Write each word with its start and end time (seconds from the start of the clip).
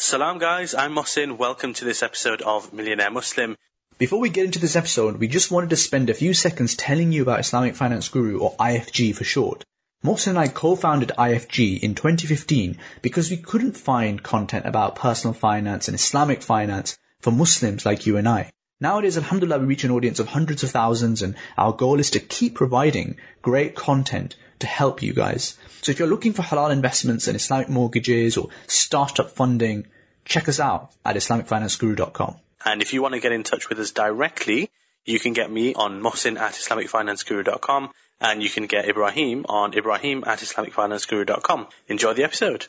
Salam 0.00 0.38
guys, 0.38 0.76
I'm 0.76 0.94
Mohsin. 0.94 1.38
Welcome 1.38 1.74
to 1.74 1.84
this 1.84 2.04
episode 2.04 2.40
of 2.40 2.72
Millionaire 2.72 3.10
Muslim. 3.10 3.56
Before 3.98 4.20
we 4.20 4.28
get 4.28 4.44
into 4.44 4.60
this 4.60 4.76
episode, 4.76 5.16
we 5.16 5.26
just 5.26 5.50
wanted 5.50 5.70
to 5.70 5.76
spend 5.76 6.08
a 6.08 6.14
few 6.14 6.34
seconds 6.34 6.76
telling 6.76 7.10
you 7.10 7.22
about 7.22 7.40
Islamic 7.40 7.74
Finance 7.74 8.08
Guru, 8.08 8.38
or 8.38 8.54
IFG 8.58 9.12
for 9.16 9.24
short. 9.24 9.64
Mohsin 10.04 10.28
and 10.28 10.38
I 10.38 10.46
co-founded 10.46 11.10
IFG 11.18 11.80
in 11.80 11.96
2015 11.96 12.78
because 13.02 13.28
we 13.28 13.38
couldn't 13.38 13.76
find 13.76 14.22
content 14.22 14.66
about 14.66 14.94
personal 14.94 15.34
finance 15.34 15.88
and 15.88 15.96
Islamic 15.96 16.42
finance 16.42 16.96
for 17.20 17.32
Muslims 17.32 17.84
like 17.84 18.06
you 18.06 18.18
and 18.18 18.28
I. 18.28 18.52
Nowadays, 18.80 19.16
alhamdulillah, 19.16 19.58
we 19.58 19.66
reach 19.66 19.82
an 19.82 19.90
audience 19.90 20.20
of 20.20 20.28
hundreds 20.28 20.62
of 20.62 20.70
thousands 20.70 21.22
and 21.22 21.34
our 21.56 21.72
goal 21.72 21.98
is 21.98 22.10
to 22.10 22.20
keep 22.20 22.54
providing 22.54 23.16
great 23.42 23.74
content 23.74 24.36
to 24.60 24.66
help 24.66 25.02
you 25.02 25.12
guys. 25.12 25.56
So 25.82 25.92
if 25.92 25.98
you're 25.98 26.08
looking 26.08 26.32
for 26.32 26.42
halal 26.42 26.72
investments 26.72 27.28
and 27.28 27.36
Islamic 27.36 27.68
mortgages 27.68 28.36
or 28.36 28.48
startup 28.66 29.30
funding, 29.30 29.86
check 30.24 30.48
us 30.48 30.60
out 30.60 30.90
at 31.04 31.16
IslamicFinanceGuru.com. 31.16 32.36
And 32.64 32.82
if 32.82 32.92
you 32.92 33.02
want 33.02 33.14
to 33.14 33.20
get 33.20 33.32
in 33.32 33.44
touch 33.44 33.68
with 33.68 33.78
us 33.78 33.92
directly, 33.92 34.70
you 35.04 35.18
can 35.18 35.32
get 35.32 35.50
me 35.50 35.74
on 35.74 36.00
Mohsin 36.00 36.38
at 36.38 36.52
IslamicFinanceGuru.com 36.52 37.90
and 38.20 38.42
you 38.42 38.50
can 38.50 38.66
get 38.66 38.88
Ibrahim 38.88 39.46
on 39.48 39.74
Ibrahim 39.74 40.24
at 40.26 40.40
IslamicFinanceGuru.com. 40.40 41.68
Enjoy 41.88 42.14
the 42.14 42.24
episode. 42.24 42.66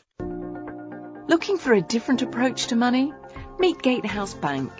Looking 1.28 1.58
for 1.58 1.72
a 1.72 1.82
different 1.82 2.22
approach 2.22 2.68
to 2.68 2.76
money? 2.76 3.12
Meet 3.58 3.82
Gatehouse 3.82 4.34
Bank, 4.34 4.72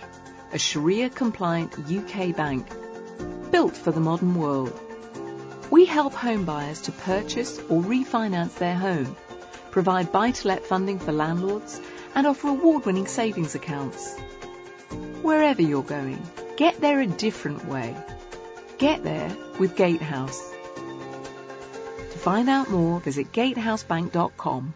a 0.53 0.59
Sharia 0.59 1.11
compliant 1.11 1.79
UK 1.79 2.34
bank 2.34 2.67
built 3.51 3.77
for 3.77 3.92
the 3.92 4.01
modern 4.01 4.34
world. 4.34 4.73
We 5.70 5.84
help 5.84 6.15
home 6.15 6.45
buyers 6.45 6.80
to 6.83 6.92
purchase 6.92 7.59
or 7.69 7.80
refinance 7.80 8.55
their 8.55 8.74
home, 8.74 9.16
provide 9.70 10.11
buy 10.11 10.33
to 10.33 10.48
let 10.48 10.66
funding 10.66 10.98
for 10.98 11.12
landlords, 11.12 11.80
and 12.16 12.27
offer 12.27 12.48
award 12.48 12.87
winning 12.87 13.06
savings 13.06 13.55
accounts. 13.55 14.19
Wherever 15.23 15.62
you're 15.62 15.84
going, 15.84 16.20
get 16.56 16.80
there 16.80 17.00
a 17.00 17.06
different 17.06 17.64
way. 17.67 17.97
Get 18.78 19.05
there 19.05 19.30
with 19.61 19.77
Gatehouse. 19.77 20.53
To 20.75 22.19
find 22.19 22.48
out 22.48 22.69
more, 22.69 22.98
visit 22.98 23.30
gatehousebank.com. 23.30 24.75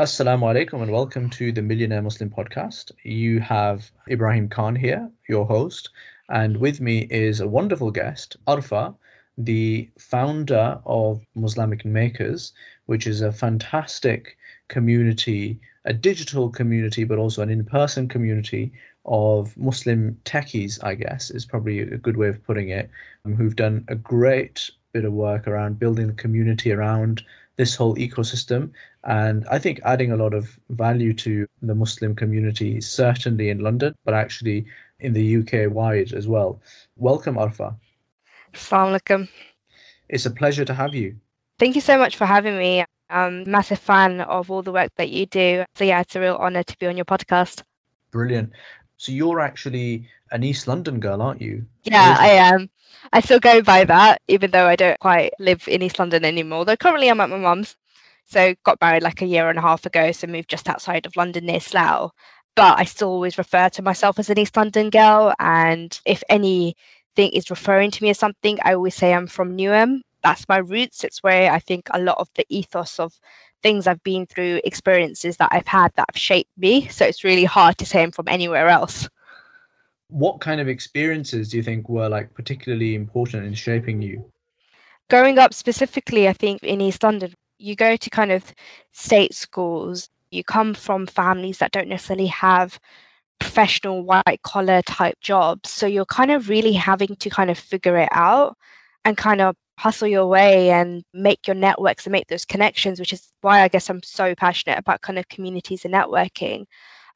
Assalamu 0.00 0.42
alaikum 0.42 0.80
and 0.80 0.92
welcome 0.92 1.28
to 1.30 1.50
the 1.50 1.60
Millionaire 1.60 2.02
Muslim 2.02 2.30
podcast. 2.30 2.92
You 3.02 3.40
have 3.40 3.90
Ibrahim 4.08 4.48
Khan 4.48 4.76
here, 4.76 5.10
your 5.28 5.44
host, 5.44 5.90
and 6.28 6.56
with 6.58 6.80
me 6.80 7.08
is 7.10 7.40
a 7.40 7.48
wonderful 7.48 7.90
guest, 7.90 8.36
Arfa, 8.46 8.94
the 9.38 9.90
founder 9.98 10.78
of 10.86 11.26
Muslamic 11.34 11.84
Makers, 11.84 12.52
which 12.86 13.08
is 13.08 13.22
a 13.22 13.32
fantastic 13.32 14.36
community, 14.68 15.58
a 15.84 15.92
digital 15.92 16.48
community, 16.48 17.02
but 17.02 17.18
also 17.18 17.42
an 17.42 17.50
in 17.50 17.64
person 17.64 18.06
community 18.06 18.70
of 19.04 19.56
Muslim 19.56 20.16
techies, 20.24 20.78
I 20.84 20.94
guess, 20.94 21.28
is 21.32 21.44
probably 21.44 21.80
a 21.80 21.98
good 21.98 22.16
way 22.16 22.28
of 22.28 22.44
putting 22.44 22.68
it, 22.68 22.88
um, 23.24 23.34
who've 23.34 23.56
done 23.56 23.84
a 23.88 23.96
great 23.96 24.70
bit 24.92 25.04
of 25.04 25.12
work 25.12 25.48
around 25.48 25.80
building 25.80 26.06
the 26.06 26.12
community 26.12 26.70
around 26.70 27.24
this 27.58 27.74
whole 27.74 27.94
ecosystem 27.96 28.70
and 29.04 29.46
I 29.50 29.58
think 29.58 29.80
adding 29.84 30.12
a 30.12 30.16
lot 30.16 30.32
of 30.32 30.58
value 30.70 31.12
to 31.14 31.46
the 31.60 31.74
Muslim 31.74 32.14
community, 32.14 32.80
certainly 32.80 33.50
in 33.50 33.58
London, 33.58 33.94
but 34.04 34.14
actually 34.14 34.64
in 35.00 35.12
the 35.12 35.36
UK 35.38 35.70
wide 35.70 36.12
as 36.12 36.28
well. 36.28 36.60
Welcome, 36.96 37.34
Arfa. 37.34 37.76
Assalamu 38.54 38.98
alaikum. 38.98 39.28
It's 40.08 40.24
a 40.24 40.30
pleasure 40.30 40.64
to 40.64 40.74
have 40.74 40.94
you. 40.94 41.16
Thank 41.58 41.74
you 41.74 41.80
so 41.80 41.98
much 41.98 42.16
for 42.16 42.26
having 42.26 42.56
me. 42.56 42.84
I'm 43.10 43.42
a 43.42 43.44
massive 43.46 43.78
fan 43.78 44.20
of 44.20 44.50
all 44.50 44.62
the 44.62 44.72
work 44.72 44.92
that 44.96 45.10
you 45.10 45.26
do. 45.26 45.64
So, 45.74 45.84
yeah, 45.84 46.00
it's 46.00 46.14
a 46.14 46.20
real 46.20 46.36
honor 46.36 46.62
to 46.62 46.78
be 46.78 46.86
on 46.86 46.96
your 46.96 47.04
podcast. 47.04 47.62
Brilliant. 48.10 48.52
So, 48.98 49.12
you're 49.12 49.40
actually 49.40 50.08
an 50.30 50.42
East 50.42 50.68
London 50.68 51.00
girl, 51.00 51.22
aren't 51.22 51.40
you? 51.40 51.64
Yeah, 51.84 52.16
I 52.18 52.28
am. 52.28 52.68
I 53.12 53.20
still 53.20 53.40
go 53.40 53.62
by 53.62 53.84
that, 53.84 54.20
even 54.28 54.50
though 54.50 54.66
I 54.66 54.76
don't 54.76 54.98
quite 55.00 55.32
live 55.38 55.66
in 55.68 55.82
East 55.82 55.98
London 55.98 56.24
anymore. 56.24 56.64
Though 56.64 56.76
currently 56.76 57.08
I'm 57.08 57.20
at 57.20 57.30
my 57.30 57.38
mum's. 57.38 57.76
So 58.26 58.54
got 58.64 58.80
married 58.80 59.02
like 59.02 59.22
a 59.22 59.26
year 59.26 59.48
and 59.48 59.58
a 59.58 59.62
half 59.62 59.86
ago, 59.86 60.12
so 60.12 60.26
moved 60.26 60.50
just 60.50 60.68
outside 60.68 61.06
of 61.06 61.16
London 61.16 61.46
near 61.46 61.60
Slough. 61.60 62.12
But 62.56 62.78
I 62.78 62.84
still 62.84 63.08
always 63.08 63.38
refer 63.38 63.70
to 63.70 63.82
myself 63.82 64.18
as 64.18 64.28
an 64.28 64.38
East 64.38 64.56
London 64.56 64.90
girl. 64.90 65.32
And 65.38 65.98
if 66.04 66.22
anything 66.28 66.74
is 67.16 67.50
referring 67.50 67.90
to 67.92 68.02
me 68.02 68.10
as 68.10 68.18
something, 68.18 68.58
I 68.62 68.74
always 68.74 68.94
say 68.94 69.14
I'm 69.14 69.28
from 69.28 69.56
Newham. 69.56 70.00
That's 70.22 70.48
my 70.48 70.58
roots. 70.58 71.04
It's 71.04 71.22
where 71.22 71.50
I 71.50 71.60
think 71.60 71.88
a 71.90 72.00
lot 72.00 72.18
of 72.18 72.28
the 72.34 72.44
ethos 72.50 72.98
of 72.98 73.18
things 73.62 73.86
I've 73.86 74.02
been 74.02 74.26
through, 74.26 74.60
experiences 74.64 75.36
that 75.38 75.48
I've 75.52 75.66
had 75.66 75.92
that 75.96 76.06
have 76.12 76.20
shaped 76.20 76.50
me. 76.56 76.88
So 76.88 77.04
it's 77.04 77.24
really 77.24 77.44
hard 77.44 77.78
to 77.78 77.86
say 77.86 78.02
I'm 78.02 78.12
from 78.12 78.28
anywhere 78.28 78.68
else. 78.68 79.08
What 80.08 80.40
kind 80.40 80.60
of 80.60 80.68
experiences 80.68 81.50
do 81.50 81.56
you 81.58 81.62
think 81.62 81.88
were 81.88 82.08
like 82.08 82.32
particularly 82.34 82.94
important 82.94 83.44
in 83.44 83.54
shaping 83.54 84.00
you? 84.00 84.24
Growing 85.10 85.38
up 85.38 85.54
specifically, 85.54 86.28
I 86.28 86.32
think 86.32 86.62
in 86.62 86.80
East 86.80 87.02
London, 87.02 87.34
you 87.58 87.74
go 87.74 87.96
to 87.96 88.10
kind 88.10 88.30
of 88.30 88.54
state 88.92 89.34
schools, 89.34 90.08
you 90.30 90.44
come 90.44 90.74
from 90.74 91.06
families 91.06 91.58
that 91.58 91.72
don't 91.72 91.88
necessarily 91.88 92.26
have 92.26 92.78
professional 93.38 94.02
white 94.02 94.40
collar 94.42 94.82
type 94.82 95.18
jobs. 95.20 95.70
So 95.70 95.86
you're 95.86 96.04
kind 96.04 96.30
of 96.30 96.48
really 96.48 96.72
having 96.72 97.16
to 97.16 97.30
kind 97.30 97.50
of 97.50 97.58
figure 97.58 97.96
it 97.96 98.08
out 98.12 98.56
and 99.04 99.16
kind 99.16 99.40
of 99.40 99.56
hustle 99.78 100.08
your 100.08 100.26
way 100.26 100.70
and 100.70 101.04
make 101.14 101.46
your 101.46 101.54
networks 101.54 102.04
and 102.04 102.12
make 102.12 102.26
those 102.26 102.44
connections, 102.44 102.98
which 102.98 103.12
is 103.12 103.32
why 103.40 103.62
I 103.62 103.68
guess 103.68 103.88
I'm 103.88 104.02
so 104.02 104.34
passionate 104.34 104.78
about 104.78 105.02
kind 105.02 105.18
of 105.18 105.28
communities 105.28 105.84
and 105.84 105.94
networking. 105.94 106.66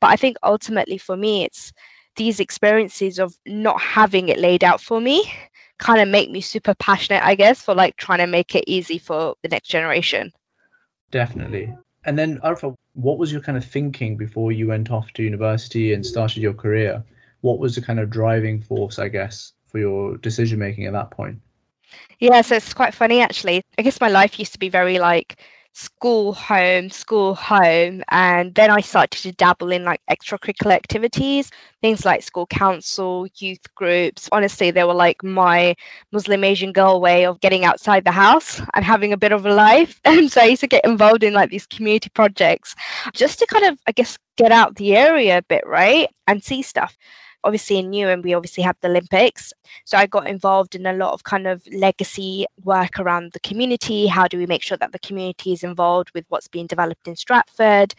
But 0.00 0.10
I 0.10 0.16
think 0.16 0.36
ultimately 0.42 0.98
for 0.98 1.16
me, 1.16 1.44
it's 1.44 1.72
these 2.16 2.40
experiences 2.40 3.18
of 3.18 3.34
not 3.46 3.80
having 3.80 4.28
it 4.28 4.38
laid 4.38 4.62
out 4.62 4.80
for 4.80 5.00
me 5.00 5.30
kind 5.78 6.00
of 6.00 6.08
make 6.08 6.30
me 6.30 6.40
super 6.40 6.74
passionate, 6.74 7.24
I 7.24 7.34
guess, 7.34 7.60
for 7.60 7.74
like 7.74 7.96
trying 7.96 8.18
to 8.20 8.26
make 8.26 8.54
it 8.54 8.64
easy 8.68 8.98
for 8.98 9.34
the 9.42 9.48
next 9.48 9.68
generation. 9.68 10.30
Definitely. 11.10 11.74
And 12.04 12.18
then, 12.18 12.38
Arfa, 12.40 12.74
what 12.94 13.18
was 13.18 13.32
your 13.32 13.40
kind 13.40 13.58
of 13.58 13.64
thinking 13.64 14.16
before 14.16 14.52
you 14.52 14.68
went 14.68 14.90
off 14.90 15.12
to 15.14 15.22
university 15.22 15.92
and 15.92 16.06
started 16.06 16.42
your 16.42 16.54
career? 16.54 17.02
What 17.40 17.58
was 17.58 17.74
the 17.74 17.82
kind 17.82 17.98
of 17.98 18.10
driving 18.10 18.62
force, 18.62 18.98
I 18.98 19.08
guess, 19.08 19.52
for 19.66 19.78
your 19.78 20.16
decision 20.18 20.58
making 20.58 20.86
at 20.86 20.92
that 20.92 21.10
point? 21.10 21.40
Yeah, 22.20 22.40
so 22.42 22.56
it's 22.56 22.74
quite 22.74 22.94
funny 22.94 23.20
actually. 23.20 23.62
I 23.78 23.82
guess 23.82 24.00
my 24.00 24.08
life 24.08 24.38
used 24.38 24.52
to 24.52 24.58
be 24.58 24.68
very 24.68 24.98
like 24.98 25.40
school 25.74 26.34
home 26.34 26.90
school 26.90 27.34
home 27.34 28.02
and 28.10 28.54
then 28.56 28.70
i 28.70 28.78
started 28.78 29.18
to 29.22 29.32
dabble 29.32 29.72
in 29.72 29.84
like 29.86 30.02
extracurricular 30.10 30.72
activities 30.72 31.50
things 31.80 32.04
like 32.04 32.22
school 32.22 32.46
council 32.46 33.26
youth 33.38 33.74
groups. 33.74 34.28
Honestly 34.32 34.70
they 34.70 34.84
were 34.84 34.92
like 34.92 35.24
my 35.24 35.74
muslim 36.12 36.44
asian 36.44 36.72
girl 36.72 37.00
way 37.00 37.24
of 37.24 37.40
getting 37.40 37.64
outside 37.64 38.04
the 38.04 38.10
house 38.10 38.60
and 38.74 38.84
having 38.84 39.14
a 39.14 39.16
bit 39.16 39.32
of 39.32 39.46
a 39.46 39.54
life. 39.54 39.98
And 40.04 40.30
so 40.30 40.42
i 40.42 40.44
used 40.44 40.60
to 40.60 40.66
get 40.66 40.84
involved 40.84 41.24
in 41.24 41.32
like 41.32 41.48
these 41.48 41.66
community 41.66 42.10
projects 42.10 42.74
just 43.14 43.38
to 43.38 43.46
kind 43.46 43.64
of 43.64 43.78
i 43.86 43.92
guess 43.92 44.18
get 44.36 44.52
out 44.52 44.76
the 44.76 44.94
area 44.94 45.38
a 45.38 45.42
bit 45.42 45.64
right 45.66 46.08
and 46.26 46.44
see 46.44 46.60
stuff 46.62 46.98
obviously 47.44 47.78
in 47.78 47.90
Newham, 47.90 48.22
we 48.22 48.34
obviously 48.34 48.62
have 48.62 48.76
the 48.80 48.88
Olympics. 48.88 49.52
So 49.84 49.96
I 49.98 50.06
got 50.06 50.26
involved 50.26 50.74
in 50.74 50.86
a 50.86 50.92
lot 50.92 51.12
of 51.12 51.24
kind 51.24 51.46
of 51.46 51.66
legacy 51.72 52.46
work 52.64 52.98
around 52.98 53.32
the 53.32 53.40
community. 53.40 54.06
How 54.06 54.28
do 54.28 54.38
we 54.38 54.46
make 54.46 54.62
sure 54.62 54.78
that 54.78 54.92
the 54.92 54.98
community 54.98 55.52
is 55.52 55.64
involved 55.64 56.10
with 56.14 56.24
what's 56.28 56.48
being 56.48 56.66
developed 56.66 57.08
in 57.08 57.16
Stratford? 57.16 57.94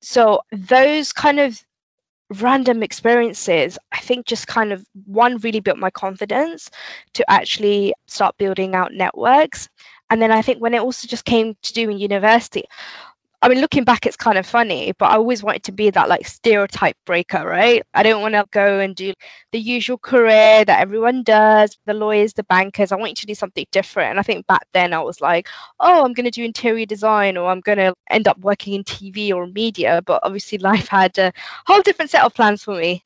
So 0.00 0.40
those 0.52 1.12
kind 1.12 1.40
of 1.40 1.60
random 2.40 2.82
experiences, 2.82 3.78
I 3.92 3.98
think 3.98 4.26
just 4.26 4.46
kind 4.46 4.72
of 4.72 4.84
one 5.04 5.38
really 5.38 5.60
built 5.60 5.78
my 5.78 5.90
confidence 5.90 6.70
to 7.14 7.30
actually 7.30 7.94
start 8.06 8.36
building 8.36 8.74
out 8.74 8.92
networks. 8.92 9.68
And 10.10 10.20
then 10.20 10.32
I 10.32 10.42
think 10.42 10.60
when 10.60 10.74
it 10.74 10.80
also 10.80 11.06
just 11.08 11.24
came 11.24 11.56
to 11.62 11.72
doing 11.72 11.98
university, 11.98 12.64
I 13.42 13.48
mean, 13.48 13.60
looking 13.60 13.84
back, 13.84 14.06
it's 14.06 14.16
kind 14.16 14.38
of 14.38 14.46
funny, 14.46 14.92
but 14.98 15.06
I 15.06 15.14
always 15.16 15.42
wanted 15.42 15.62
to 15.64 15.72
be 15.72 15.90
that 15.90 16.08
like 16.08 16.26
stereotype 16.26 16.96
breaker, 17.04 17.46
right? 17.46 17.82
I 17.92 18.02
don't 18.02 18.22
want 18.22 18.34
to 18.34 18.46
go 18.50 18.80
and 18.80 18.96
do 18.96 19.12
the 19.52 19.60
usual 19.60 19.98
career 19.98 20.64
that 20.64 20.80
everyone 20.80 21.22
does, 21.22 21.76
the 21.84 21.92
lawyers, 21.92 22.32
the 22.32 22.44
bankers. 22.44 22.92
I 22.92 22.96
want 22.96 23.10
you 23.10 23.16
to 23.16 23.26
do 23.26 23.34
something 23.34 23.66
different. 23.72 24.10
And 24.10 24.18
I 24.18 24.22
think 24.22 24.46
back 24.46 24.66
then 24.72 24.94
I 24.94 25.00
was 25.00 25.20
like, 25.20 25.48
oh, 25.80 26.04
I'm 26.04 26.14
going 26.14 26.24
to 26.24 26.30
do 26.30 26.44
interior 26.44 26.86
design 26.86 27.36
or 27.36 27.50
I'm 27.50 27.60
going 27.60 27.78
to 27.78 27.94
end 28.10 28.26
up 28.26 28.38
working 28.38 28.72
in 28.72 28.84
TV 28.84 29.32
or 29.32 29.46
media. 29.46 30.00
But 30.04 30.20
obviously, 30.22 30.58
life 30.66 30.88
had 30.88 31.16
a 31.18 31.32
whole 31.66 31.82
different 31.82 32.10
set 32.10 32.24
of 32.24 32.34
plans 32.34 32.64
for 32.64 32.76
me. 32.76 33.04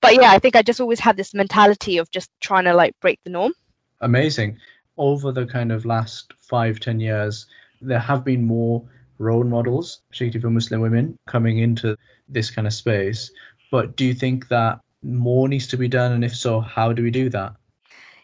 But 0.00 0.14
yeah, 0.14 0.30
I 0.30 0.38
think 0.38 0.56
I 0.56 0.62
just 0.62 0.80
always 0.80 1.00
had 1.00 1.16
this 1.16 1.34
mentality 1.34 1.98
of 1.98 2.10
just 2.10 2.30
trying 2.40 2.64
to 2.64 2.74
like 2.74 2.98
break 3.00 3.20
the 3.24 3.30
norm. 3.30 3.52
Amazing. 4.00 4.58
Over 4.96 5.32
the 5.32 5.46
kind 5.46 5.72
of 5.72 5.84
last 5.84 6.32
five, 6.40 6.80
ten 6.80 7.00
years, 7.00 7.46
there 7.80 8.00
have 8.00 8.24
been 8.24 8.44
more 8.44 8.82
role 9.22 9.44
models, 9.44 10.02
particularly 10.10 10.42
for 10.42 10.50
Muslim 10.50 10.80
women, 10.80 11.16
coming 11.26 11.58
into 11.58 11.96
this 12.28 12.50
kind 12.50 12.66
of 12.66 12.72
space. 12.72 13.30
But 13.70 13.96
do 13.96 14.04
you 14.04 14.14
think 14.14 14.48
that 14.48 14.80
more 15.02 15.48
needs 15.48 15.66
to 15.68 15.76
be 15.76 15.88
done? 15.88 16.12
And 16.12 16.24
if 16.24 16.36
so, 16.36 16.60
how 16.60 16.92
do 16.92 17.02
we 17.02 17.10
do 17.10 17.30
that? 17.30 17.54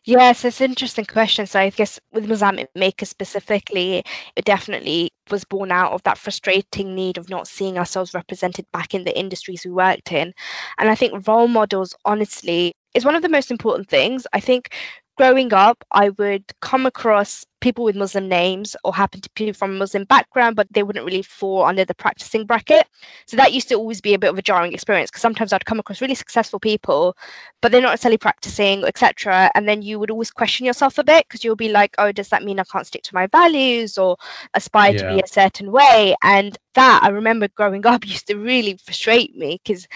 Yes, 0.05 0.45
it's 0.45 0.61
an 0.61 0.71
interesting 0.71 1.05
question. 1.05 1.47
So 1.47 1.61
I 1.61 1.71
guess 1.71 2.01
with 2.13 2.27
Muslamic 2.27 2.71
Maker 2.75 3.05
specifically, 3.05 4.03
it 4.37 4.45
definitely 4.45 5.11
was 5.31 5.45
born 5.45 5.71
out 5.71 5.93
of 5.93 6.03
that 6.05 6.17
frustrating 6.17 6.95
need 6.95 7.19
of 7.19 7.29
not 7.29 7.47
seeing 7.47 7.79
ourselves 7.79 8.15
represented 8.15 8.65
back 8.73 8.95
in 8.95 9.05
the 9.05 9.19
industries 9.19 9.65
we 9.65 9.71
worked 9.71 10.11
in. 10.13 10.33
And 10.79 10.89
I 10.89 10.95
think 10.95 11.29
role 11.29 11.49
models, 11.49 11.95
honestly, 12.07 12.73
is 12.95 13.05
one 13.05 13.17
of 13.17 13.23
the 13.23 13.29
most 13.29 13.51
important 13.51 13.89
things. 13.91 14.27
I 14.33 14.41
think 14.41 14.73
growing 15.19 15.53
up, 15.53 15.85
I 15.91 16.11
would 16.11 16.45
come 16.61 16.87
across 16.87 17.45
people 17.61 17.85
with 17.85 17.97
Muslim 17.97 18.29
names 18.29 18.77
or 18.85 18.95
happen 18.95 19.21
to 19.21 19.29
be 19.35 19.51
from 19.51 19.73
a 19.73 19.79
Muslim 19.79 20.05
background, 20.05 20.55
but 20.55 20.69
they 20.71 20.85
wouldn't 20.85 21.05
really 21.05 21.23
fall 21.23 21.65
under 21.65 21.85
the 21.85 21.95
practicing 21.95 22.47
bracket. 22.47 22.87
So 23.27 23.37
that 23.37 23.53
used 23.53 23.69
to 23.69 23.75
always 23.75 24.01
be 24.01 24.15
a 24.15 24.19
bit 24.19 24.31
of 24.31 24.39
a 24.39 24.43
jarring 24.43 24.73
experience 24.73 25.11
because 25.11 25.23
sometimes 25.23 25.53
I'd 25.53 25.65
come 25.65 25.81
across 25.81 26.01
really 26.01 26.15
successful 26.15 26.61
people, 26.61 27.17
but 27.61 27.73
they're 27.73 27.83
not 27.83 27.91
necessarily 27.91 28.17
practicing, 28.17 28.85
etc. 28.85 29.51
And 29.57 29.69
then 29.69 29.83
you 29.83 29.99
would 29.99 30.13
always 30.13 30.31
question 30.31 30.67
yourself 30.67 30.99
a 30.99 31.05
bit 31.05 31.27
because 31.29 31.43
you'll 31.43 31.57
be 31.57 31.73
like, 31.73 31.97
oh, 31.99 32.13
does 32.13 32.29
that 32.29 32.45
mean 32.45 32.61
I 32.61 32.65
can't 32.65 32.87
stick 32.87 33.03
to 33.03 33.15
my 33.15 33.27
values 33.27 33.99
or 33.99 34.17
aspire 34.55 34.93
yeah. 34.93 35.03
to 35.03 35.15
be 35.15 35.21
a 35.21 35.27
certain 35.27 35.73
way? 35.73 36.15
And 36.23 36.57
that 36.75 37.01
I 37.03 37.09
remember 37.09 37.49
growing 37.49 37.85
up 37.87 38.07
used 38.07 38.29
to 38.29 38.37
really 38.37 38.79
frustrate 38.85 39.37
me 39.37 39.61
because 39.65 39.89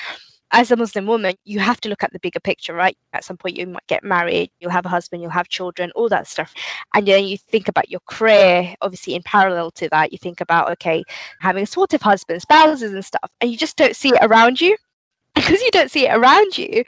as 0.52 0.70
a 0.70 0.76
Muslim 0.76 1.06
woman, 1.06 1.34
you 1.44 1.58
have 1.58 1.80
to 1.80 1.88
look 1.88 2.02
at 2.02 2.12
the 2.12 2.20
bigger 2.20 2.40
picture, 2.40 2.74
right? 2.74 2.96
At 3.12 3.24
some 3.24 3.36
point, 3.36 3.56
you 3.56 3.66
might 3.66 3.86
get 3.88 4.04
married, 4.04 4.50
you'll 4.60 4.70
have 4.70 4.86
a 4.86 4.90
husband, 4.90 5.22
you'll 5.22 5.30
have 5.30 5.48
children, 5.48 5.90
all 5.94 6.08
that 6.10 6.26
stuff. 6.26 6.54
And 6.94 7.06
then 7.06 7.24
you 7.24 7.38
think 7.38 7.68
about 7.68 7.90
your 7.90 8.00
career, 8.06 8.74
obviously, 8.82 9.14
in 9.14 9.22
parallel 9.22 9.70
to 9.72 9.88
that, 9.90 10.12
you 10.12 10.18
think 10.18 10.40
about, 10.40 10.70
okay, 10.72 11.02
having 11.40 11.64
a 11.64 11.66
supportive 11.66 12.02
husband, 12.02 12.42
spouses, 12.42 12.92
and 12.92 13.04
stuff, 13.04 13.30
and 13.40 13.50
you 13.50 13.56
just 13.56 13.76
don't 13.76 13.96
see 13.96 14.10
it 14.10 14.18
around 14.22 14.60
you 14.60 14.76
because 15.34 15.62
you 15.62 15.70
don't 15.70 15.90
see 15.90 16.06
it 16.06 16.14
around 16.14 16.58
you, 16.58 16.84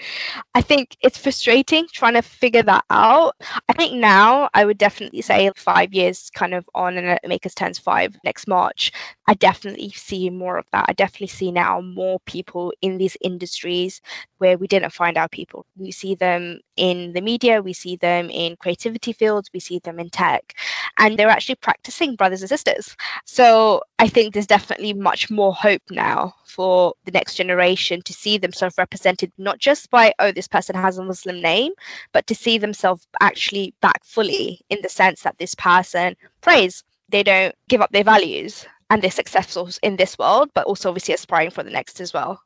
I 0.55 0.61
think 0.61 0.99
it's 1.01 1.17
frustrating 1.17 1.87
trying 1.93 2.13
to 2.13 2.21
figure 2.21 2.63
that 2.65 2.85
out. 2.91 3.37
I 3.71 3.73
think 3.73 3.95
now 3.95 4.51
I 4.53 4.67
would 4.67 4.77
definitely 4.77 5.23
say 5.23 5.51
five 5.57 5.95
years 5.95 6.29
kind 6.35 6.53
of 6.53 6.69
on 6.75 6.99
and 6.99 7.19
make 7.27 7.47
us 7.47 7.55
turns 7.55 7.79
five 7.79 8.19
next 8.23 8.47
March. 8.47 8.93
I 9.27 9.35
definitely 9.35 9.91
see 9.91 10.29
more 10.29 10.59
of 10.59 10.67
that. 10.73 10.85
I 10.89 10.93
definitely 10.93 11.29
see 11.29 11.51
now 11.51 11.81
more 11.81 12.21
people 12.27 12.73
in 12.83 12.99
these 12.99 13.17
industries 13.23 14.03
where 14.39 14.59
we 14.59 14.67
didn't 14.67 14.93
find 14.93 15.17
our 15.17 15.29
people. 15.29 15.65
We 15.77 15.93
see 15.93 16.15
them 16.15 16.61
in 16.77 17.13
the 17.15 17.23
media, 17.23 17.63
we 17.63 17.73
see 17.73 17.97
them 17.97 18.29
in 18.29 18.57
creativity 18.57 19.13
fields, 19.15 19.51
we 19.55 19.61
see 19.61 19.79
them 19.79 19.99
in 19.99 20.11
tech, 20.11 20.55
and 20.99 21.19
they're 21.19 21.29
actually 21.29 21.55
practicing 21.55 22.17
brothers 22.17 22.43
and 22.43 22.49
sisters. 22.49 22.97
So 23.25 23.83
I 23.99 24.09
think 24.09 24.35
there's 24.35 24.47
definitely 24.47 24.93
much 24.93 25.31
more 25.31 25.55
hope 25.55 25.83
now 25.91 26.35
for 26.45 26.93
the 27.07 27.13
next 27.13 27.35
generation 27.37 28.03
to 28.03 28.13
see 28.13 28.37
themselves 28.37 28.77
represented 28.77 29.33
not 29.39 29.59
just 29.59 29.91
by, 29.91 30.13
oh, 30.19 30.33
this 30.33 30.49
person 30.49 30.77
has 30.77 30.99
a 30.99 31.05
Muslim 31.05 31.41
name, 31.41 31.73
but 32.13 32.27
to 32.27 32.35
see 32.35 32.59
themselves 32.59 33.07
actually 33.21 33.75
back 33.81 34.05
fully 34.05 34.61
in 34.69 34.79
the 34.83 34.89
sense 34.89 35.23
that 35.23 35.39
this 35.39 35.55
person 35.55 36.15
prays. 36.43 36.85
They 37.11 37.23
don't 37.23 37.55
give 37.69 37.81
up 37.81 37.93
their 37.93 38.03
values 38.03 38.67
and 38.95 39.03
they're 39.03 39.11
successful 39.11 39.69
in 39.83 39.97
this 39.97 40.17
world, 40.17 40.51
but 40.55 40.67
also 40.67 40.89
obviously 40.89 41.13
aspiring 41.13 41.51
for 41.51 41.65
the 41.65 41.71
next 41.71 42.01
as 42.01 42.13
well. 42.13 42.41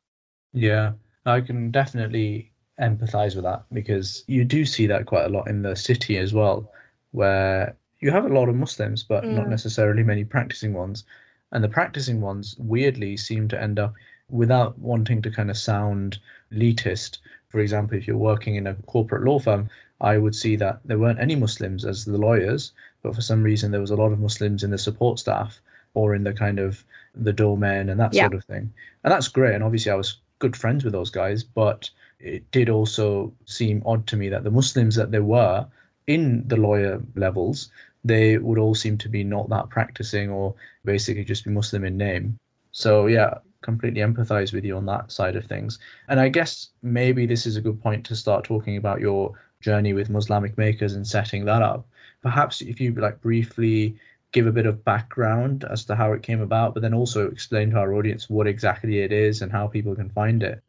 Yeah, 0.54 0.92
I 1.26 1.42
can 1.42 1.70
definitely 1.70 2.50
empathize 2.80 3.34
with 3.34 3.44
that 3.44 3.64
because 3.70 4.24
you 4.28 4.46
do 4.46 4.64
see 4.64 4.86
that 4.86 5.04
quite 5.04 5.26
a 5.26 5.28
lot 5.28 5.46
in 5.46 5.60
the 5.60 5.76
city 5.76 6.16
as 6.16 6.32
well, 6.32 6.72
where 7.10 7.76
you 8.00 8.10
have 8.10 8.24
a 8.24 8.32
lot 8.32 8.48
of 8.48 8.54
Muslims, 8.54 9.02
but 9.02 9.24
mm. 9.24 9.34
not 9.34 9.50
necessarily 9.50 10.02
many 10.02 10.24
practicing 10.24 10.72
ones. 10.72 11.04
And 11.52 11.62
the 11.62 11.68
practicing 11.68 12.22
ones 12.22 12.56
weirdly 12.58 13.18
seem 13.18 13.46
to 13.48 13.62
end 13.62 13.78
up 13.78 13.92
without 14.30 14.78
wanting 14.78 15.20
to 15.20 15.30
kind 15.30 15.50
of 15.50 15.58
sound 15.58 16.18
elitist. 16.50 17.18
For 17.50 17.60
example, 17.60 17.98
if 17.98 18.06
you're 18.06 18.16
working 18.16 18.54
in 18.54 18.66
a 18.66 18.74
corporate 18.86 19.24
law 19.24 19.38
firm, 19.38 19.68
I 20.00 20.16
would 20.16 20.34
see 20.34 20.56
that 20.56 20.80
there 20.86 20.98
weren't 20.98 21.20
any 21.20 21.36
Muslims 21.36 21.84
as 21.84 22.06
the 22.06 22.16
lawyers, 22.16 22.72
but 23.02 23.14
for 23.14 23.20
some 23.20 23.42
reason 23.42 23.70
there 23.70 23.82
was 23.82 23.90
a 23.90 23.96
lot 23.96 24.12
of 24.12 24.18
Muslims 24.18 24.64
in 24.64 24.70
the 24.70 24.78
support 24.78 25.18
staff 25.18 25.60
or 25.98 26.14
in 26.14 26.24
the 26.24 26.32
kind 26.32 26.58
of 26.58 26.84
the 27.14 27.32
doorman 27.32 27.88
and 27.88 27.98
that 28.00 28.14
yeah. 28.14 28.22
sort 28.22 28.34
of 28.34 28.44
thing. 28.44 28.72
And 29.04 29.12
that's 29.12 29.28
great. 29.28 29.54
And 29.54 29.64
obviously 29.64 29.92
I 29.92 29.96
was 29.96 30.18
good 30.38 30.56
friends 30.56 30.84
with 30.84 30.92
those 30.92 31.10
guys, 31.10 31.42
but 31.42 31.90
it 32.20 32.48
did 32.50 32.68
also 32.68 33.32
seem 33.44 33.82
odd 33.84 34.06
to 34.08 34.16
me 34.16 34.28
that 34.28 34.44
the 34.44 34.50
Muslims 34.50 34.94
that 34.96 35.10
there 35.10 35.24
were 35.24 35.66
in 36.06 36.46
the 36.48 36.56
lawyer 36.56 37.02
levels 37.16 37.70
they 38.04 38.38
would 38.38 38.58
all 38.58 38.74
seem 38.74 38.96
to 38.98 39.08
be 39.08 39.24
not 39.24 39.48
that 39.50 39.68
practicing 39.68 40.30
or 40.30 40.54
basically 40.84 41.24
just 41.24 41.44
be 41.44 41.50
Muslim 41.50 41.84
in 41.84 41.96
name. 41.96 42.38
So 42.72 43.06
yeah, 43.06 43.38
completely 43.62 44.00
empathize 44.00 44.52
with 44.52 44.64
you 44.64 44.76
on 44.76 44.86
that 44.86 45.10
side 45.12 45.36
of 45.36 45.44
things. 45.44 45.78
And 46.08 46.20
I 46.20 46.28
guess 46.28 46.68
maybe 46.82 47.26
this 47.26 47.46
is 47.46 47.56
a 47.56 47.60
good 47.60 47.82
point 47.82 48.04
to 48.06 48.16
start 48.16 48.44
talking 48.44 48.76
about 48.76 49.00
your 49.00 49.32
journey 49.60 49.92
with 49.92 50.10
Muslamic 50.10 50.56
makers 50.56 50.94
and 50.94 51.06
setting 51.06 51.44
that 51.46 51.62
up. 51.62 51.86
Perhaps 52.22 52.60
if 52.62 52.80
you 52.80 52.92
like 52.94 53.20
briefly 53.20 53.96
give 54.32 54.46
a 54.46 54.52
bit 54.52 54.66
of 54.66 54.84
background 54.84 55.64
as 55.70 55.84
to 55.86 55.96
how 55.96 56.12
it 56.12 56.22
came 56.22 56.40
about, 56.40 56.74
but 56.74 56.80
then 56.80 56.94
also 56.94 57.28
explain 57.28 57.70
to 57.70 57.78
our 57.78 57.94
audience 57.94 58.28
what 58.28 58.46
exactly 58.46 59.00
it 59.00 59.12
is 59.12 59.42
and 59.42 59.50
how 59.50 59.66
people 59.66 59.94
can 59.94 60.10
find 60.10 60.42
it. 60.42 60.62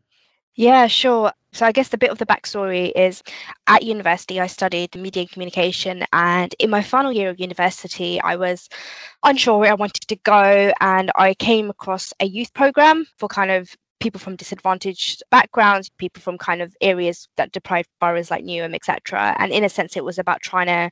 Yeah, 0.56 0.88
sure. 0.88 1.32
So 1.54 1.66
I 1.66 1.72
guess 1.72 1.90
the 1.90 1.98
bit 1.98 2.12
of 2.12 2.18
the 2.18 2.26
backstory 2.26 2.92
is 2.96 3.24
at 3.68 3.84
university 3.84 4.40
I 4.40 4.48
studied 4.48 4.96
media 4.96 5.22
and 5.22 5.32
communication 5.32 6.06
and 6.14 6.54
in 6.60 6.70
my 6.70 6.82
final 6.82 7.12
year 7.12 7.30
of 7.30 7.40
university 7.40 8.22
I 8.22 8.36
was 8.36 8.70
unsure 9.24 9.58
where 9.58 9.72
I 9.72 9.76
wanted 9.76 10.08
to 10.08 10.16
go 10.18 10.72
and 10.80 11.12
I 11.16 11.34
came 11.34 11.70
across 11.70 12.14
a 12.20 12.26
youth 12.26 12.54
program 12.54 13.06
for 13.18 13.28
kind 13.28 13.52
of 13.52 13.76
people 14.00 14.20
from 14.20 14.36
disadvantaged 14.36 15.24
backgrounds, 15.32 15.90
people 15.98 16.22
from 16.22 16.38
kind 16.38 16.62
of 16.62 16.76
areas 16.82 17.28
that 17.38 17.52
deprived 17.52 17.90
boroughs 18.00 18.32
like 18.32 18.44
Newham, 18.44 18.76
etc. 18.76 19.36
And 19.40 19.52
in 19.52 19.64
a 19.64 19.70
sense, 19.70 19.98
it 19.98 20.06
was 20.06 20.18
about 20.20 20.42
trying 20.42 20.68
to 20.68 20.90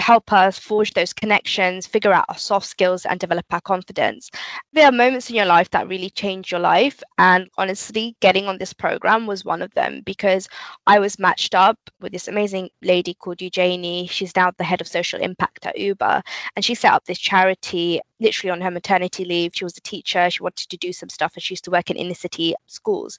help 0.00 0.32
us 0.32 0.58
forge 0.58 0.92
those 0.94 1.12
connections, 1.12 1.86
figure 1.86 2.12
out 2.12 2.24
our 2.28 2.38
soft 2.38 2.66
skills, 2.66 3.06
and 3.06 3.20
develop 3.20 3.46
our 3.50 3.60
confidence. 3.60 4.30
There 4.72 4.86
are 4.86 4.92
moments 4.92 5.30
in 5.30 5.36
your 5.36 5.46
life 5.46 5.70
that 5.70 5.88
really 5.88 6.10
change 6.10 6.50
your 6.50 6.60
life. 6.60 7.02
And 7.18 7.48
honestly, 7.58 8.16
getting 8.20 8.46
on 8.46 8.58
this 8.58 8.72
program 8.72 9.26
was 9.26 9.44
one 9.44 9.62
of 9.62 9.72
them 9.74 10.02
because 10.04 10.48
I 10.86 10.98
was 10.98 11.18
matched 11.18 11.54
up 11.54 11.78
with 12.00 12.12
this 12.12 12.28
amazing 12.28 12.70
lady 12.82 13.14
called 13.14 13.42
Eugenie. 13.42 14.06
She's 14.06 14.34
now 14.34 14.50
the 14.56 14.64
head 14.64 14.80
of 14.80 14.88
social 14.88 15.20
impact 15.20 15.66
at 15.66 15.78
Uber. 15.78 16.22
And 16.56 16.64
she 16.64 16.74
set 16.74 16.92
up 16.92 17.04
this 17.04 17.18
charity 17.18 18.00
literally 18.20 18.50
on 18.50 18.60
her 18.60 18.70
maternity 18.70 19.24
leave. 19.24 19.52
She 19.54 19.64
was 19.64 19.76
a 19.76 19.80
teacher. 19.80 20.30
She 20.30 20.42
wanted 20.42 20.68
to 20.68 20.76
do 20.76 20.92
some 20.92 21.08
stuff 21.08 21.34
and 21.34 21.42
she 21.42 21.54
used 21.54 21.64
to 21.64 21.70
work 21.70 21.90
in 21.90 21.96
inner 21.96 22.14
city 22.14 22.54
schools. 22.66 23.18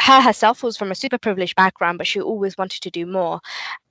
Her 0.00 0.20
herself 0.20 0.62
was 0.62 0.76
from 0.76 0.90
a 0.90 0.94
super 0.94 1.18
privileged 1.18 1.56
background, 1.56 1.98
but 1.98 2.06
she 2.06 2.20
always 2.20 2.58
wanted 2.58 2.82
to 2.82 2.90
do 2.90 3.06
more 3.06 3.40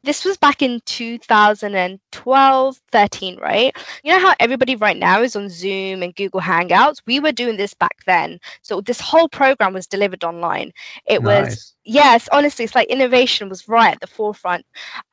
this 0.08 0.24
was 0.24 0.38
back 0.38 0.62
in 0.62 0.80
2012 0.86 2.82
13 2.92 3.38
right 3.40 3.78
you 4.04 4.14
know 4.14 4.20
how 4.20 4.34
everybody 4.40 4.76
right 4.78 4.96
now 4.96 5.22
is 5.22 5.36
on 5.36 5.50
zoom 5.50 6.02
and 6.02 6.16
google 6.16 6.40
hangouts 6.40 7.02
we 7.06 7.20
were 7.20 7.34
doing 7.34 7.58
this 7.58 7.74
back 7.74 7.98
then 8.06 8.40
so 8.62 8.80
this 8.80 9.02
whole 9.02 9.28
program 9.28 9.74
was 9.74 9.86
delivered 9.86 10.24
online 10.24 10.72
it 11.08 11.22
nice. 11.22 11.50
was 11.50 11.76
yes 11.88 12.28
honestly 12.32 12.66
it's 12.66 12.76
like 12.76 12.88
innovation 12.90 13.50
was 13.50 13.68
right 13.68 13.94
at 13.94 14.00
the 14.02 14.08
forefront. 14.08 14.66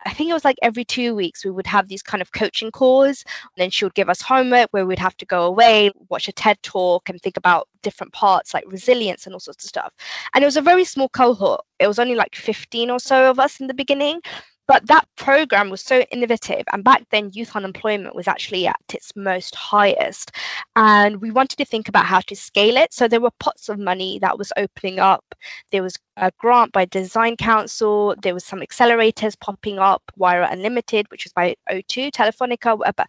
I 0.04 0.12
think 0.12 0.28
it 0.28 0.34
was 0.34 0.44
like 0.44 0.56
every 0.62 0.84
two 0.84 1.14
weeks 1.14 1.44
we 1.44 1.50
would 1.50 1.66
have 1.66 1.88
these 1.88 2.02
kind 2.02 2.20
of 2.20 2.32
coaching 2.32 2.70
calls 2.70 3.24
and 3.26 3.62
then 3.62 3.70
she 3.70 3.84
would 3.84 3.94
give 3.94 4.10
us 4.10 4.20
homework 4.20 4.68
where 4.72 4.84
we'd 4.84 4.98
have 4.98 5.16
to 5.18 5.26
go 5.26 5.44
away 5.44 5.90
watch 6.08 6.28
a 6.28 6.32
ted 6.32 6.60
talk 6.62 7.08
and 7.08 7.20
think 7.20 7.36
about 7.36 7.68
different 7.82 8.12
parts 8.12 8.52
like 8.52 8.64
resilience 8.66 9.26
and 9.26 9.34
all 9.34 9.40
sorts 9.40 9.64
of 9.64 9.68
stuff. 9.68 9.92
And 10.34 10.42
it 10.42 10.46
was 10.46 10.56
a 10.56 10.62
very 10.62 10.84
small 10.84 11.08
cohort. 11.08 11.60
It 11.78 11.86
was 11.86 11.98
only 11.98 12.14
like 12.16 12.34
15 12.34 12.90
or 12.90 12.98
so 12.98 13.30
of 13.30 13.38
us 13.38 13.60
in 13.60 13.68
the 13.68 13.74
beginning 13.74 14.20
but 14.66 14.86
that 14.86 15.06
program 15.16 15.70
was 15.70 15.82
so 15.82 16.00
innovative, 16.10 16.64
and 16.72 16.82
back 16.84 17.04
then, 17.10 17.30
youth 17.32 17.54
unemployment 17.54 18.14
was 18.14 18.26
actually 18.28 18.66
at 18.66 18.80
its 18.92 19.12
most 19.14 19.54
highest. 19.54 20.32
And 20.76 21.20
we 21.20 21.30
wanted 21.30 21.56
to 21.56 21.64
think 21.64 21.88
about 21.88 22.06
how 22.06 22.20
to 22.20 22.36
scale 22.36 22.76
it. 22.76 22.92
So 22.94 23.06
there 23.06 23.20
were 23.20 23.30
pots 23.40 23.68
of 23.68 23.78
money 23.78 24.18
that 24.20 24.38
was 24.38 24.52
opening 24.56 24.98
up. 24.98 25.34
There 25.70 25.82
was 25.82 25.96
a 26.16 26.32
grant 26.38 26.72
by 26.72 26.86
Design 26.86 27.36
Council. 27.36 28.14
There 28.22 28.34
was 28.34 28.44
some 28.44 28.60
accelerators 28.60 29.38
popping 29.38 29.78
up. 29.78 30.02
Wayra 30.18 30.50
Unlimited, 30.50 31.10
which 31.10 31.24
was 31.24 31.32
by 31.32 31.56
O2, 31.70 32.10
Telefonica, 32.10 32.78
whatever. 32.78 33.04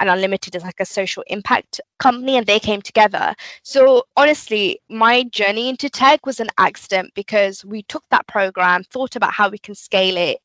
and 0.00 0.10
Unlimited 0.10 0.54
is 0.56 0.62
like 0.62 0.80
a 0.80 0.84
social 0.84 1.24
impact 1.28 1.80
company, 1.98 2.36
and 2.36 2.46
they 2.46 2.60
came 2.60 2.82
together. 2.82 3.34
So 3.62 4.04
honestly, 4.16 4.80
my 4.88 5.24
journey 5.24 5.68
into 5.68 5.88
tech 5.88 6.26
was 6.26 6.40
an 6.40 6.48
accident 6.58 7.12
because 7.14 7.64
we 7.64 7.82
took 7.84 8.04
that 8.10 8.26
program, 8.26 8.84
thought 8.84 9.16
about 9.16 9.32
how 9.32 9.48
we 9.48 9.58
can 9.58 9.74
scale 9.74 10.16
it 10.16 10.38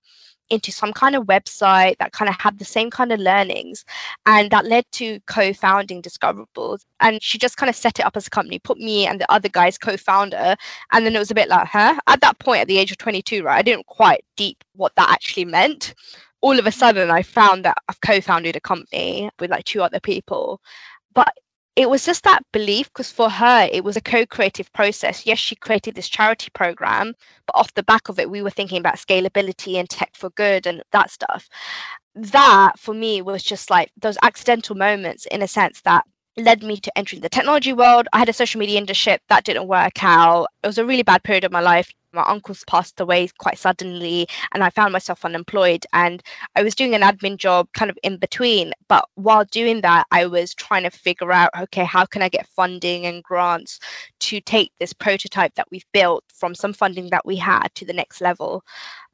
into 0.50 0.72
some 0.72 0.94
kind 0.94 1.16
of 1.16 1.26
website 1.26 1.98
that 1.98 2.12
kind 2.12 2.30
of 2.30 2.36
had 2.40 2.60
the 2.60 2.66
same 2.66 2.90
kind 2.90 3.12
of 3.12 3.20
learnings 3.20 3.86
and 4.26 4.52
that 4.52 4.66
led 4.66 4.86
to 4.92 5.20
co-founding 5.28 6.02
discoverables 6.02 6.82
and 7.00 7.22
she 7.22 7.38
just 7.38 7.58
kind 7.58 7.70
of 7.70 7.76
set 7.76 8.00
it 8.00 8.06
up 8.06 8.16
as 8.16 8.28
a 8.28 8.30
company 8.30 8.60
put 8.60 8.78
me 8.78 9.08
and 9.08 9.20
the 9.20 9.32
other 9.32 9.50
guys 9.50 9.78
co-founder 9.78 10.56
and 10.92 11.06
then 11.06 11.16
it 11.16 11.20
was 11.20 11.32
a 11.32 11.36
bit 11.36 11.50
like 11.50 11.68
her. 11.68 11.98
At 12.08 12.22
that 12.22 12.40
point 12.40 12.62
at 12.62 12.68
the 12.68 12.78
age 12.78 12.92
of 12.92 12.98
22 12.98 13.44
right 13.44 13.58
i 13.58 13.62
didn't 13.62 13.88
quite 13.88 14.24
deep 14.38 14.64
what 14.76 14.96
that 14.96 15.10
actually 15.10 15.46
meant. 15.46 15.94
All 16.42 16.58
of 16.60 16.68
a 16.68 16.72
sudden 16.72 17.10
i 17.12 17.22
found 17.22 17.66
that 17.66 17.78
i've 17.90 18.02
co-founded 18.02 18.56
a 18.56 18.62
company 18.62 19.30
with 19.40 19.50
like 19.52 19.66
two 19.66 19.82
other 19.82 20.00
people. 20.00 20.62
But 21.14 21.34
it 21.76 21.90
was 21.90 22.06
just 22.06 22.24
that 22.24 22.44
belief 22.52 22.88
because 22.94 23.12
for 23.12 23.30
her 23.30 23.68
it 23.72 23.84
was 23.84 23.98
a 23.98 24.02
co-creative 24.02 24.72
process. 24.74 25.26
Yes 25.26 25.40
she 25.40 25.56
created 25.56 25.96
this 25.96 26.10
charity 26.10 26.50
program 26.54 27.14
but 27.48 27.56
off 27.56 27.74
the 27.74 27.84
back 27.84 28.10
of 28.10 28.20
it 28.20 28.30
we 28.30 28.42
were 28.42 28.50
thinking 28.52 28.78
about 28.80 28.96
scalability 28.96 29.76
and 29.76 29.90
tech 29.90 30.12
for 30.16 30.30
good 30.32 30.68
and 30.68 30.84
that 30.92 31.10
stuff. 31.10 31.50
That 32.16 32.78
for 32.78 32.94
me 32.94 33.22
was 33.22 33.42
just 33.44 33.70
like 33.70 33.92
those 34.00 34.18
accidental 34.22 34.76
moments 34.76 35.26
in 35.32 35.42
a 35.42 35.48
sense 35.48 35.82
that 35.82 36.06
led 36.38 36.64
me 36.64 36.78
to 36.78 36.98
entering 36.98 37.22
the 37.22 37.30
technology 37.30 37.74
world. 37.74 38.08
I 38.14 38.20
had 38.20 38.30
a 38.30 38.34
social 38.34 38.60
media 38.60 38.82
internship 38.82 39.20
that 39.30 39.44
didn't 39.44 39.68
work 39.68 40.04
out. 40.04 40.48
It 40.64 40.68
was 40.68 40.78
a 40.78 40.86
really 40.86 41.04
bad 41.04 41.24
period 41.24 41.44
of 41.44 41.52
my 41.52 41.62
life. 41.62 41.92
My 42.12 42.24
uncles 42.28 42.64
passed 42.68 43.00
away 43.00 43.28
quite 43.40 43.58
suddenly, 43.58 44.28
and 44.54 44.64
I 44.64 44.70
found 44.70 44.94
myself 44.94 45.26
unemployed. 45.26 45.86
And 45.94 46.22
I 46.56 46.62
was 46.62 46.76
doing 46.76 46.94
an 46.94 47.02
admin 47.02 47.38
job 47.38 47.68
kind 47.74 47.90
of 47.90 47.98
in 48.04 48.18
between. 48.18 48.72
But 48.88 49.06
while 49.16 49.46
doing 49.46 49.82
that, 49.82 50.06
I 50.12 50.28
was 50.28 50.54
trying 50.54 50.84
to 50.84 50.92
figure 50.92 51.32
out 51.32 51.50
okay, 51.60 51.84
how 51.84 52.06
can 52.06 52.22
I 52.22 52.30
get 52.30 52.48
funding 52.48 53.06
and 53.06 53.24
grants 53.24 53.80
to 54.22 54.40
take 54.42 54.72
this 54.80 54.94
prototype 54.94 55.56
that 55.56 55.68
we've 55.72 55.86
built 55.92 56.24
from 56.34 56.54
some 56.56 56.74
funding 56.74 57.10
that 57.10 57.26
we 57.26 57.36
had 57.36 57.70
to 57.76 57.86
the 57.86 57.94
next 57.94 58.22
level? 58.22 58.64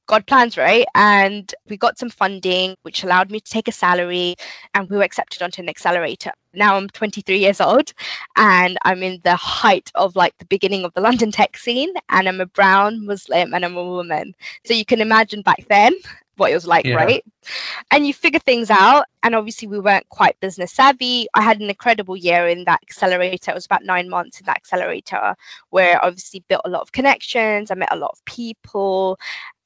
God 0.10 0.26
plans, 0.26 0.58
right? 0.58 0.88
And 0.96 1.54
we 1.70 1.78
got 1.78 2.00
some 2.00 2.10
funding, 2.10 2.76
which 2.82 3.04
allowed 3.04 3.30
me 3.30 3.40
to 3.40 3.52
take 3.52 3.68
a 3.68 3.72
salary, 3.72 4.36
and 4.74 4.90
we 4.90 4.98
were 4.98 5.04
accepted 5.04 5.44
onto 5.44 5.62
an 5.62 5.70
accelerator. 5.70 6.32
Now 6.56 6.76
I'm 6.76 6.90
23 6.90 7.38
years 7.38 7.62
old, 7.62 7.94
and 8.36 8.80
I'm 8.86 9.04
in 9.04 9.22
the 9.24 9.36
height 9.36 9.92
of 9.94 10.16
like 10.16 10.36
the 10.40 10.46
beginning 10.46 10.84
of 10.84 10.94
the 10.96 11.02
London 11.02 11.32
tech 11.32 11.58
scene, 11.58 11.94
and 12.10 12.28
I'm 12.28 12.42
a 12.42 12.48
brown 12.48 13.06
Muslim 13.06 13.54
and 13.54 13.64
I'm 13.64 13.78
a 13.78 13.84
woman. 13.84 14.34
So 14.66 14.74
you 14.74 14.84
can 14.84 15.00
imagine 15.00 15.44
back 15.44 15.64
then 15.70 15.94
what 16.40 16.52
it 16.52 16.56
was 16.56 16.66
like, 16.66 16.86
yeah. 16.86 16.96
right? 16.96 17.24
And 17.92 18.08
you 18.08 18.14
figure 18.14 18.40
things 18.40 18.72
out. 18.72 19.06
And 19.22 19.36
obviously, 19.36 19.68
we 19.68 19.80
weren't 19.80 20.08
quite 20.10 20.40
business 20.40 20.72
savvy. 20.72 21.28
I 21.36 21.42
had 21.42 21.60
an 21.60 21.70
incredible 21.70 22.16
year 22.16 22.48
in 22.48 22.64
that 22.64 22.80
accelerator. 22.82 23.52
It 23.52 23.56
was 23.56 23.66
about 23.66 23.84
nine 23.84 24.10
months 24.10 24.40
in 24.40 24.46
that 24.46 24.58
accelerator, 24.58 25.36
where 25.70 26.02
I 26.02 26.08
obviously 26.08 26.44
built 26.48 26.62
a 26.66 26.70
lot 26.70 26.82
of 26.82 26.94
connections. 26.94 27.70
I 27.70 27.76
met 27.76 27.94
a 27.94 27.98
lot 27.98 28.12
of 28.14 28.24
people. 28.26 29.20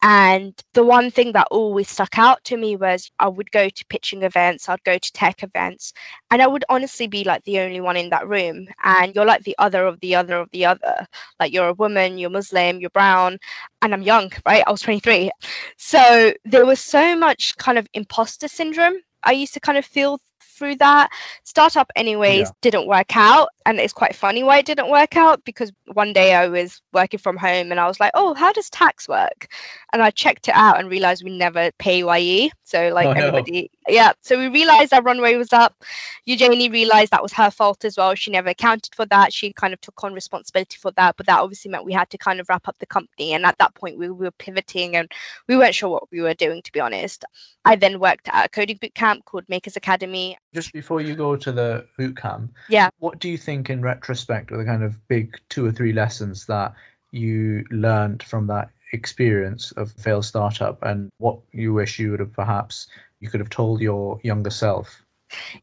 And 0.06 0.54
the 0.74 0.84
one 0.84 1.10
thing 1.12 1.32
that 1.32 1.48
always 1.50 1.90
stuck 1.90 2.18
out 2.20 2.44
to 2.44 2.58
me 2.58 2.76
was 2.76 3.10
I 3.20 3.30
would 3.30 3.50
go 3.52 3.70
to 3.70 3.86
pitching 3.86 4.24
events, 4.24 4.68
I'd 4.68 4.84
go 4.84 4.98
to 4.98 5.12
tech 5.14 5.44
events, 5.44 5.94
and 6.30 6.42
I 6.42 6.48
would 6.48 6.66
honestly 6.68 7.08
be 7.08 7.24
like 7.24 7.42
the 7.46 7.60
only 7.60 7.80
one 7.80 7.96
in 7.96 8.10
that 8.10 8.28
room. 8.28 8.68
And 8.84 9.16
you're 9.16 9.24
like 9.24 9.44
the 9.44 9.56
other 9.60 9.86
of 9.86 10.02
the 10.02 10.14
other 10.14 10.36
of 10.36 10.50
the 10.52 10.66
other. 10.66 11.08
Like 11.40 11.54
you're 11.54 11.70
a 11.70 11.74
woman, 11.74 12.18
you're 12.18 12.30
Muslim, 12.30 12.82
you're 12.82 12.90
brown, 12.90 13.38
and 13.82 13.94
I'm 13.94 14.02
young, 14.02 14.30
right? 14.46 14.64
I 14.68 14.72
was 14.72 14.82
23. 14.82 15.32
So 15.78 16.34
there 16.44 16.66
was 16.66 16.82
so 16.82 17.16
much 17.18 17.56
kind 17.56 17.78
of 17.78 17.88
imposter 17.94 18.50
syndrome. 18.50 18.98
I 19.24 19.32
used 19.32 19.54
to 19.54 19.62
kind 19.62 19.78
of 19.78 19.86
feel 19.86 20.20
through 20.54 20.76
that. 20.78 21.10
Startup, 21.44 21.90
anyways, 21.96 22.48
yeah. 22.48 22.52
didn't 22.62 22.88
work 22.88 23.16
out. 23.16 23.50
And 23.66 23.80
it's 23.80 23.94
quite 23.94 24.16
funny 24.16 24.44
why 24.44 24.60
it 24.60 24.66
didn't 24.66 24.90
work 24.90 25.16
out 25.16 25.44
because 25.46 25.72
one 25.94 26.14
day 26.14 26.34
I 26.36 26.48
was 26.48 26.82
working 26.94 27.20
from 27.20 27.38
home 27.38 27.72
and 27.72 27.80
I 27.80 27.88
was 27.88 28.00
like, 28.00 28.12
oh, 28.14 28.34
how 28.34 28.52
does 28.52 28.70
tax 28.70 29.08
work? 29.08 29.48
And 29.92 30.02
I 30.02 30.12
checked 30.12 30.48
it 30.48 30.56
out 30.56 30.80
and 30.80 30.90
realized 30.90 31.24
we 31.24 31.38
never 31.38 31.72
PAYE. 31.80 32.52
So, 32.64 32.90
like, 32.90 33.08
oh, 33.08 33.12
everybody, 33.12 33.70
no. 33.83 33.83
Yeah. 33.88 34.14
So 34.22 34.38
we 34.38 34.48
realized 34.48 34.94
our 34.94 35.02
runway 35.02 35.36
was 35.36 35.54
up. 35.54 35.84
Eugenie 36.26 36.70
realized 36.70 37.12
that 37.12 37.24
was 37.24 37.34
her 37.34 37.52
fault 37.52 37.84
as 37.86 37.98
well. 37.98 38.16
She 38.16 38.32
never 38.32 38.50
accounted 38.50 38.96
for 38.96 39.06
that. 39.08 39.34
She 39.34 39.54
kind 39.54 39.74
of 39.74 39.82
took 39.82 40.04
on 40.04 40.14
responsibility 40.14 40.78
for 40.78 40.92
that. 40.92 41.16
But 41.18 41.26
that 41.28 41.40
obviously 41.40 41.72
meant 41.72 41.86
we 41.86 41.94
had 41.94 42.10
to 42.12 42.18
kind 42.18 42.40
of 42.40 42.48
wrap 42.50 42.68
up 42.68 42.78
the 42.80 42.86
company. 42.86 43.34
And 43.34 43.46
at 43.46 43.58
that 43.58 43.76
point, 43.76 43.98
we 43.98 44.10
were 44.10 44.32
pivoting 44.32 44.96
and 44.96 45.12
we 45.48 45.58
weren't 45.58 45.76
sure 45.76 45.90
what 45.90 46.12
we 46.12 46.22
were 46.22 46.34
doing, 46.34 46.62
to 46.62 46.72
be 46.72 46.80
honest. 46.80 47.26
I 47.66 47.76
then 47.76 48.00
worked 48.00 48.30
at 48.32 48.46
a 48.46 48.50
coding 48.50 48.78
boot 48.82 48.96
camp 48.96 49.26
called 49.26 49.48
Makers 49.48 49.76
Academy. 49.76 50.38
Just 50.54 50.74
before 50.74 51.02
you 51.02 51.16
go 51.16 51.36
to 51.36 51.52
the 51.52 51.86
boot 51.98 52.18
camp, 52.18 52.54
yeah, 52.70 52.90
what 53.00 53.20
do 53.20 53.30
you 53.30 53.38
think 53.38 53.70
in 53.70 53.82
retrospect 53.82 54.52
are 54.52 54.58
the 54.58 54.66
kind 54.66 54.84
of 54.84 55.08
big 55.08 55.40
two 55.50 55.66
or 55.66 55.72
three 55.72 55.94
lessons 55.94 56.46
that 56.48 56.74
you 57.12 57.64
learned 57.70 58.24
from 58.24 58.48
that 58.48 58.70
experience 58.94 59.72
of 59.74 59.92
failed 59.92 60.26
startup 60.26 60.82
and 60.84 61.12
what 61.18 61.40
you 61.52 61.74
wish 61.74 62.00
you 62.00 62.12
would 62.12 62.20
have 62.20 62.34
perhaps 62.34 62.88
you 63.24 63.30
could 63.30 63.40
have 63.40 63.50
told 63.50 63.82
your 63.82 64.20
younger 64.22 64.50
self? 64.50 65.02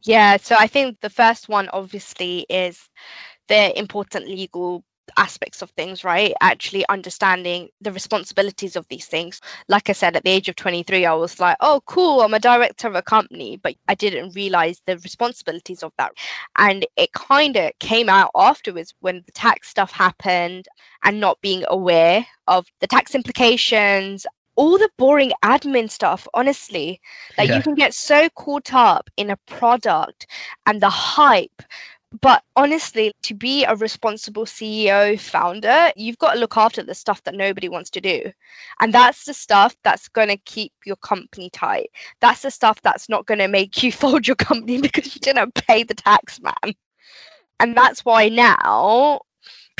Yeah, 0.02 0.38
so 0.38 0.56
I 0.58 0.66
think 0.66 0.98
the 1.00 1.10
first 1.10 1.48
one 1.48 1.68
obviously 1.68 2.46
is 2.48 2.88
the 3.48 3.78
important 3.78 4.26
legal 4.26 4.82
aspects 5.16 5.60
of 5.60 5.70
things, 5.70 6.02
right? 6.02 6.32
Actually 6.40 6.88
understanding 6.88 7.68
the 7.80 7.92
responsibilities 7.92 8.76
of 8.76 8.86
these 8.88 9.06
things. 9.06 9.40
Like 9.68 9.90
I 9.90 9.92
said, 9.92 10.16
at 10.16 10.24
the 10.24 10.30
age 10.30 10.48
of 10.48 10.56
23, 10.56 11.04
I 11.04 11.12
was 11.12 11.38
like, 11.38 11.56
oh, 11.60 11.82
cool, 11.84 12.22
I'm 12.22 12.32
a 12.32 12.38
director 12.38 12.88
of 12.88 12.94
a 12.94 13.02
company, 13.02 13.58
but 13.62 13.74
I 13.88 13.94
didn't 13.94 14.34
realize 14.34 14.80
the 14.86 14.96
responsibilities 14.98 15.82
of 15.82 15.92
that. 15.98 16.12
And 16.56 16.86
it 16.96 17.12
kind 17.12 17.56
of 17.56 17.72
came 17.78 18.08
out 18.08 18.30
afterwards 18.34 18.94
when 19.00 19.22
the 19.26 19.32
tax 19.32 19.68
stuff 19.68 19.92
happened 19.92 20.66
and 21.04 21.20
not 21.20 21.40
being 21.42 21.64
aware 21.68 22.26
of 22.46 22.66
the 22.80 22.86
tax 22.86 23.14
implications 23.14 24.26
all 24.56 24.78
the 24.78 24.90
boring 24.98 25.32
admin 25.44 25.90
stuff, 25.90 26.26
honestly. 26.34 27.00
Like 27.38 27.48
yeah. 27.48 27.56
you 27.56 27.62
can 27.62 27.74
get 27.74 27.94
so 27.94 28.28
caught 28.30 28.74
up 28.74 29.10
in 29.16 29.30
a 29.30 29.36
product 29.46 30.26
and 30.66 30.80
the 30.80 30.90
hype 30.90 31.62
but 32.20 32.42
honestly, 32.56 33.12
to 33.22 33.34
be 33.34 33.64
a 33.64 33.76
responsible 33.76 34.44
CEO 34.44 35.18
founder, 35.18 35.92
you've 35.94 36.18
got 36.18 36.34
to 36.34 36.40
look 36.40 36.56
after 36.56 36.82
the 36.82 36.94
stuff 36.94 37.22
that 37.22 37.36
nobody 37.36 37.68
wants 37.68 37.88
to 37.90 38.00
do. 38.00 38.32
And 38.80 38.92
that's 38.92 39.24
the 39.24 39.34
stuff 39.34 39.76
that's 39.84 40.08
going 40.08 40.28
to 40.28 40.36
keep 40.38 40.72
your 40.84 40.96
company 40.96 41.50
tight. 41.50 41.90
That's 42.20 42.42
the 42.42 42.50
stuff 42.50 42.82
that's 42.82 43.08
not 43.08 43.26
going 43.26 43.38
to 43.38 43.46
make 43.46 43.82
you 43.82 43.92
fold 44.00 44.26
your 44.26 44.36
company 44.36 44.80
because 44.80 45.14
you 45.14 45.20
didn't 45.20 45.54
pay 45.54 45.84
the 45.84 45.94
tax 45.94 46.40
man. 46.40 46.74
And 47.60 47.76
that's 47.76 48.04
why 48.04 48.28
now 48.28 49.20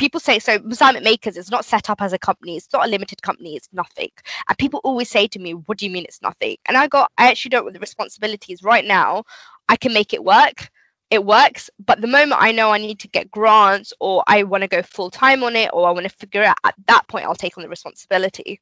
people 0.00 0.18
say 0.18 0.38
so 0.38 0.58
Muslamic 0.64 1.04
Makers 1.04 1.36
is 1.36 1.50
not 1.50 1.64
set 1.64 1.90
up 1.90 2.00
as 2.00 2.12
a 2.12 2.18
company, 2.18 2.56
it's 2.56 2.72
not 2.72 2.86
a 2.86 2.90
limited 2.90 3.22
company, 3.22 3.54
it's 3.54 3.68
nothing. 3.72 4.10
And 4.48 4.58
people 4.58 4.80
always 4.82 5.10
say 5.10 5.28
to 5.28 5.38
me, 5.38 5.52
What 5.52 5.78
do 5.78 5.86
you 5.86 5.92
mean 5.92 6.04
it's 6.04 6.22
nothing? 6.22 6.56
And 6.66 6.76
I 6.76 6.88
go, 6.88 7.06
I 7.18 7.28
actually 7.28 7.50
don't 7.50 7.64
want 7.64 7.74
the 7.74 7.80
responsibilities 7.80 8.62
right 8.62 8.84
now. 8.84 9.24
I 9.68 9.76
can 9.76 9.92
make 9.92 10.12
it 10.12 10.24
work 10.24 10.70
it 11.10 11.24
works. 11.24 11.68
But 11.84 12.00
the 12.00 12.06
moment 12.06 12.40
I 12.40 12.52
know 12.52 12.70
I 12.70 12.78
need 12.78 13.00
to 13.00 13.08
get 13.08 13.30
grants 13.30 13.92
or 14.00 14.22
I 14.28 14.44
want 14.44 14.62
to 14.62 14.68
go 14.68 14.82
full 14.82 15.10
time 15.10 15.42
on 15.42 15.56
it 15.56 15.70
or 15.72 15.86
I 15.88 15.90
want 15.90 16.04
to 16.04 16.16
figure 16.16 16.42
out 16.42 16.56
at 16.64 16.74
that 16.86 17.06
point, 17.08 17.26
I'll 17.26 17.34
take 17.34 17.58
on 17.58 17.62
the 17.62 17.68
responsibility. 17.68 18.60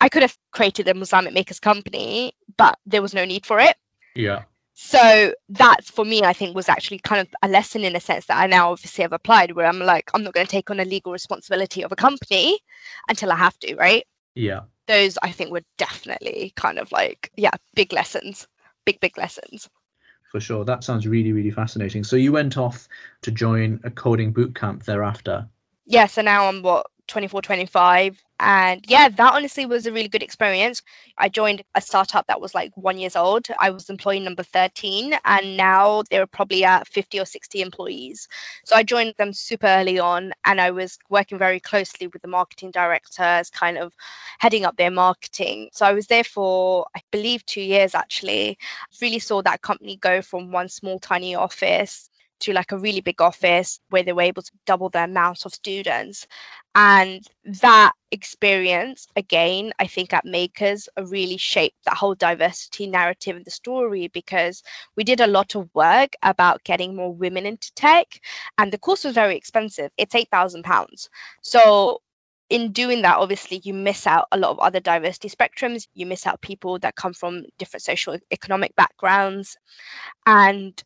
I 0.00 0.08
could 0.08 0.22
have 0.22 0.36
created 0.52 0.88
a 0.88 0.94
Muslamic 0.94 1.32
makers 1.34 1.60
company, 1.60 2.32
but 2.56 2.78
there 2.86 3.02
was 3.02 3.14
no 3.14 3.24
need 3.24 3.46
for 3.46 3.60
it. 3.60 3.76
Yeah. 4.14 4.42
So 4.84 5.32
that's 5.48 5.90
for 5.90 6.04
me, 6.04 6.22
I 6.22 6.32
think, 6.32 6.54
was 6.54 6.68
actually 6.68 6.98
kind 6.98 7.20
of 7.20 7.28
a 7.42 7.48
lesson 7.48 7.82
in 7.82 7.96
a 7.96 8.00
sense 8.00 8.26
that 8.26 8.36
I 8.36 8.46
now 8.46 8.72
obviously 8.72 9.02
have 9.02 9.12
applied 9.12 9.52
where 9.52 9.66
I'm 9.66 9.78
like, 9.78 10.10
I'm 10.12 10.22
not 10.22 10.34
going 10.34 10.44
to 10.44 10.50
take 10.50 10.70
on 10.70 10.80
a 10.80 10.84
legal 10.84 11.12
responsibility 11.12 11.82
of 11.82 11.92
a 11.92 11.96
company 11.96 12.58
until 13.08 13.32
I 13.32 13.36
have 13.36 13.58
to, 13.60 13.74
right? 13.76 14.04
Yeah. 14.34 14.62
Those 14.88 15.16
I 15.22 15.30
think 15.30 15.50
were 15.50 15.62
definitely 15.78 16.52
kind 16.56 16.78
of 16.78 16.92
like, 16.92 17.30
yeah, 17.36 17.52
big 17.74 17.92
lessons, 17.92 18.46
big, 18.84 19.00
big 19.00 19.16
lessons 19.16 19.68
for 20.30 20.40
sure. 20.40 20.64
That 20.64 20.82
sounds 20.82 21.06
really, 21.06 21.32
really 21.32 21.50
fascinating. 21.50 22.02
So 22.02 22.16
you 22.16 22.32
went 22.32 22.56
off 22.56 22.88
to 23.20 23.30
join 23.30 23.78
a 23.84 23.90
coding 23.90 24.32
bootcamp 24.32 24.84
thereafter. 24.84 25.46
Yeah, 25.84 26.06
so 26.06 26.22
now 26.22 26.48
I'm 26.48 26.62
what 26.62 26.86
24, 27.08 27.42
25. 27.42 28.22
And 28.40 28.84
yeah, 28.88 29.08
that 29.08 29.34
honestly 29.34 29.66
was 29.66 29.86
a 29.86 29.92
really 29.92 30.08
good 30.08 30.22
experience. 30.22 30.82
I 31.18 31.28
joined 31.28 31.62
a 31.76 31.80
startup 31.80 32.26
that 32.26 32.40
was 32.40 32.54
like 32.54 32.72
one 32.76 32.98
years 32.98 33.14
old. 33.14 33.46
I 33.60 33.70
was 33.70 33.88
employee 33.88 34.18
number 34.18 34.42
13, 34.42 35.14
and 35.24 35.56
now 35.56 36.02
they're 36.10 36.26
probably 36.26 36.64
at 36.64 36.88
50 36.88 37.20
or 37.20 37.24
60 37.24 37.60
employees. 37.60 38.26
So 38.64 38.74
I 38.74 38.82
joined 38.82 39.14
them 39.16 39.32
super 39.32 39.68
early 39.68 40.00
on, 40.00 40.32
and 40.44 40.60
I 40.60 40.72
was 40.72 40.98
working 41.08 41.38
very 41.38 41.60
closely 41.60 42.08
with 42.08 42.22
the 42.22 42.28
marketing 42.28 42.72
directors, 42.72 43.48
kind 43.50 43.78
of 43.78 43.94
heading 44.40 44.64
up 44.64 44.76
their 44.76 44.90
marketing. 44.90 45.68
So 45.72 45.86
I 45.86 45.92
was 45.92 46.08
there 46.08 46.24
for, 46.24 46.86
I 46.96 47.00
believe, 47.12 47.46
two 47.46 47.62
years 47.62 47.94
actually. 47.94 48.58
Really 49.00 49.20
saw 49.20 49.42
that 49.42 49.62
company 49.62 49.96
go 49.96 50.20
from 50.20 50.50
one 50.50 50.68
small, 50.68 50.98
tiny 50.98 51.34
office 51.36 52.10
to 52.42 52.52
like 52.52 52.72
a 52.72 52.78
really 52.78 53.00
big 53.00 53.20
office 53.20 53.80
where 53.90 54.02
they 54.02 54.12
were 54.12 54.22
able 54.22 54.42
to 54.42 54.52
double 54.66 54.88
the 54.88 55.04
amount 55.04 55.44
of 55.46 55.54
students. 55.54 56.26
And 56.74 57.26
that 57.44 57.92
experience, 58.10 59.06
again, 59.16 59.72
I 59.78 59.86
think 59.86 60.12
at 60.12 60.24
Makers 60.24 60.88
uh, 60.98 61.04
really 61.04 61.36
shaped 61.36 61.84
that 61.84 61.96
whole 61.96 62.14
diversity 62.14 62.86
narrative 62.86 63.36
and 63.36 63.44
the 63.44 63.50
story 63.50 64.08
because 64.08 64.62
we 64.96 65.04
did 65.04 65.20
a 65.20 65.26
lot 65.26 65.54
of 65.54 65.68
work 65.74 66.14
about 66.22 66.64
getting 66.64 66.96
more 66.96 67.12
women 67.12 67.44
into 67.46 67.72
tech. 67.74 68.06
And 68.58 68.72
the 68.72 68.78
course 68.78 69.04
was 69.04 69.14
very 69.14 69.36
expensive. 69.36 69.90
It's 69.98 70.14
£8,000. 70.14 71.08
So 71.42 72.00
in 72.48 72.72
doing 72.72 73.02
that, 73.02 73.16
obviously, 73.16 73.60
you 73.64 73.72
miss 73.72 74.06
out 74.06 74.28
a 74.32 74.38
lot 74.38 74.50
of 74.50 74.58
other 74.58 74.80
diversity 74.80 75.30
spectrums. 75.30 75.88
You 75.94 76.06
miss 76.06 76.26
out 76.26 76.40
people 76.42 76.78
that 76.80 76.96
come 76.96 77.14
from 77.14 77.44
different 77.58 77.82
social 77.82 78.18
economic 78.30 78.74
backgrounds. 78.76 79.56
And 80.26 80.82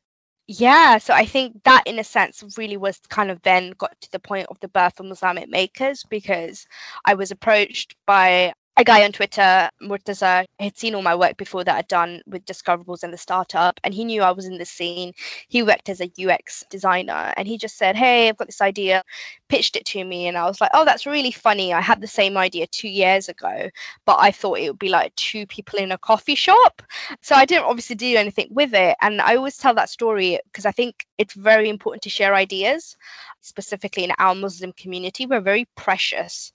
yeah, 0.49 0.99
so 0.99 1.13
I 1.13 1.25
think 1.25 1.65
that 1.65 1.83
in 1.87 1.99
a 1.99 2.05
sense 2.05 2.43
really 2.57 2.77
was 2.77 3.01
kind 3.09 3.31
of 3.31 3.43
then 3.43 3.73
got 3.79 4.01
to 4.01 4.13
the 4.13 4.21
point 4.21 4.47
of 4.49 4.61
the 4.61 4.69
birth 4.69 5.01
of 5.01 5.07
Muslamic 5.07 5.49
makers 5.49 6.05
because 6.09 6.67
I 7.05 7.15
was 7.15 7.31
approached 7.33 7.97
by 8.07 8.53
a 8.79 8.85
guy 8.85 9.05
on 9.05 9.13
Twitter, 9.13 9.71
Murtaza, 9.83 10.45
had 10.61 10.77
seen 10.77 10.95
all 10.95 11.01
my 11.03 11.15
work 11.15 11.39
before 11.39 11.65
that 11.65 11.77
I'd 11.77 11.89
done 11.89 12.21
with 12.27 12.45
Discoverables 12.45 13.03
and 13.03 13.13
the 13.13 13.17
startup, 13.19 13.81
and 13.85 13.95
he 13.95 14.05
knew 14.05 14.23
I 14.23 14.33
was 14.33 14.45
in 14.45 14.59
the 14.59 14.67
scene. 14.67 15.13
He 15.49 15.63
worked 15.63 15.89
as 15.89 16.03
a 16.03 16.11
UX 16.23 16.63
designer, 16.69 17.33
and 17.39 17.49
he 17.49 17.57
just 17.57 17.79
said, 17.79 17.97
Hey, 17.97 18.29
I've 18.29 18.37
got 18.37 18.49
this 18.49 18.61
idea, 18.61 19.03
pitched 19.49 19.77
it 19.77 19.87
to 19.87 20.05
me, 20.05 20.27
and 20.27 20.37
I 20.37 20.45
was 20.45 20.61
like, 20.61 20.71
Oh, 20.75 20.85
that's 20.85 21.07
really 21.07 21.31
funny. 21.31 21.73
I 21.73 21.81
had 21.81 22.03
the 22.03 22.07
same 22.07 22.37
idea 22.37 22.67
two 22.67 22.89
years 22.89 23.31
ago, 23.31 23.71
but 24.05 24.19
I 24.21 24.31
thought 24.31 24.59
it 24.59 24.69
would 24.69 24.79
be 24.79 24.91
like 24.91 25.15
two 25.17 25.47
people 25.47 25.79
in 25.79 25.93
a 25.93 25.99
coffee 25.99 26.35
shop. 26.35 26.83
So 27.23 27.35
I 27.35 27.47
didn't 27.47 27.65
obviously 27.65 27.97
do 27.97 28.15
anything 28.17 28.49
with 28.51 28.75
it. 28.75 28.97
And 29.01 29.23
I 29.23 29.37
always 29.37 29.57
tell 29.57 29.75
that 29.75 29.89
story 29.89 30.39
because 30.53 30.67
I 30.67 30.73
think 30.73 31.07
it's 31.17 31.35
very 31.35 31.71
important 31.71 32.03
to 32.03 32.11
share 32.11 32.35
ideas, 32.35 32.97
specifically 33.41 34.05
in 34.05 34.13
our 34.19 34.35
Muslim 34.35 34.73
community. 34.73 35.25
We're 35.25 35.41
very 35.41 35.67
precious 35.77 36.53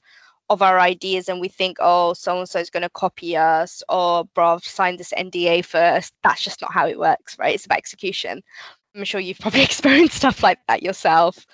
of 0.52 0.62
our 0.62 0.80
ideas 0.80 1.30
and 1.30 1.40
we 1.40 1.48
think, 1.48 1.78
oh, 1.80 2.14
so 2.14 2.38
and 2.38 2.48
so 2.48 2.60
is 2.60 2.70
going 2.70 2.84
to 2.84 2.90
copy 2.90 3.38
us, 3.38 3.82
or 3.88 4.26
bro, 4.36 4.60
sign 4.62 4.98
this 4.98 5.14
NDA 5.18 5.64
first. 5.64 6.14
That's 6.24 6.44
just 6.44 6.62
not 6.62 6.74
how 6.74 6.88
it 6.88 7.00
works, 7.00 7.40
right? 7.40 7.56
It's 7.56 7.66
about 7.66 7.78
execution. 7.78 8.44
I'm 8.94 9.06
sure 9.06 9.22
you've 9.22 9.40
probably 9.40 9.62
experienced 9.70 10.16
stuff 10.16 10.44
like 10.44 10.60
that 10.68 10.84
yourself. 10.84 11.46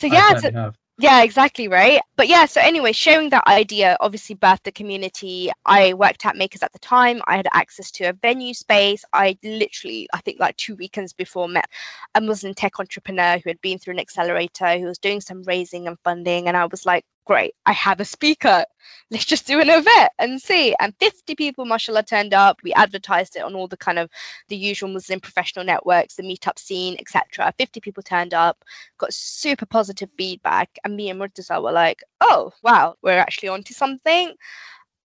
So 0.00 0.06
yeah, 0.06 0.70
yeah, 0.98 1.22
exactly, 1.22 1.68
right. 1.68 2.00
But 2.16 2.28
yeah, 2.28 2.46
so 2.46 2.60
anyway, 2.60 2.92
sharing 2.92 3.28
that 3.30 3.46
idea 3.46 3.98
obviously 4.00 4.36
birthed 4.36 4.62
the 4.64 4.72
community. 4.72 5.50
I 5.66 5.92
worked 5.92 6.24
at 6.24 6.36
Makers 6.36 6.62
at 6.62 6.72
the 6.72 6.78
time. 6.78 7.20
I 7.26 7.36
had 7.36 7.48
access 7.52 7.90
to 7.92 8.04
a 8.04 8.12
venue 8.14 8.54
space. 8.54 9.04
I 9.12 9.36
literally, 9.42 10.08
I 10.14 10.20
think 10.20 10.40
like 10.40 10.56
two 10.56 10.76
weekends 10.76 11.12
before 11.12 11.48
met 11.48 11.68
a 12.14 12.20
Muslim 12.20 12.54
tech 12.54 12.80
entrepreneur 12.80 13.38
who 13.38 13.50
had 13.50 13.60
been 13.60 13.78
through 13.78 13.94
an 13.94 14.00
accelerator, 14.00 14.78
who 14.78 14.86
was 14.86 14.98
doing 14.98 15.20
some 15.20 15.42
raising 15.42 15.86
and 15.86 15.98
funding. 16.00 16.48
And 16.48 16.56
I 16.56 16.64
was 16.66 16.86
like, 16.86 17.04
great, 17.24 17.54
I 17.66 17.72
have 17.72 18.00
a 18.00 18.04
speaker. 18.04 18.64
Let's 19.10 19.24
just 19.24 19.46
do 19.46 19.60
an 19.60 19.70
event 19.70 20.10
and 20.18 20.40
see. 20.40 20.74
And 20.80 20.94
50 20.98 21.34
people, 21.34 21.64
mashallah, 21.64 22.02
turned 22.04 22.34
up. 22.34 22.58
We 22.62 22.72
advertised 22.72 23.36
it 23.36 23.42
on 23.42 23.54
all 23.54 23.68
the 23.68 23.76
kind 23.76 23.98
of 23.98 24.10
the 24.48 24.56
usual 24.56 24.88
Muslim 24.88 25.20
professional 25.20 25.64
networks, 25.64 26.16
the 26.16 26.22
meetup 26.22 26.58
scene, 26.58 26.96
etc. 26.98 27.52
50 27.58 27.80
people 27.80 28.02
turned 28.02 28.34
up, 28.34 28.64
got 28.98 29.12
super 29.12 29.66
positive 29.66 30.08
feedback. 30.16 30.78
And 30.84 30.96
me 30.96 31.10
and 31.10 31.20
Murtaza 31.20 31.62
were 31.62 31.72
like, 31.72 32.02
oh, 32.20 32.52
wow, 32.62 32.96
we're 33.02 33.18
actually 33.18 33.48
onto 33.50 33.74
something. 33.74 34.34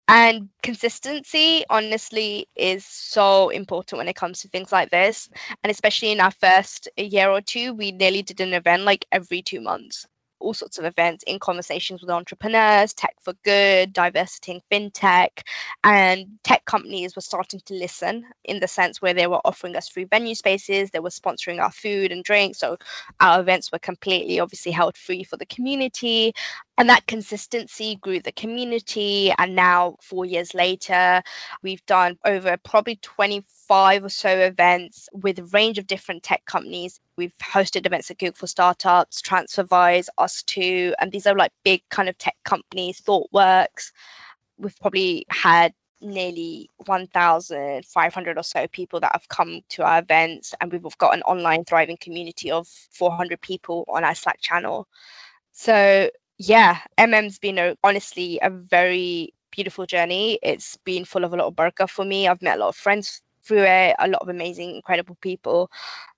And 0.07 0.50
consistency, 0.62 1.65
honestly, 1.69 2.48
is 2.55 2.86
so 2.86 3.50
important 3.50 3.98
when 3.98 4.07
it 4.07 4.15
comes 4.15 4.39
to 4.41 4.48
things 4.48 4.72
like 4.72 4.91
this. 4.91 5.29
And 5.63 5.72
especially 5.72 6.12
in 6.12 6.22
our 6.22 6.31
first 6.31 6.88
year 6.95 7.29
or 7.29 7.41
two, 7.41 7.74
we 7.74 7.91
nearly 7.91 8.22
did 8.22 8.39
an 8.39 8.53
event 8.53 8.84
like 8.84 9.05
every 9.12 9.41
two 9.41 9.62
months 9.62 10.05
all 10.39 10.54
sorts 10.54 10.77
of 10.77 10.86
events 10.86 11.24
in 11.27 11.39
conversations 11.39 12.01
with 12.01 12.10
entrepreneurs, 12.10 12.94
tech 12.94 13.15
for 13.22 13.34
good, 13.44 13.94
diversity 13.94 14.51
in 14.54 14.62
fintech, 14.72 15.42
and 15.84 16.27
tech 16.44 16.65
companies 16.65 17.15
were 17.15 17.22
starting 17.22 17.62
to 17.65 17.74
listen 17.74 18.25
in 18.46 18.60
the 18.60 18.68
sense 18.68 19.01
where 19.01 19.13
they 19.13 19.27
were 19.27 19.42
offering 19.46 19.75
us 19.75 19.89
free 19.89 20.06
venue 20.06 20.36
spaces, 20.36 20.92
they 20.92 21.00
were 21.00 21.10
sponsoring 21.10 21.62
our 21.62 21.72
food 21.72 22.12
and 22.12 22.24
drinks, 22.24 22.60
So 22.60 22.77
our 23.20 23.39
events 23.42 23.72
were 23.72 23.80
completely 23.80 24.39
obviously 24.39 24.72
held 24.72 24.98
free 24.98 25.24
for 25.24 25.38
the 25.38 25.46
community. 25.48 26.34
And 26.77 26.89
that 26.89 27.08
consistency 27.08 27.96
grew 27.96 28.20
the 28.20 28.34
community. 28.34 29.34
And 29.38 29.55
now, 29.55 29.96
four 30.01 30.25
years 30.25 30.53
later, 30.53 31.24
we've 31.63 31.86
done 31.86 32.17
over 32.25 32.58
probably 32.58 32.98
25 32.98 34.03
or 34.03 34.10
so 34.10 34.29
events 34.29 35.08
with 35.13 35.39
a 35.39 35.46
range 35.46 35.77
of 35.77 35.88
different 35.88 36.24
tech 36.24 36.44
companies. 36.46 37.00
We've 37.15 37.38
hosted 37.41 37.86
events 37.86 38.12
at 38.12 38.20
Google 38.20 38.36
for 38.36 38.48
Startups, 38.48 39.22
TransferWise, 39.22 40.08
ustwo, 40.20 40.94
and 41.00 41.12
these 41.13 41.25
are 41.25 41.36
like 41.36 41.53
big 41.63 41.82
kind 41.89 42.10
of 42.10 42.17
tech 42.17 42.36
companies, 42.44 43.00
ThoughtWorks. 43.01 43.91
We've 44.58 44.77
probably 44.79 45.25
had 45.29 45.74
nearly 46.01 46.70
1,500 46.86 48.38
or 48.38 48.44
so 48.44 48.67
people 48.67 49.00
that 49.00 49.12
have 49.13 49.29
come 49.29 49.62
to 49.70 49.84
our 49.84 50.00
events, 50.00 50.53
and 50.60 50.72
we've 50.74 50.98
got 50.98 51.13
an 51.13 51.22
online 51.22 51.63
thriving 51.63 51.98
community 51.98 52.51
of 52.51 52.67
400 52.67 53.39
people 53.39 53.86
on 53.88 54.03
our 54.03 54.15
Slack 54.15 54.41
channel. 54.41 54.89
So 55.53 56.10
yeah, 56.38 56.80
MM's 56.98 57.39
been 57.39 57.58
a, 57.58 57.77
honestly 57.84 58.39
a 58.42 58.50
very 58.50 59.34
beautiful 59.51 59.86
journey. 59.86 60.39
It's 60.44 60.77
been 60.77 61.06
full 61.06 61.24
of 61.24 61.34
a 61.34 61.38
lot 61.38 61.48
of 61.48 61.56
barakah 61.56 61.89
for 61.89 62.06
me. 62.06 62.27
I've 62.27 62.42
met 62.42 62.58
a 62.58 62.60
lot 62.60 62.70
of 62.70 62.75
friends 62.75 63.22
through 63.44 63.63
it, 63.63 63.96
a 64.00 64.08
lot 64.08 64.22
of 64.22 64.30
amazing, 64.30 64.75
incredible 64.75 65.15
people 65.22 65.72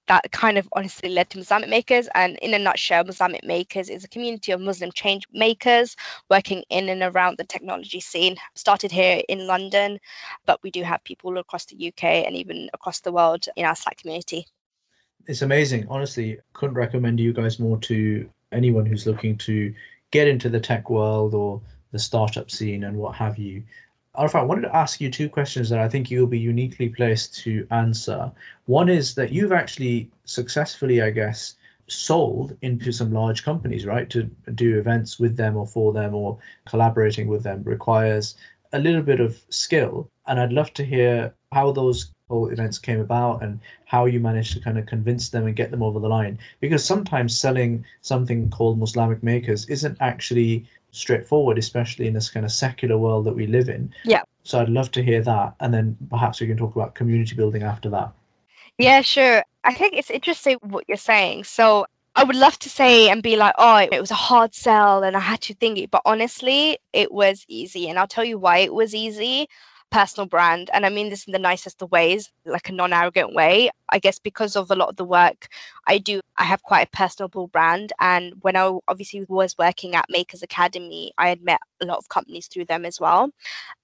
that 0.08 0.32
kind 0.32 0.58
of 0.58 0.68
honestly 0.72 1.10
led 1.10 1.30
to 1.30 1.38
Muslamic 1.38 1.70
Makers. 1.70 2.08
And 2.16 2.38
in 2.38 2.54
a 2.54 2.60
nutshell, 2.60 3.04
Muslamic 3.04 3.44
Makers 3.44 3.90
is 3.90 4.04
a 4.04 4.08
community 4.08 4.52
of 4.54 4.62
Muslim 4.62 4.92
change 4.94 5.28
makers 5.34 5.96
working 6.30 6.64
in 6.70 6.90
and 6.90 7.04
around 7.04 7.38
the 7.38 7.44
technology 7.44 8.00
scene. 8.00 8.38
Started 8.56 8.92
here 8.92 9.22
in 9.28 9.46
London, 9.46 10.00
but 10.46 10.64
we 10.64 10.72
do 10.72 10.82
have 10.84 11.04
people 11.04 11.38
across 11.38 11.66
the 11.66 11.88
UK 11.90 12.04
and 12.04 12.36
even 12.36 12.70
across 12.74 13.02
the 13.02 13.12
world 13.12 13.46
in 13.56 13.66
our 13.66 13.76
Slack 13.76 13.98
community. 13.98 14.48
It's 15.28 15.42
amazing. 15.42 15.86
Honestly, 15.90 16.40
couldn't 16.54 16.76
recommend 16.76 17.20
you 17.20 17.34
guys 17.34 17.60
more 17.60 17.78
to 17.80 18.30
anyone 18.54 18.86
who's 18.86 19.06
looking 19.06 19.38
to 19.40 19.74
get 20.12 20.28
into 20.28 20.50
the 20.50 20.60
tech 20.60 20.90
world 20.90 21.34
or 21.34 21.62
the 21.92 22.00
startup 22.00 22.52
scene 22.52 22.84
and 22.84 22.98
what 22.98 23.16
have 23.16 23.38
you. 23.38 23.64
Arafat, 24.18 24.42
I 24.42 24.46
wanted 24.46 24.62
to 24.62 24.76
ask 24.76 25.00
you 25.00 25.12
two 25.12 25.30
questions 25.30 25.70
that 25.70 25.80
I 25.80 25.88
think 25.88 26.10
you'll 26.10 26.28
be 26.28 26.40
uniquely 26.40 26.90
placed 26.90 27.36
to 27.44 27.68
answer. 27.70 28.32
One 28.66 28.90
is 28.90 29.14
that 29.16 29.32
you've 29.32 29.52
actually 29.52 30.10
successfully, 30.26 31.02
I 31.02 31.12
guess, 31.12 31.56
sold 31.88 32.58
into 32.62 32.92
some 32.92 33.14
large 33.14 33.44
companies, 33.44 33.86
right? 33.86 34.10
To 34.10 34.24
do 34.56 34.80
events 34.80 35.20
with 35.20 35.38
them 35.38 35.56
or 35.56 35.68
for 35.68 35.94
them 35.94 36.16
or 36.16 36.40
collaborating 36.66 37.28
with 37.28 37.44
them 37.44 37.64
requires 37.64 38.36
a 38.74 38.80
little 38.80 39.04
bit 39.04 39.20
of 39.20 39.40
skill. 39.50 40.10
And 40.26 40.40
I'd 40.40 40.52
love 40.52 40.74
to 40.74 40.86
hear 40.86 41.34
how 41.52 41.72
those 41.72 42.12
whole 42.30 42.50
events 42.50 42.78
came 42.78 43.00
about 43.00 43.42
and 43.42 43.60
how 43.86 44.06
you 44.06 44.20
managed 44.20 44.54
to 44.54 44.60
kind 44.60 44.78
of 44.78 44.86
convince 44.86 45.30
them 45.30 45.46
and 45.46 45.56
get 45.56 45.72
them 45.72 45.82
over 45.82 46.00
the 46.00 46.08
line. 46.08 46.38
Because 46.60 46.84
sometimes 46.84 47.38
selling 47.38 47.86
something 48.02 48.50
called 48.50 48.78
Muslamic 48.78 49.24
makers 49.24 49.66
isn't 49.70 49.98
actually 50.02 50.66
straightforward, 50.92 51.58
especially 51.58 52.08
in 52.08 52.14
this 52.14 52.30
kind 52.30 52.46
of 52.46 52.52
secular 52.52 52.98
world 52.98 53.26
that 53.26 53.36
we 53.36 53.48
live 53.48 53.70
in. 53.70 53.94
Yeah. 54.04 54.24
So 54.44 54.60
I'd 54.60 54.70
love 54.70 54.92
to 54.92 55.04
hear 55.04 55.22
that. 55.22 55.56
And 55.60 55.74
then 55.74 55.98
perhaps 56.10 56.42
we 56.42 56.48
can 56.48 56.58
talk 56.58 56.76
about 56.76 56.96
community 56.96 57.36
building 57.36 57.64
after 57.64 57.90
that. 57.92 58.12
Yeah, 58.78 59.02
sure. 59.02 59.44
I 59.64 59.74
think 59.74 59.94
it's 59.94 60.10
interesting 60.10 60.58
what 60.62 60.86
you're 60.88 60.98
saying. 60.98 61.46
So 61.46 61.86
I 62.16 62.24
would 62.24 62.36
love 62.36 62.60
to 62.60 62.70
say 62.70 63.10
and 63.10 63.24
be 63.24 63.36
like, 63.38 63.56
oh, 63.58 63.78
it 63.78 64.00
was 64.00 64.12
a 64.12 64.16
hard 64.16 64.54
sell 64.54 65.04
and 65.04 65.16
I 65.16 65.20
had 65.20 65.42
to 65.42 65.54
think 65.54 65.78
it. 65.78 65.92
But 65.92 66.02
honestly, 66.06 66.78
it 66.94 67.12
was 67.12 67.46
easy. 67.48 67.90
And 67.90 67.98
I'll 67.98 68.08
tell 68.08 68.26
you 68.26 68.38
why 68.38 68.60
it 68.60 68.74
was 68.74 68.94
easy 68.94 69.48
personal 69.92 70.28
brand. 70.28 70.70
And 70.74 70.86
I 70.86 70.90
mean 70.90 71.10
this 71.10 71.26
in 71.26 71.34
the 71.34 71.40
nicest 71.40 71.82
of 71.82 71.92
ways, 71.92 72.32
like 72.46 72.70
a 72.70 72.74
non 72.74 72.94
arrogant 72.94 73.34
way. 73.34 73.70
I 73.90 74.00
guess 74.00 74.20
because 74.20 74.56
of 74.56 74.70
a 74.70 74.76
lot 74.76 74.90
of 74.90 74.96
the 74.98 75.06
work 75.06 75.48
I 75.88 75.98
do, 75.98 76.22
I 76.38 76.44
have 76.44 76.64
quite 76.64 76.88
a 76.88 76.98
personable 76.98 77.48
brand. 77.48 77.94
And 78.00 78.34
when 78.42 78.56
I 78.56 78.78
obviously 78.88 79.26
was 79.28 79.56
working 79.58 79.96
at 79.96 80.06
Makers 80.10 80.44
Academy, 80.44 81.14
I 81.18 81.30
had 81.30 81.42
met 81.42 81.62
a 81.82 81.86
lot 81.86 81.98
of 81.98 82.10
companies 82.10 82.48
through 82.48 82.66
them 82.66 82.86
as 82.86 83.00
well. 83.00 83.30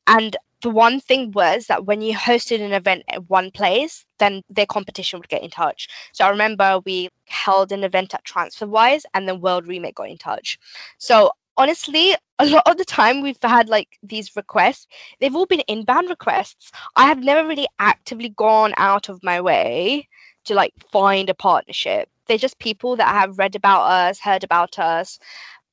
And 0.08 0.36
the 0.62 0.70
one 0.70 1.00
thing 1.02 1.32
was 1.32 1.68
that 1.68 1.86
when 1.86 2.02
you 2.02 2.13
hosted 2.16 2.62
an 2.62 2.72
event 2.72 3.04
at 3.10 3.30
one 3.30 3.52
place, 3.52 4.06
then 4.18 4.42
their 4.50 4.66
competition 4.66 5.20
would 5.20 5.28
get 5.28 5.44
in 5.44 5.50
touch. 5.50 5.89
So 6.13 6.26
I 6.26 6.30
remember 6.30 6.80
we 6.86 7.10
held 7.28 7.72
an 7.72 7.84
event 7.84 8.13
at 8.13 8.24
TransferWise 8.24 9.04
and 9.13 9.28
then 9.28 9.42
WorldRemit 9.42 9.94
got 9.94 10.10
in 10.10 10.18
touch. 10.18 10.58
So 10.98 11.32
honestly, 11.58 12.16
a 12.39 12.46
lot 12.46 12.63
of 12.66 12.78
the 12.78 12.86
time 12.86 13.22
we've 13.22 13.38
had 13.42 13.70
like 13.70 14.00
these 14.02 14.36
requests, 14.36 14.88
they've 15.20 15.36
all 15.36 15.46
been 15.46 15.63
inbound 15.68 16.10
requests. 16.10 16.72
I 16.96 17.06
have 17.06 17.24
never 17.24 17.48
really 17.48 17.68
actively 17.80 18.30
gone 18.30 18.74
out 18.78 19.10
of 19.10 19.24
my 19.24 19.39
way 19.42 20.08
to 20.46 20.54
like 20.54 20.74
find 20.92 21.30
a 21.30 21.34
partnership. 21.34 22.10
They're 22.28 22.38
just 22.38 22.60
people 22.60 22.96
that 22.96 23.08
have 23.08 23.38
read 23.38 23.56
about 23.56 23.84
us, 23.84 24.20
heard 24.20 24.44
about 24.44 24.80
us, 24.80 25.20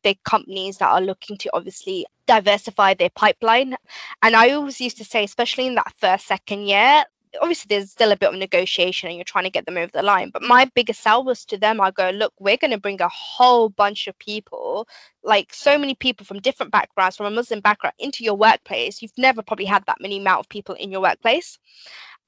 big 0.03 0.23
companies 0.25 0.79
that 0.79 0.89
are 0.89 1.01
looking 1.01 1.37
to 1.39 1.51
obviously 1.55 2.07
diversify 2.27 2.95
their 2.95 3.11
pipeline. 3.11 3.77
And 4.23 4.37
I 4.37 4.51
always 4.51 4.81
used 4.81 4.99
to 4.99 5.05
say, 5.05 5.25
especially 5.25 5.67
in 5.67 5.75
that 5.77 5.93
first, 5.99 6.27
second 6.27 6.67
year, 6.67 7.05
obviously 7.41 7.67
there's 7.69 7.91
still 7.91 8.13
a 8.13 8.17
bit 8.17 8.29
of 8.29 8.35
negotiation 8.35 9.09
and 9.09 9.17
you're 9.17 9.25
trying 9.25 9.45
to 9.45 9.51
get 9.51 9.67
them 9.67 9.77
over 9.77 9.91
the 9.93 10.03
line 10.03 10.31
but 10.31 10.43
my 10.43 10.65
biggest 10.75 11.01
sell 11.01 11.23
was 11.23 11.45
to 11.45 11.57
them 11.57 11.81
i 11.81 11.91
go 11.91 12.11
look 12.11 12.33
we're 12.41 12.57
going 12.57 12.71
to 12.71 12.79
bring 12.79 13.01
a 13.01 13.09
whole 13.09 13.69
bunch 13.69 14.07
of 14.07 14.19
people 14.19 14.87
like 15.23 15.53
so 15.53 15.79
many 15.79 15.95
people 15.95 16.27
from 16.27 16.41
different 16.41 16.73
backgrounds 16.73 17.17
from 17.17 17.27
a 17.27 17.31
muslim 17.31 17.61
background 17.61 17.95
into 17.99 18.25
your 18.25 18.35
workplace. 18.35 19.03
You've 19.03 19.17
never 19.17 19.43
probably 19.43 19.67
had 19.67 19.85
that 19.87 20.01
many 20.01 20.19
amount 20.19 20.41
of 20.41 20.49
people 20.49 20.75
in 20.75 20.91
your 20.91 21.01
workplace. 21.01 21.59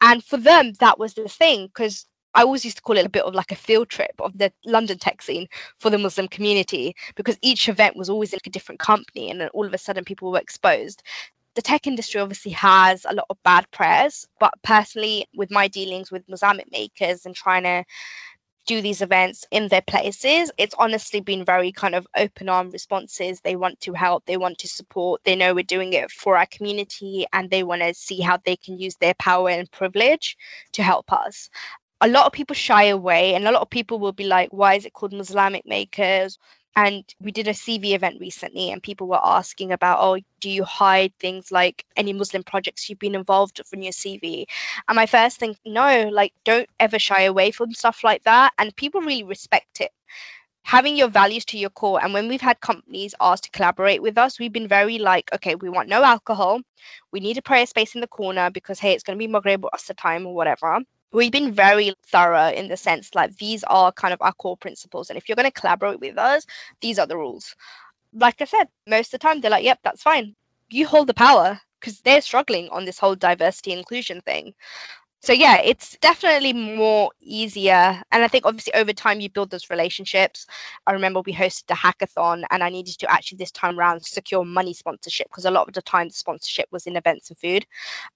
And 0.00 0.22
for 0.22 0.36
them 0.36 0.72
that 0.80 0.98
was 0.98 1.14
the 1.14 1.28
thing 1.28 1.66
because 1.66 2.06
I 2.34 2.42
always 2.42 2.64
used 2.64 2.78
to 2.78 2.82
call 2.82 2.96
it 2.96 3.04
a 3.04 3.10
bit 3.10 3.24
of 3.24 3.34
like 3.34 3.52
a 3.52 3.56
field 3.56 3.90
trip 3.90 4.14
of 4.18 4.36
the 4.38 4.50
London 4.64 4.98
tech 4.98 5.20
scene 5.20 5.48
for 5.78 5.90
the 5.90 5.98
Muslim 5.98 6.28
community 6.28 6.96
because 7.14 7.38
each 7.42 7.68
event 7.68 7.94
was 7.94 8.08
always 8.08 8.32
like 8.32 8.46
a 8.46 8.50
different 8.50 8.78
company 8.78 9.30
and 9.30 9.40
then 9.40 9.48
all 9.48 9.66
of 9.66 9.74
a 9.74 9.78
sudden 9.78 10.04
people 10.04 10.32
were 10.32 10.38
exposed 10.38 11.02
the 11.54 11.62
tech 11.62 11.86
industry 11.86 12.20
obviously 12.20 12.52
has 12.52 13.04
a 13.08 13.14
lot 13.14 13.26
of 13.30 13.36
bad 13.44 13.70
press, 13.70 14.26
but 14.40 14.54
personally, 14.62 15.26
with 15.36 15.50
my 15.50 15.68
dealings 15.68 16.10
with 16.10 16.28
Muslamic 16.28 16.70
makers 16.72 17.26
and 17.26 17.34
trying 17.34 17.64
to 17.64 17.84
do 18.66 18.80
these 18.80 19.02
events 19.02 19.44
in 19.50 19.68
their 19.68 19.82
places. 19.82 20.50
It's 20.56 20.74
honestly 20.78 21.20
been 21.20 21.44
very 21.44 21.72
kind 21.72 21.94
of 21.94 22.06
open 22.16 22.48
arm 22.48 22.70
responses. 22.70 23.40
They 23.40 23.56
want 23.56 23.80
to 23.80 23.92
help, 23.92 24.24
they 24.26 24.36
want 24.36 24.58
to 24.58 24.68
support, 24.68 25.22
they 25.24 25.34
know 25.34 25.54
we're 25.54 25.64
doing 25.64 25.92
it 25.92 26.10
for 26.10 26.36
our 26.36 26.46
community, 26.46 27.26
and 27.32 27.50
they 27.50 27.62
want 27.62 27.82
to 27.82 27.94
see 27.94 28.20
how 28.20 28.38
they 28.44 28.56
can 28.56 28.78
use 28.78 28.96
their 28.96 29.14
power 29.14 29.50
and 29.50 29.70
privilege 29.70 30.36
to 30.72 30.82
help 30.82 31.12
us. 31.12 31.50
A 32.00 32.08
lot 32.08 32.26
of 32.26 32.32
people 32.32 32.54
shy 32.54 32.84
away, 32.84 33.34
and 33.34 33.46
a 33.46 33.52
lot 33.52 33.62
of 33.62 33.70
people 33.70 33.98
will 33.98 34.12
be 34.12 34.24
like, 34.24 34.50
Why 34.52 34.74
is 34.74 34.86
it 34.86 34.92
called 34.92 35.12
Muslamic 35.12 35.66
Makers? 35.66 36.38
And 36.74 37.04
we 37.20 37.32
did 37.32 37.48
a 37.48 37.52
CV 37.52 37.94
event 37.94 38.18
recently, 38.18 38.70
and 38.70 38.82
people 38.82 39.06
were 39.06 39.20
asking 39.22 39.72
about, 39.72 39.98
oh, 40.00 40.18
do 40.40 40.48
you 40.48 40.64
hide 40.64 41.12
things 41.18 41.52
like 41.52 41.84
any 41.96 42.12
Muslim 42.14 42.42
projects 42.42 42.88
you've 42.88 42.98
been 42.98 43.14
involved 43.14 43.58
with 43.58 43.72
in 43.74 43.82
your 43.82 43.92
CV? 43.92 44.46
And 44.88 44.96
my 44.96 45.06
first 45.06 45.38
thing, 45.38 45.54
no, 45.66 46.08
like 46.08 46.32
don't 46.44 46.68
ever 46.80 46.98
shy 46.98 47.22
away 47.22 47.50
from 47.50 47.74
stuff 47.74 48.02
like 48.02 48.22
that. 48.24 48.52
And 48.58 48.74
people 48.76 49.02
really 49.02 49.22
respect 49.22 49.80
it. 49.82 49.90
Having 50.64 50.96
your 50.96 51.08
values 51.08 51.44
to 51.46 51.58
your 51.58 51.70
core. 51.70 52.02
And 52.02 52.14
when 52.14 52.28
we've 52.28 52.40
had 52.40 52.60
companies 52.60 53.14
ask 53.20 53.44
to 53.44 53.50
collaborate 53.50 54.00
with 54.00 54.16
us, 54.16 54.38
we've 54.38 54.52
been 54.52 54.68
very 54.68 54.98
like, 54.98 55.30
okay, 55.34 55.56
we 55.56 55.68
want 55.68 55.88
no 55.88 56.04
alcohol. 56.04 56.60
We 57.12 57.20
need 57.20 57.36
a 57.36 57.42
prayer 57.42 57.66
space 57.66 57.94
in 57.94 58.00
the 58.00 58.06
corner 58.06 58.50
because, 58.50 58.78
hey, 58.78 58.92
it's 58.92 59.02
going 59.02 59.18
to 59.18 59.22
be 59.22 59.26
Maghrib 59.26 59.64
or 59.64 59.70
Asr 59.74 59.96
time 59.96 60.26
or 60.26 60.34
whatever 60.34 60.80
we've 61.12 61.32
been 61.32 61.52
very 61.52 61.94
thorough 62.06 62.48
in 62.50 62.68
the 62.68 62.76
sense 62.76 63.14
like 63.14 63.36
these 63.36 63.64
are 63.64 63.92
kind 63.92 64.14
of 64.14 64.22
our 64.22 64.32
core 64.34 64.56
principles 64.56 65.10
and 65.10 65.16
if 65.16 65.28
you're 65.28 65.36
going 65.36 65.50
to 65.50 65.60
collaborate 65.60 66.00
with 66.00 66.18
us 66.18 66.46
these 66.80 66.98
are 66.98 67.06
the 67.06 67.16
rules. 67.16 67.54
Like 68.14 68.40
i 68.40 68.44
said 68.44 68.68
most 68.86 69.08
of 69.08 69.20
the 69.20 69.26
time 69.26 69.40
they're 69.40 69.50
like 69.50 69.64
yep 69.64 69.80
that's 69.82 70.02
fine. 70.02 70.34
You 70.70 70.86
hold 70.86 71.06
the 71.06 71.14
power 71.14 71.60
because 71.80 72.00
they're 72.00 72.20
struggling 72.22 72.68
on 72.70 72.84
this 72.84 72.98
whole 72.98 73.14
diversity 73.16 73.72
inclusion 73.72 74.20
thing 74.22 74.54
so 75.24 75.32
yeah 75.32 75.58
it's 75.62 75.96
definitely 75.98 76.52
more 76.52 77.08
easier 77.20 78.02
and 78.10 78.24
i 78.24 78.28
think 78.28 78.44
obviously 78.44 78.74
over 78.74 78.92
time 78.92 79.20
you 79.20 79.30
build 79.30 79.50
those 79.50 79.70
relationships. 79.70 80.46
I 80.86 80.92
remember 80.92 81.20
we 81.20 81.32
hosted 81.32 81.70
a 81.70 81.74
hackathon 81.74 82.42
and 82.50 82.62
i 82.62 82.68
needed 82.68 82.98
to 82.98 83.10
actually 83.10 83.38
this 83.38 83.52
time 83.52 83.78
around 83.78 84.04
secure 84.04 84.44
money 84.44 84.74
sponsorship 84.74 85.28
because 85.28 85.44
a 85.44 85.50
lot 85.50 85.68
of 85.68 85.74
the 85.74 85.82
time 85.82 86.08
the 86.08 86.14
sponsorship 86.14 86.66
was 86.72 86.86
in 86.86 86.96
events 86.96 87.30
and 87.30 87.38
food. 87.38 87.64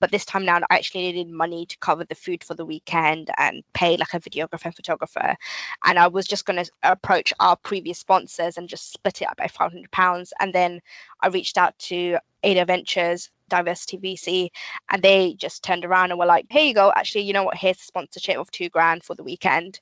But 0.00 0.10
this 0.10 0.24
time 0.24 0.44
now 0.44 0.58
i 0.58 0.64
actually 0.70 1.12
needed 1.12 1.32
money 1.32 1.64
to 1.66 1.78
cover 1.78 2.04
the 2.04 2.14
food 2.16 2.42
for 2.42 2.54
the 2.54 2.66
weekend 2.66 3.30
and 3.38 3.62
pay 3.72 3.96
like 3.96 4.12
a 4.14 4.20
videographer 4.20 4.64
and 4.64 4.74
photographer. 4.74 5.36
And 5.84 5.98
i 6.00 6.08
was 6.08 6.26
just 6.26 6.44
going 6.44 6.62
to 6.64 6.70
approach 6.82 7.32
our 7.38 7.56
previous 7.56 8.00
sponsors 8.00 8.56
and 8.58 8.68
just 8.68 8.92
split 8.92 9.22
it 9.22 9.28
up 9.28 9.36
by 9.36 9.46
500 9.46 9.90
pounds 9.92 10.32
and 10.40 10.52
then 10.52 10.80
i 11.22 11.28
reached 11.28 11.58
out 11.58 11.78
to 11.78 12.18
ada 12.42 12.64
ventures 12.64 13.30
diversity 13.48 13.98
VC, 13.98 14.48
and 14.90 15.02
they 15.02 15.34
just 15.34 15.62
turned 15.62 15.84
around 15.84 16.10
and 16.10 16.18
were 16.18 16.26
like, 16.26 16.46
"Here 16.50 16.64
you 16.64 16.74
go. 16.74 16.92
Actually, 16.96 17.22
you 17.22 17.32
know 17.32 17.44
what? 17.44 17.56
Here's 17.56 17.78
a 17.78 17.84
sponsorship 17.84 18.38
of 18.38 18.50
two 18.50 18.68
grand 18.68 19.04
for 19.04 19.14
the 19.14 19.22
weekend." 19.22 19.80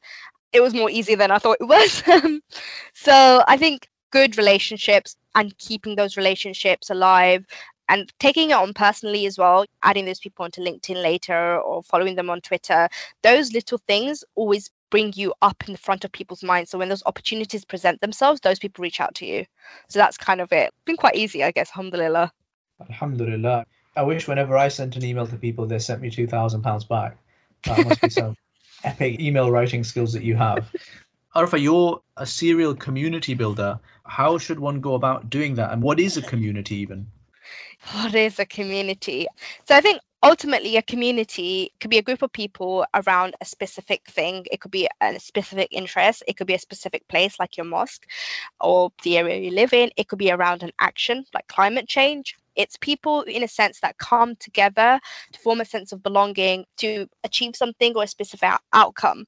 It 0.53 0.61
was 0.63 0.75
more 0.75 0.91
easy 0.91 1.15
than 1.15 1.31
I 1.31 1.39
thought 1.39 1.59
it 1.61 1.67
was. 1.67 2.03
so 2.95 3.43
I 3.49 3.57
think 3.57 3.89
good 4.13 4.39
relationships 4.39 5.17
and 5.35 5.57
keeping 5.59 5.97
those 5.97 6.17
relationships 6.17 6.91
alive 6.91 7.45
and 7.89 8.13
taking 8.21 8.51
it 8.51 8.55
on 8.55 8.73
personally 8.73 9.27
as 9.27 9.37
well, 9.37 9.65
adding 9.83 10.05
those 10.05 10.21
people 10.21 10.45
onto 10.45 10.63
LinkedIn 10.63 11.03
later 11.03 11.61
or 11.61 11.83
following 11.83 12.15
them 12.15 12.31
on 12.31 12.41
Twitter, 12.41 12.89
those 13.23 13.53
little 13.53 13.79
things 13.89 14.25
always 14.37 14.71
bring 14.95 15.13
you 15.17 15.35
up 15.43 15.65
in 15.67 15.73
the 15.73 15.79
front 15.79 16.05
of 16.05 16.13
people's 16.13 16.45
minds. 16.45 16.71
So 16.71 16.79
when 16.79 16.89
those 16.89 17.03
opportunities 17.05 17.65
present 17.65 18.01
themselves, 18.01 18.41
those 18.43 18.61
people 18.61 18.81
reach 18.81 19.01
out 19.01 19.13
to 19.17 19.27
you. 19.27 19.45
So 19.89 19.99
that's 19.99 20.17
kind 20.17 20.41
of 20.41 20.53
it. 20.53 20.67
It's 20.69 20.85
been 20.85 20.97
quite 20.97 21.17
easy, 21.17 21.43
I 21.43 21.51
guess, 21.51 21.71
alhamdulillah. 21.71 22.31
Alhamdulillah. 22.89 23.67
I 23.97 24.03
wish 24.03 24.29
whenever 24.29 24.57
I 24.57 24.69
sent 24.69 24.95
an 24.95 25.05
email 25.05 25.27
to 25.27 25.35
people, 25.35 25.67
they 25.67 25.81
sent 25.81 26.01
me 26.01 26.11
two 26.11 26.29
thousand 26.29 26.63
pounds 26.63 26.85
back. 26.85 27.17
That 27.65 27.85
must 27.85 28.01
be 28.01 28.09
some 28.09 28.37
epic 28.85 29.19
email 29.19 29.51
writing 29.51 29.83
skills 29.83 30.13
that 30.13 30.23
you 30.23 30.37
have. 30.37 30.71
Arfa, 31.35 31.61
you're 31.61 32.01
a 32.17 32.25
serial 32.25 32.73
community 32.73 33.35
builder. 33.35 33.81
How 34.07 34.39
should 34.39 34.61
one 34.61 34.81
go 34.81 34.95
about 34.95 35.29
doing 35.29 35.57
that? 35.57 35.73
And 35.73 35.83
what 35.83 35.99
is 35.99 36.17
a 36.17 36.23
community 36.23 36.77
even? 36.77 37.09
What 37.95 38.15
is 38.15 38.39
a 38.39 38.47
community? 38.47 39.27
So 39.67 39.75
I 39.75 39.81
think 39.81 40.01
ultimately 40.25 40.77
a 40.77 40.83
community 40.83 41.73
could 41.81 41.91
be 41.91 41.99
a 41.99 42.03
group 42.03 42.23
of 42.23 42.33
people 42.33 42.87
around 42.95 43.37
a 43.41 43.45
specific 43.45 44.03
thing. 44.09 44.47
It 44.51 44.61
could 44.61 44.71
be 44.71 44.89
a 45.01 45.21
specific 45.21 45.69
interest. 45.71 46.25
It 46.27 46.37
could 46.37 46.47
be 46.47 46.55
a 46.55 46.59
specific 46.59 47.07
place 47.09 47.39
like 47.39 47.57
your 47.57 47.67
mosque 47.67 48.07
or 48.61 48.91
the 49.03 49.19
area 49.19 49.41
you 49.41 49.51
live 49.51 49.73
in. 49.75 49.91
It 49.97 50.09
could 50.09 50.19
be 50.19 50.33
around 50.33 50.63
an 50.63 50.73
action 50.81 51.25
like 51.35 51.47
climate 51.49 51.89
change. 51.89 52.37
It's 52.57 52.77
people 52.79 53.23
in 53.23 53.43
a 53.43 53.49
sense 53.49 53.81
that 53.81 53.99
come 53.99 54.37
together 54.37 55.01
to 55.33 55.41
form 55.41 55.61
a 55.61 55.65
sense 55.65 55.93
of 55.93 56.03
belonging 56.03 56.65
to 56.79 57.07
achieve 57.25 57.57
something 57.57 57.95
or 57.97 58.05
a 58.05 58.09
specific 58.09 58.51
outcome 58.73 59.27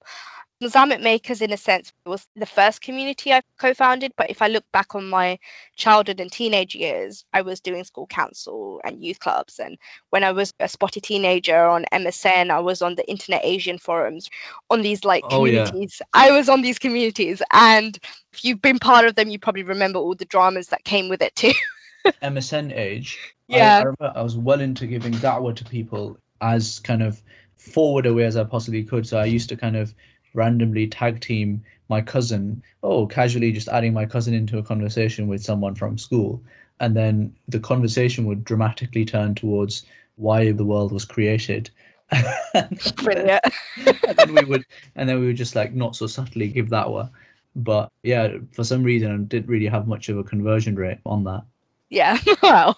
Muslamic 0.61 1.03
Makers, 1.03 1.43
in 1.43 1.53
a 1.53 1.57
sense, 1.57 1.93
was 2.07 2.27
the 2.35 2.47
first 2.47 2.81
community 2.81 3.33
I 3.33 3.43
co 3.59 3.75
founded. 3.75 4.13
But 4.17 4.31
if 4.31 4.41
I 4.41 4.49
look 4.49 4.65
back 4.73 4.95
on 4.95 5.07
my 5.07 5.39
childhood 5.77 6.19
and 6.19 6.33
teenage 6.33 6.75
years, 6.75 7.25
I 7.35 7.43
was 7.43 7.61
doing 7.61 7.85
school 7.85 8.07
council 8.07 8.81
and 8.85 9.05
youth 9.05 9.19
clubs. 9.19 9.59
And 9.59 9.77
when 10.11 10.25
I 10.25 10.33
was 10.33 10.55
a 10.59 10.69
spotty 10.69 11.01
teenager 11.01 11.67
on 11.67 11.85
MSN, 11.93 12.51
I 12.51 12.61
was 12.61 12.81
on 12.81 12.95
the 12.95 13.07
Internet 13.09 13.43
Asian 13.45 13.79
forums, 13.79 14.31
on 14.71 14.81
these 14.81 15.05
like 15.05 15.29
communities. 15.29 16.01
Oh, 16.03 16.21
yeah. 16.21 16.29
I 16.29 16.37
was 16.37 16.49
on 16.49 16.63
these 16.63 16.79
communities. 16.79 17.43
And 17.53 17.99
if 18.33 18.45
you've 18.45 18.63
been 18.63 18.79
part 18.79 19.07
of 19.07 19.15
them, 19.15 19.29
you 19.29 19.39
probably 19.39 19.63
remember 19.63 19.99
all 19.99 20.15
the 20.15 20.25
dramas 20.25 20.69
that 20.69 20.85
came 20.85 21.11
with 21.11 21.21
it 21.21 21.35
too. 21.37 21.53
MSN 22.23 22.75
age. 22.75 23.19
Yeah. 23.49 23.93
I, 24.01 24.05
I, 24.05 24.09
I 24.09 24.23
was 24.23 24.37
well 24.37 24.61
into 24.61 24.87
giving 24.87 25.13
da'wah 25.15 25.55
to 25.57 25.65
people 25.65 26.17
as 26.41 26.79
kind 26.81 27.03
of 27.03 27.23
forward 27.57 28.07
away 28.07 28.25
as 28.25 28.37
I 28.37 28.45
possibly 28.45 28.85
could. 28.85 29.07
So 29.07 29.19
I 29.19 29.25
used 29.25 29.49
to 29.51 29.57
kind 29.57 29.77
of 29.77 29.95
randomly 30.37 30.87
tag 30.87 31.21
team 31.21 31.63
my 31.89 32.01
cousin, 32.01 32.63
oh, 32.83 33.07
casually 33.07 33.53
just 33.53 33.69
adding 33.69 33.93
my 33.93 34.07
cousin 34.07 34.35
into 34.35 34.59
a 34.59 34.63
conversation 34.63 35.29
with 35.29 35.43
someone 35.43 35.75
from 35.75 35.99
school. 35.99 36.43
And 36.81 36.97
then 36.97 37.35
the 37.49 37.61
conversation 37.61 38.27
would 38.27 38.45
dramatically 38.45 39.05
turn 39.05 39.35
towards 39.35 39.87
why 40.17 40.53
the 40.53 40.65
world 40.65 40.93
was 40.93 41.05
created. 41.05 41.71
Brilliant. 43.03 43.43
and 43.87 44.17
then 44.17 44.35
we 44.35 44.45
would 44.45 44.65
and 44.95 45.09
then 45.09 45.19
we 45.21 45.27
would 45.27 45.37
just 45.37 45.57
like 45.57 45.75
not 45.75 45.97
so 45.97 46.07
subtly 46.07 46.49
give 46.49 46.71
that 46.71 46.91
one. 46.91 47.11
But 47.55 47.91
yeah, 48.03 48.37
for 48.53 48.65
some 48.65 48.83
reason 48.83 49.13
I 49.13 49.17
didn't 49.19 49.49
really 49.49 49.67
have 49.67 49.89
much 49.89 50.09
of 50.09 50.19
a 50.19 50.25
conversion 50.25 50.77
rate 50.77 50.99
on 51.07 51.25
that. 51.25 51.45
Yeah, 51.89 52.19
well, 52.43 52.77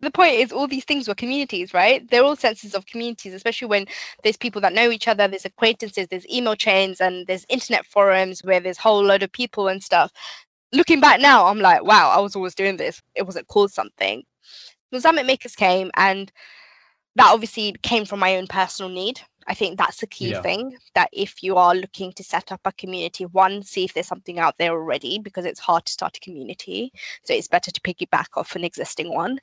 the 0.00 0.10
point 0.14 0.34
is, 0.34 0.52
all 0.52 0.68
these 0.68 0.84
things 0.84 1.08
were 1.08 1.14
communities, 1.14 1.74
right? 1.74 2.08
They're 2.08 2.22
all 2.22 2.36
senses 2.36 2.74
of 2.74 2.86
communities, 2.86 3.34
especially 3.34 3.66
when 3.68 3.86
there's 4.22 4.36
people 4.36 4.60
that 4.60 4.72
know 4.72 4.90
each 4.90 5.08
other, 5.08 5.26
there's 5.26 5.44
acquaintances, 5.44 6.06
there's 6.08 6.28
email 6.28 6.54
chains, 6.54 7.00
and 7.00 7.26
there's 7.26 7.44
internet 7.48 7.84
forums 7.84 8.40
where 8.44 8.60
there's 8.60 8.78
whole 8.78 9.02
load 9.04 9.24
of 9.24 9.32
people 9.32 9.66
and 9.68 9.82
stuff. 9.82 10.12
Looking 10.72 11.00
back 11.00 11.20
now, 11.20 11.46
I'm 11.46 11.60
like, 11.60 11.84
wow, 11.84 12.10
I 12.10 12.20
was 12.20 12.36
always 12.36 12.54
doing 12.54 12.76
this. 12.76 13.02
It 13.16 13.26
wasn't 13.26 13.48
called 13.48 13.72
something. 13.72 14.22
Muslamic 14.92 15.26
Makers 15.26 15.56
came, 15.56 15.90
and 15.96 16.32
that 17.16 17.32
obviously 17.32 17.74
came 17.82 18.04
from 18.06 18.20
my 18.20 18.36
own 18.36 18.46
personal 18.48 18.90
need. 18.90 19.20
I 19.46 19.54
think 19.54 19.78
that's 19.78 20.00
the 20.00 20.06
key 20.06 20.30
yeah. 20.30 20.42
thing 20.42 20.76
that 20.94 21.08
if 21.12 21.42
you 21.42 21.56
are 21.56 21.74
looking 21.74 22.12
to 22.14 22.24
set 22.24 22.52
up 22.52 22.60
a 22.64 22.72
community, 22.72 23.24
one, 23.26 23.62
see 23.62 23.84
if 23.84 23.94
there's 23.94 24.06
something 24.06 24.38
out 24.38 24.56
there 24.58 24.72
already 24.72 25.18
because 25.18 25.44
it's 25.44 25.60
hard 25.60 25.84
to 25.86 25.92
start 25.92 26.16
a 26.16 26.20
community. 26.20 26.92
So 27.24 27.34
it's 27.34 27.48
better 27.48 27.70
to 27.70 27.80
piggyback 27.80 28.28
off 28.36 28.56
an 28.56 28.64
existing 28.64 29.12
one. 29.12 29.38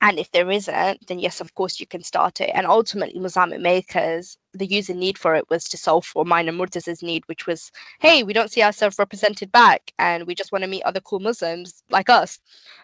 And 0.00 0.18
if 0.18 0.30
there 0.32 0.50
isn't, 0.50 1.06
then 1.06 1.18
yes, 1.18 1.40
of 1.40 1.54
course, 1.54 1.80
you 1.80 1.86
can 1.86 2.02
start 2.02 2.40
it. 2.40 2.50
And 2.54 2.66
ultimately, 2.66 3.20
Muslamic 3.20 3.60
Makers, 3.60 4.36
the 4.54 4.66
user 4.66 4.94
need 4.94 5.18
for 5.18 5.34
it 5.34 5.48
was 5.50 5.64
to 5.64 5.76
solve 5.76 6.04
for 6.04 6.24
mine 6.24 6.48
and 6.48 7.02
need, 7.02 7.24
which 7.26 7.46
was, 7.46 7.70
hey, 8.00 8.22
we 8.22 8.32
don't 8.32 8.50
see 8.50 8.62
ourselves 8.62 8.98
represented 8.98 9.50
back 9.52 9.92
and 9.98 10.26
we 10.26 10.34
just 10.34 10.52
want 10.52 10.62
to 10.62 10.70
meet 10.70 10.82
other 10.84 11.00
cool 11.00 11.20
Muslims 11.20 11.82
like 11.90 12.08
us. 12.08 12.38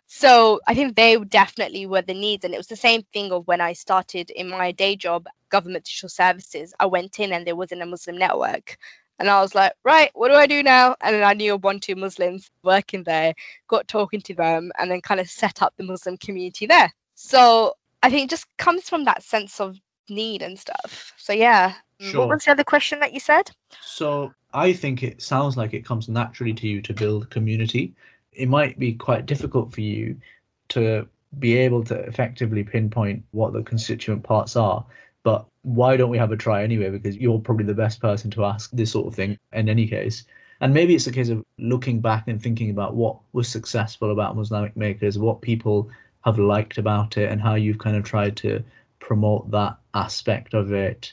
So 0.06 0.60
I 0.66 0.74
think 0.74 0.96
they 0.96 1.16
definitely 1.16 1.86
were 1.86 2.02
the 2.02 2.14
needs. 2.14 2.44
And 2.44 2.52
it 2.52 2.58
was 2.58 2.66
the 2.66 2.76
same 2.76 3.02
thing 3.12 3.30
of 3.32 3.46
when 3.46 3.60
I 3.60 3.72
started 3.72 4.30
in 4.30 4.48
my 4.48 4.72
day 4.72 4.96
job 4.96 5.26
government 5.50 5.84
digital 5.84 6.08
services, 6.08 6.74
I 6.80 6.86
went 6.86 7.18
in 7.20 7.32
and 7.32 7.46
there 7.46 7.56
wasn't 7.56 7.82
a 7.82 7.86
Muslim 7.86 8.18
network. 8.18 8.76
And 9.20 9.28
I 9.28 9.40
was 9.42 9.54
like, 9.54 9.74
right, 9.84 10.10
what 10.14 10.28
do 10.28 10.34
I 10.34 10.46
do 10.46 10.62
now? 10.62 10.96
And 11.02 11.14
then 11.14 11.22
I 11.22 11.34
knew 11.34 11.56
one, 11.56 11.78
two 11.78 11.94
Muslims 11.94 12.50
working 12.62 13.04
there, 13.04 13.34
got 13.68 13.86
talking 13.86 14.22
to 14.22 14.34
them, 14.34 14.72
and 14.78 14.90
then 14.90 15.02
kind 15.02 15.20
of 15.20 15.28
set 15.28 15.60
up 15.60 15.74
the 15.76 15.84
Muslim 15.84 16.16
community 16.16 16.66
there. 16.66 16.90
So 17.14 17.74
I 18.02 18.08
think 18.08 18.24
it 18.24 18.30
just 18.30 18.46
comes 18.56 18.88
from 18.88 19.04
that 19.04 19.22
sense 19.22 19.60
of 19.60 19.76
need 20.10 20.42
and 20.42 20.58
stuff. 20.58 21.12
So 21.16 21.32
yeah. 21.32 21.74
Mm, 22.00 22.10
sure. 22.10 22.20
What 22.20 22.28
was 22.30 22.44
the 22.44 22.52
other 22.52 22.64
question 22.64 23.00
that 23.00 23.12
you 23.12 23.20
said? 23.20 23.50
So 23.82 24.32
I 24.52 24.72
think 24.72 25.02
it 25.02 25.22
sounds 25.22 25.56
like 25.56 25.74
it 25.74 25.84
comes 25.84 26.08
naturally 26.08 26.54
to 26.54 26.68
you 26.68 26.82
to 26.82 26.94
build 26.94 27.30
community. 27.30 27.94
It 28.32 28.48
might 28.48 28.78
be 28.78 28.94
quite 28.94 29.26
difficult 29.26 29.72
for 29.72 29.80
you 29.80 30.16
to 30.70 31.06
be 31.38 31.56
able 31.56 31.84
to 31.84 31.94
effectively 31.94 32.64
pinpoint 32.64 33.22
what 33.30 33.52
the 33.52 33.62
constituent 33.62 34.22
parts 34.22 34.56
are 34.56 34.84
but 35.22 35.46
why 35.62 35.96
don't 35.96 36.10
we 36.10 36.18
have 36.18 36.32
a 36.32 36.36
try 36.36 36.62
anyway? 36.62 36.90
Because 36.90 37.16
you're 37.16 37.38
probably 37.38 37.66
the 37.66 37.74
best 37.74 38.00
person 38.00 38.30
to 38.32 38.44
ask 38.44 38.70
this 38.70 38.92
sort 38.92 39.06
of 39.06 39.14
thing 39.14 39.38
in 39.52 39.68
any 39.68 39.86
case. 39.86 40.24
And 40.60 40.74
maybe 40.74 40.94
it's 40.94 41.06
a 41.06 41.12
case 41.12 41.28
of 41.28 41.44
looking 41.58 42.00
back 42.00 42.28
and 42.28 42.42
thinking 42.42 42.70
about 42.70 42.94
what 42.94 43.18
was 43.32 43.48
successful 43.48 44.12
about 44.12 44.36
Muslamic 44.36 44.76
makers, 44.76 45.18
what 45.18 45.40
people 45.40 45.90
have 46.24 46.38
liked 46.38 46.78
about 46.78 47.16
it, 47.16 47.30
and 47.30 47.40
how 47.40 47.54
you've 47.54 47.78
kind 47.78 47.96
of 47.96 48.04
tried 48.04 48.36
to 48.38 48.62
promote 49.00 49.50
that 49.50 49.78
aspect 49.94 50.54
of 50.54 50.72
it. 50.72 51.12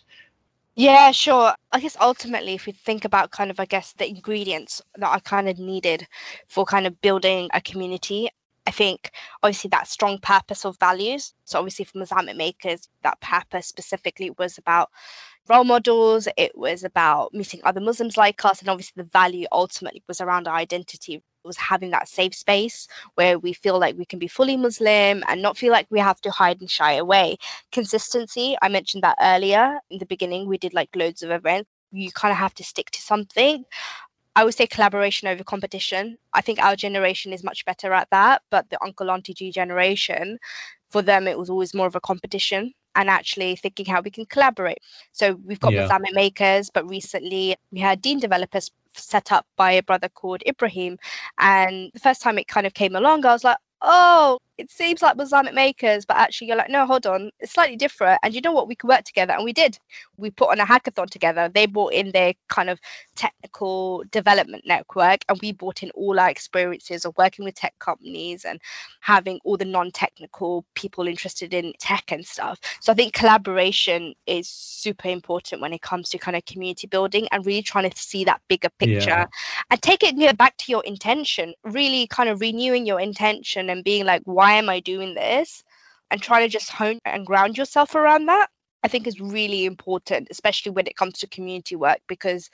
Yeah, 0.76 1.10
sure. 1.12 1.56
I 1.72 1.80
guess 1.80 1.98
ultimately, 2.00 2.54
if 2.54 2.68
we 2.68 2.72
think 2.72 3.04
about 3.04 3.32
kind 3.32 3.50
of, 3.50 3.60
I 3.60 3.66
guess, 3.66 3.94
the 3.94 4.08
ingredients 4.08 4.80
that 4.98 5.10
I 5.10 5.20
kind 5.20 5.50
of 5.50 5.58
needed 5.58 6.08
for 6.48 6.66
kind 6.66 6.86
of 6.86 7.02
building 7.02 7.50
a 7.52 7.62
community, 7.62 8.30
I 8.68 8.72
think 8.72 9.12
obviously 9.42 9.70
that 9.70 9.88
strong 9.88 10.20
purpose 10.20 10.66
of 10.66 10.78
values. 10.78 11.34
So 11.46 11.58
obviously 11.58 11.86
for 11.86 11.98
Muslamic 11.98 12.36
makers, 12.36 12.90
that 13.02 13.20
purpose 13.22 13.66
specifically 13.66 14.30
was 14.38 14.58
about 14.58 14.92
role 15.48 15.64
models, 15.64 16.28
it 16.38 16.56
was 16.56 16.84
about 16.84 17.34
meeting 17.34 17.62
other 17.64 17.80
Muslims 17.80 18.18
like 18.18 18.44
us, 18.46 18.60
and 18.60 18.70
obviously 18.70 19.02
the 19.02 19.10
value 19.10 19.48
ultimately 19.52 20.04
was 20.08 20.22
around 20.22 20.48
our 20.48 20.56
identity 20.56 21.24
was 21.48 21.58
having 21.58 21.92
that 21.92 22.08
safe 22.08 22.36
space 22.36 22.88
where 23.16 23.40
we 23.40 23.54
feel 23.54 23.80
like 23.80 23.98
we 23.98 24.06
can 24.06 24.20
be 24.20 24.28
fully 24.28 24.58
Muslim 24.58 25.24
and 25.28 25.42
not 25.42 25.58
feel 25.58 25.72
like 25.72 25.88
we 25.90 26.00
have 26.00 26.22
to 26.22 26.32
hide 26.32 26.60
and 26.60 26.70
shy 26.70 26.94
away. 26.94 27.38
Consistency, 27.72 28.56
I 28.62 28.70
mentioned 28.70 29.04
that 29.04 29.18
earlier 29.22 29.80
in 29.90 30.00
the 30.00 30.06
beginning, 30.06 30.48
we 30.48 30.58
did 30.58 30.74
like 30.74 30.96
loads 30.96 31.24
of 31.24 31.32
events. 31.32 31.70
You 31.92 32.12
kind 32.12 32.32
of 32.32 32.38
have 32.38 32.54
to 32.56 32.64
stick 32.64 32.92
to 32.92 33.02
something. 33.02 33.64
I 34.36 34.44
would 34.44 34.54
say 34.54 34.68
collaboration 34.68 35.28
over 35.28 35.44
competition. 35.44 36.18
I 36.34 36.42
think 36.42 36.60
our 36.60 36.76
generation 36.76 37.34
is 37.34 37.44
much 37.44 37.66
better 37.66 37.92
at 37.94 38.08
that, 38.12 38.44
but 38.52 38.70
the 38.70 38.78
Uncle 38.84 39.10
Auntie 39.10 39.34
G 39.34 39.52
generation, 39.52 40.38
for 40.92 41.02
them, 41.02 41.28
it 41.28 41.40
was 41.40 41.50
always 41.50 41.74
more 41.74 41.88
of 41.88 41.96
a 41.96 42.00
competition 42.00 42.74
and 42.98 43.10
actually 43.10 43.56
thinking 43.56 43.86
how 43.86 44.02
we 44.02 44.12
can 44.12 44.26
collaborate. 44.26 44.80
So 45.12 45.40
we've 45.46 45.60
got 45.60 45.72
yeah. 45.72 46.00
makers, 46.12 46.70
but 46.72 46.90
recently 46.90 47.56
we 47.72 47.80
had 47.80 48.02
Deen 48.02 48.20
developers 48.20 48.72
set 49.00 49.32
up 49.32 49.46
by 49.56 49.72
a 49.74 49.84
brother 49.84 50.10
called 50.10 50.44
Ibrahim. 50.48 50.98
And 51.38 51.92
the 51.94 52.00
first 52.00 52.22
time 52.22 52.38
it 52.38 52.48
kind 52.48 52.68
of 52.68 52.74
came 52.74 52.96
along, 52.96 53.26
I 53.26 53.34
was 53.34 53.44
like, 53.44 53.58
oh, 53.82 54.40
it 54.58 54.72
seems 54.72 55.02
like 55.02 55.18
Muslamic 55.18 55.54
makers, 55.54 56.06
but 56.06 56.18
actually 56.18 56.48
you're 56.48 56.58
like, 56.58 56.70
no, 56.70 56.86
hold 56.86 57.06
on, 57.06 57.32
it's 57.40 57.54
slightly 57.54 57.76
different. 57.76 58.20
And 58.24 58.34
you 58.34 58.42
know 58.42 58.52
what? 58.52 58.68
We 58.68 58.76
could 58.76 58.88
work 58.88 59.04
together. 59.04 59.34
And 59.34 59.44
we 59.44 59.54
did. 59.54 59.78
We 60.18 60.32
put 60.32 60.50
on 60.50 60.60
a 60.60 60.66
hackathon 60.66 61.10
together. 61.10 61.50
They 61.54 61.68
brought 61.68 61.94
in 61.94 62.12
their 62.12 62.34
kind 62.50 62.70
of 62.70 62.80
technical 63.16 64.04
development 64.12 64.64
network, 64.66 65.22
and 65.30 65.40
we 65.42 65.52
brought 65.52 65.84
in 65.84 65.92
all 65.92 66.20
our 66.20 66.30
experiences 66.30 67.06
of 67.06 67.14
working 67.18 67.46
with 67.46 67.56
tech 67.56 67.76
companies 67.80 68.46
and 68.46 68.60
having 69.02 69.40
all 69.44 69.58
the 69.58 69.66
non 69.66 69.92
technical 69.92 70.66
people 70.74 71.08
interested 71.08 71.54
in 71.54 71.74
tech 71.80 72.12
and 72.12 72.26
stuff. 72.26 72.60
So 72.82 72.92
I 72.92 72.96
think 72.96 73.14
collaboration 73.14 74.14
is 74.26 74.50
super 74.50 75.10
important 75.10 75.62
when 75.62 75.74
it 75.74 75.82
comes 75.82 76.10
to 76.10 76.18
kind 76.18 76.36
of 76.36 76.46
community 76.46 76.88
building 76.88 77.28
and 77.32 77.46
really 77.46 77.62
trying 77.62 77.90
to 77.90 77.98
see 77.98 78.24
that 78.26 78.42
bigger 78.48 78.70
picture 78.80 79.10
yeah. 79.10 79.26
and 79.70 79.82
take 79.82 80.04
it 80.04 80.38
back 80.38 80.58
to 80.58 80.72
your 80.72 80.84
intention, 80.84 81.54
really 81.64 82.08
kind 82.08 82.30
of 82.30 82.42
renewing 82.42 82.86
your 82.86 83.00
intention 83.00 83.70
and 83.70 83.84
being 83.84 84.06
like, 84.06 84.22
why 84.26 84.47
why 84.48 84.54
am 84.54 84.70
I 84.70 84.80
doing 84.80 85.14
this? 85.14 85.62
And 86.10 86.22
try 86.22 86.42
to 86.42 86.48
just 86.48 86.72
hone 86.72 87.00
and 87.04 87.26
ground 87.26 87.58
yourself 87.58 87.96
around 87.96 88.28
that, 88.28 88.50
I 88.82 88.88
think 88.88 89.06
is 89.06 89.20
really 89.20 89.66
important, 89.66 90.30
especially 90.32 90.72
when 90.72 90.88
it 90.88 90.96
comes 90.96 91.20
to 91.20 91.28
community 91.28 91.76
work, 91.76 92.00
because 92.08 92.50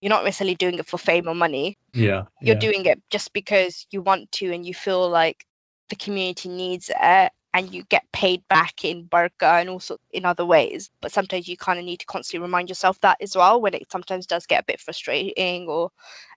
you're 0.00 0.08
not 0.16 0.24
necessarily 0.24 0.54
doing 0.54 0.78
it 0.78 0.86
for 0.86 0.96
fame 0.96 1.28
or 1.28 1.34
money. 1.34 1.76
Yeah. 1.92 2.22
You're 2.40 2.54
yeah. 2.54 2.60
doing 2.60 2.86
it 2.86 3.02
just 3.10 3.34
because 3.34 3.86
you 3.90 4.00
want 4.00 4.32
to 4.32 4.50
and 4.54 4.64
you 4.64 4.72
feel 4.72 5.10
like 5.10 5.44
the 5.90 5.96
community 5.96 6.48
needs 6.48 6.90
it 6.98 7.32
and 7.52 7.74
you 7.74 7.84
get 7.90 8.10
paid 8.12 8.42
back 8.48 8.82
in 8.82 9.04
barakah 9.04 9.60
and 9.60 9.68
also 9.68 9.98
in 10.12 10.24
other 10.24 10.46
ways. 10.46 10.90
But 11.02 11.12
sometimes 11.12 11.48
you 11.48 11.58
kind 11.58 11.78
of 11.78 11.84
need 11.84 12.00
to 12.00 12.06
constantly 12.06 12.46
remind 12.46 12.70
yourself 12.70 12.98
that 13.02 13.18
as 13.20 13.36
well 13.36 13.60
when 13.60 13.74
it 13.74 13.92
sometimes 13.92 14.26
does 14.26 14.46
get 14.46 14.62
a 14.62 14.66
bit 14.66 14.80
frustrating 14.80 15.68
or 15.68 15.90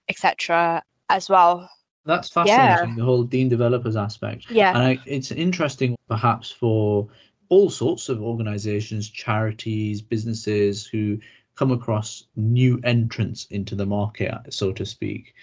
etc. 0.09 0.83
as 1.09 1.29
well. 1.29 1.69
That's 2.05 2.29
fascinating, 2.29 2.89
yeah. 2.89 2.95
the 2.95 3.03
whole 3.03 3.23
Deen 3.23 3.49
developers 3.49 3.95
aspect. 3.95 4.49
Yeah. 4.49 4.69
And 4.69 4.79
I, 4.79 4.99
it's 5.05 5.31
interesting, 5.31 5.95
perhaps, 6.07 6.49
for 6.49 7.07
all 7.49 7.69
sorts 7.69 8.09
of 8.09 8.21
organizations, 8.21 9.09
charities, 9.09 10.01
businesses 10.01 10.85
who 10.85 11.19
come 11.55 11.71
across 11.71 12.25
new 12.35 12.79
entrants 12.83 13.45
into 13.51 13.75
the 13.75 13.85
market, 13.85 14.33
so 14.49 14.71
to 14.71 14.85
speak. 14.85 15.33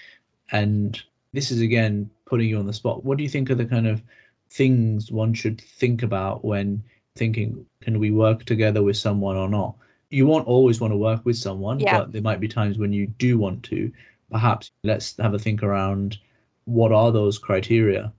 And 0.51 1.01
this 1.33 1.51
is, 1.51 1.61
again, 1.61 2.11
putting 2.25 2.49
you 2.49 2.59
on 2.59 2.67
the 2.67 2.73
spot. 2.73 3.05
What 3.05 3.19
do 3.19 3.23
you 3.23 3.29
think 3.29 3.51
are 3.51 3.55
the 3.55 3.67
kind 3.67 3.87
of 3.87 4.03
things 4.51 5.13
one 5.13 5.35
should 5.35 5.61
think 5.61 6.03
about 6.03 6.45
when 6.45 6.83
thinking, 7.17 7.67
can 7.81 7.99
we 7.99 8.11
work 8.11 8.45
together 8.45 8.83
with 8.83 8.97
someone 8.97 9.37
or 9.37 9.49
not? 9.49 9.75
You 10.11 10.27
won't 10.27 10.47
always 10.47 10.81
want 10.81 10.93
to 10.93 10.97
work 10.97 11.25
with 11.25 11.37
someone, 11.37 11.81
yeah. 11.81 11.99
but 11.99 12.13
there 12.13 12.23
might 12.23 12.41
be 12.41 12.49
times 12.49 12.79
when 12.79 12.93
you 12.93 13.07
do 13.07 13.39
want 13.39 13.63
to. 13.65 13.93
Perhaps 14.31 14.71
let's 14.85 15.17
have 15.19 15.35
a 15.35 15.39
think 15.39 15.63
around 15.63 16.19
what 16.67 16.93
are 16.93 17.11
those 17.11 17.39
criteria? 17.39 18.13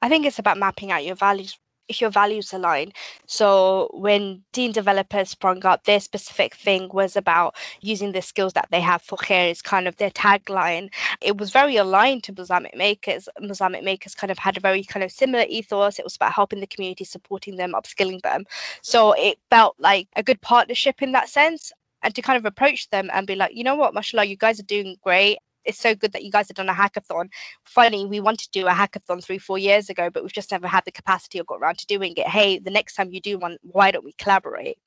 I 0.00 0.08
think 0.08 0.24
it's 0.24 0.38
about 0.38 0.58
mapping 0.58 0.92
out 0.92 1.04
your 1.04 1.16
values 1.16 1.58
if 1.88 2.00
your 2.00 2.10
values 2.10 2.52
align. 2.52 2.92
So 3.26 3.90
when 3.92 4.44
Deen 4.52 4.70
developers 4.70 5.30
sprung 5.30 5.66
up, 5.66 5.84
their 5.84 5.98
specific 5.98 6.54
thing 6.54 6.88
was 6.92 7.16
about 7.16 7.56
using 7.80 8.12
the 8.12 8.22
skills 8.22 8.52
that 8.52 8.68
they 8.70 8.80
have 8.80 9.02
for 9.02 9.18
khair 9.18 9.50
is 9.50 9.60
kind 9.60 9.88
of 9.88 9.96
their 9.96 10.10
tagline. 10.10 10.90
It 11.20 11.36
was 11.38 11.50
very 11.50 11.76
aligned 11.76 12.22
to 12.24 12.32
Muslamic 12.32 12.76
Makers. 12.76 13.28
Muslamic 13.40 13.82
Makers 13.82 14.14
kind 14.14 14.30
of 14.30 14.38
had 14.38 14.56
a 14.56 14.60
very 14.60 14.84
kind 14.84 15.02
of 15.02 15.10
similar 15.10 15.44
ethos. 15.48 15.98
It 15.98 16.04
was 16.04 16.14
about 16.14 16.32
helping 16.32 16.60
the 16.60 16.68
community, 16.68 17.04
supporting 17.04 17.56
them, 17.56 17.72
upskilling 17.72 18.22
them. 18.22 18.44
So 18.82 19.12
it 19.14 19.40
felt 19.50 19.74
like 19.80 20.06
a 20.14 20.22
good 20.22 20.40
partnership 20.42 21.02
in 21.02 21.10
that 21.12 21.28
sense. 21.28 21.72
And 22.02 22.14
to 22.14 22.22
kind 22.22 22.38
of 22.38 22.46
approach 22.46 22.88
them 22.90 23.10
and 23.12 23.26
be 23.26 23.34
like, 23.34 23.54
you 23.54 23.64
know 23.64 23.74
what, 23.74 23.92
mashallah, 23.92 24.24
you 24.24 24.36
guys 24.36 24.58
are 24.58 24.62
doing 24.62 24.96
great 25.02 25.38
it's 25.64 25.78
so 25.78 25.94
good 25.94 26.12
that 26.12 26.24
you 26.24 26.30
guys 26.30 26.48
have 26.48 26.56
done 26.56 26.68
a 26.68 26.74
hackathon. 26.74 27.28
Funny, 27.64 28.06
we 28.06 28.20
wanted 28.20 28.50
to 28.52 28.60
do 28.60 28.66
a 28.66 28.72
hackathon 28.72 29.22
three, 29.22 29.38
four 29.38 29.58
years 29.58 29.90
ago, 29.90 30.10
but 30.10 30.22
we've 30.22 30.32
just 30.32 30.50
never 30.50 30.66
had 30.66 30.84
the 30.84 30.92
capacity 30.92 31.40
or 31.40 31.44
got 31.44 31.60
around 31.60 31.78
to 31.78 31.86
doing 31.86 32.14
it. 32.16 32.26
Hey, 32.26 32.58
the 32.58 32.70
next 32.70 32.94
time 32.94 33.12
you 33.12 33.20
do 33.20 33.38
one, 33.38 33.58
why 33.62 33.90
don't 33.90 34.04
we 34.04 34.12
collaborate? 34.14 34.78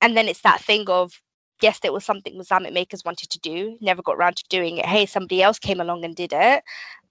And 0.00 0.16
then 0.16 0.28
it's 0.28 0.42
that 0.42 0.60
thing 0.60 0.88
of, 0.88 1.20
yes, 1.60 1.80
there 1.80 1.92
was 1.92 2.04
something 2.04 2.36
Muslamic 2.36 2.72
makers 2.72 3.04
wanted 3.04 3.30
to 3.30 3.38
do, 3.40 3.76
never 3.80 4.02
got 4.02 4.16
around 4.16 4.36
to 4.36 4.44
doing 4.48 4.78
it. 4.78 4.86
Hey, 4.86 5.06
somebody 5.06 5.42
else 5.42 5.58
came 5.58 5.80
along 5.80 6.04
and 6.04 6.14
did 6.14 6.32
it. 6.32 6.62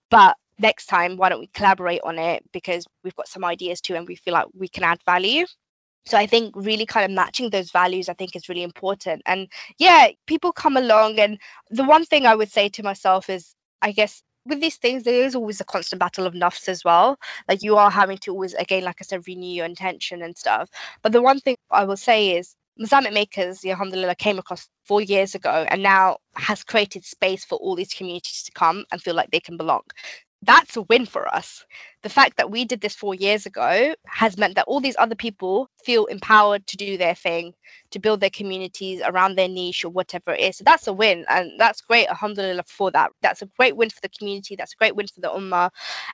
But 0.10 0.38
next 0.60 0.86
time, 0.86 1.17
why 1.17 1.30
don't 1.30 1.39
we 1.39 1.47
collaborate 1.47 2.01
on 2.03 2.17
it? 2.17 2.43
Because 2.53 2.86
we've 3.03 3.15
got 3.15 3.27
some 3.27 3.43
ideas 3.43 3.82
too, 3.82 3.95
and 3.95 4.08
we 4.08 4.15
feel 4.15 4.34
like 4.34 4.47
we 4.53 4.67
can 4.67 4.84
add 4.84 4.99
value. 5.06 5.45
So 6.08 6.17
I 6.17 6.26
think 6.26 6.56
really 6.56 6.86
kind 6.86 7.06
of 7.06 7.12
matching 7.12 7.50
those 7.50 7.72
values, 7.72 8.10
I 8.10 8.13
think 8.13 8.36
is 8.36 8.50
really 8.50 8.63
important. 8.63 9.22
And 9.26 9.48
yeah, 9.78 10.10
people 10.26 10.52
come 10.52 10.78
along. 10.78 11.20
And 11.20 11.38
the 11.70 11.84
one 11.84 12.06
thing 12.06 12.26
I 12.26 12.36
would 12.36 12.52
say 12.52 12.70
to 12.70 12.84
myself 12.84 13.30
is, 13.30 13.56
I 13.82 13.91
guess 13.91 14.24
with 14.46 14.62
these 14.62 14.78
things, 14.78 15.04
there 15.04 15.24
is 15.24 15.36
always 15.36 15.60
a 15.60 15.65
constant 15.65 16.00
battle 16.00 16.26
of 16.26 16.34
nafs 16.34 16.70
as 16.70 16.84
well. 16.84 17.17
Like 17.50 17.62
you 17.62 17.76
are 17.76 17.91
having 17.91 18.17
to 18.20 18.32
always, 18.32 18.54
again, 18.54 18.84
like 18.84 18.98
I 19.02 19.04
said, 19.04 19.28
renew 19.28 19.48
your 19.48 19.65
intention 19.65 20.22
and 20.22 20.38
stuff. 20.38 20.70
But 21.02 21.12
the 21.12 21.22
one 21.22 21.39
thing 21.39 21.58
I 21.72 21.84
will 21.84 21.98
say 21.98 22.38
is, 22.38 22.56
Muslamic 22.80 23.12
Makers, 23.12 23.65
alhamdulillah, 23.65 24.15
came 24.15 24.38
across 24.38 24.70
four 24.86 25.02
years 25.02 25.34
ago 25.34 25.65
and 25.70 25.82
now 25.82 26.17
has 26.36 26.63
created 26.63 27.04
space 27.04 27.43
for 27.43 27.58
all 27.58 27.76
these 27.76 27.93
communities 27.93 28.43
to 28.43 28.52
come 28.52 28.86
and 28.91 29.02
feel 29.02 29.15
like 29.15 29.32
they 29.32 29.39
can 29.39 29.58
belong 29.58 29.82
that's 30.43 30.78
a 30.78 30.84
win 30.84 31.06
for 31.06 31.28
us. 31.34 31.65
The 32.04 32.10
fact 32.10 32.38
that 32.38 32.52
we 32.52 32.63
did 32.63 32.82
this 32.82 32.95
four 32.95 33.15
years 33.15 33.45
ago 33.45 33.95
has 34.06 34.38
meant 34.38 34.56
that 34.56 34.65
all 34.67 34.80
these 34.80 34.95
other 35.00 35.15
people 35.15 35.69
feel 35.84 36.06
empowered 36.06 36.67
to 36.67 36.78
do 36.78 36.97
their 36.97 37.15
thing, 37.15 37.54
to 37.91 38.00
build 38.00 38.19
their 38.19 38.30
communities 38.30 39.02
around 39.04 39.36
their 39.36 39.50
niche 39.50 39.84
or 39.84 39.89
whatever 39.89 40.32
it 40.34 40.41
is. 40.41 40.58
So 40.58 40.63
that's 40.63 40.88
a 40.88 40.93
win. 40.93 41.26
And 41.28 41.60
that's 41.60 41.82
great, 41.82 42.08
alhamdulillah, 42.08 42.63
for 42.67 42.91
that. 42.91 43.12
That's 43.21 43.41
a 43.41 43.50
great 43.58 43.76
win 43.76 43.89
for 43.89 44.02
the 44.02 44.10
community. 44.10 44.56
That's 44.56 44.73
a 44.73 44.78
great 44.78 44.95
win 44.95 45.08
for 45.08 45.21
the 45.21 45.30
ummah. 45.30 45.71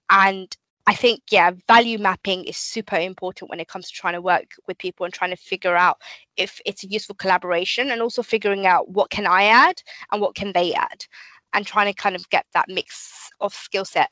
And 0.09 0.55
I 0.85 0.93
think, 0.95 1.21
yeah, 1.31 1.51
value 1.67 1.97
mapping 1.97 2.43
is 2.43 2.57
super 2.57 2.97
important 2.97 3.49
when 3.49 3.59
it 3.61 3.69
comes 3.69 3.87
to 3.87 3.93
trying 3.93 4.15
to 4.15 4.21
work 4.21 4.51
with 4.67 4.77
people 4.77 5.05
and 5.05 5.13
trying 5.13 5.29
to 5.29 5.37
figure 5.37 5.77
out 5.77 6.01
if 6.35 6.59
it's 6.65 6.83
a 6.83 6.87
useful 6.87 7.15
collaboration 7.15 7.91
and 7.91 8.01
also 8.01 8.21
figuring 8.21 8.65
out 8.67 8.89
what 8.89 9.09
can 9.09 9.25
I 9.25 9.43
add 9.45 9.81
and 10.11 10.21
what 10.21 10.35
can 10.35 10.51
they 10.51 10.73
add 10.73 11.05
and 11.53 11.65
trying 11.65 11.91
to 11.91 11.93
kind 11.93 12.15
of 12.15 12.29
get 12.29 12.45
that 12.53 12.65
mix 12.67 13.29
of 13.39 13.53
skill 13.53 13.85
set. 13.85 14.09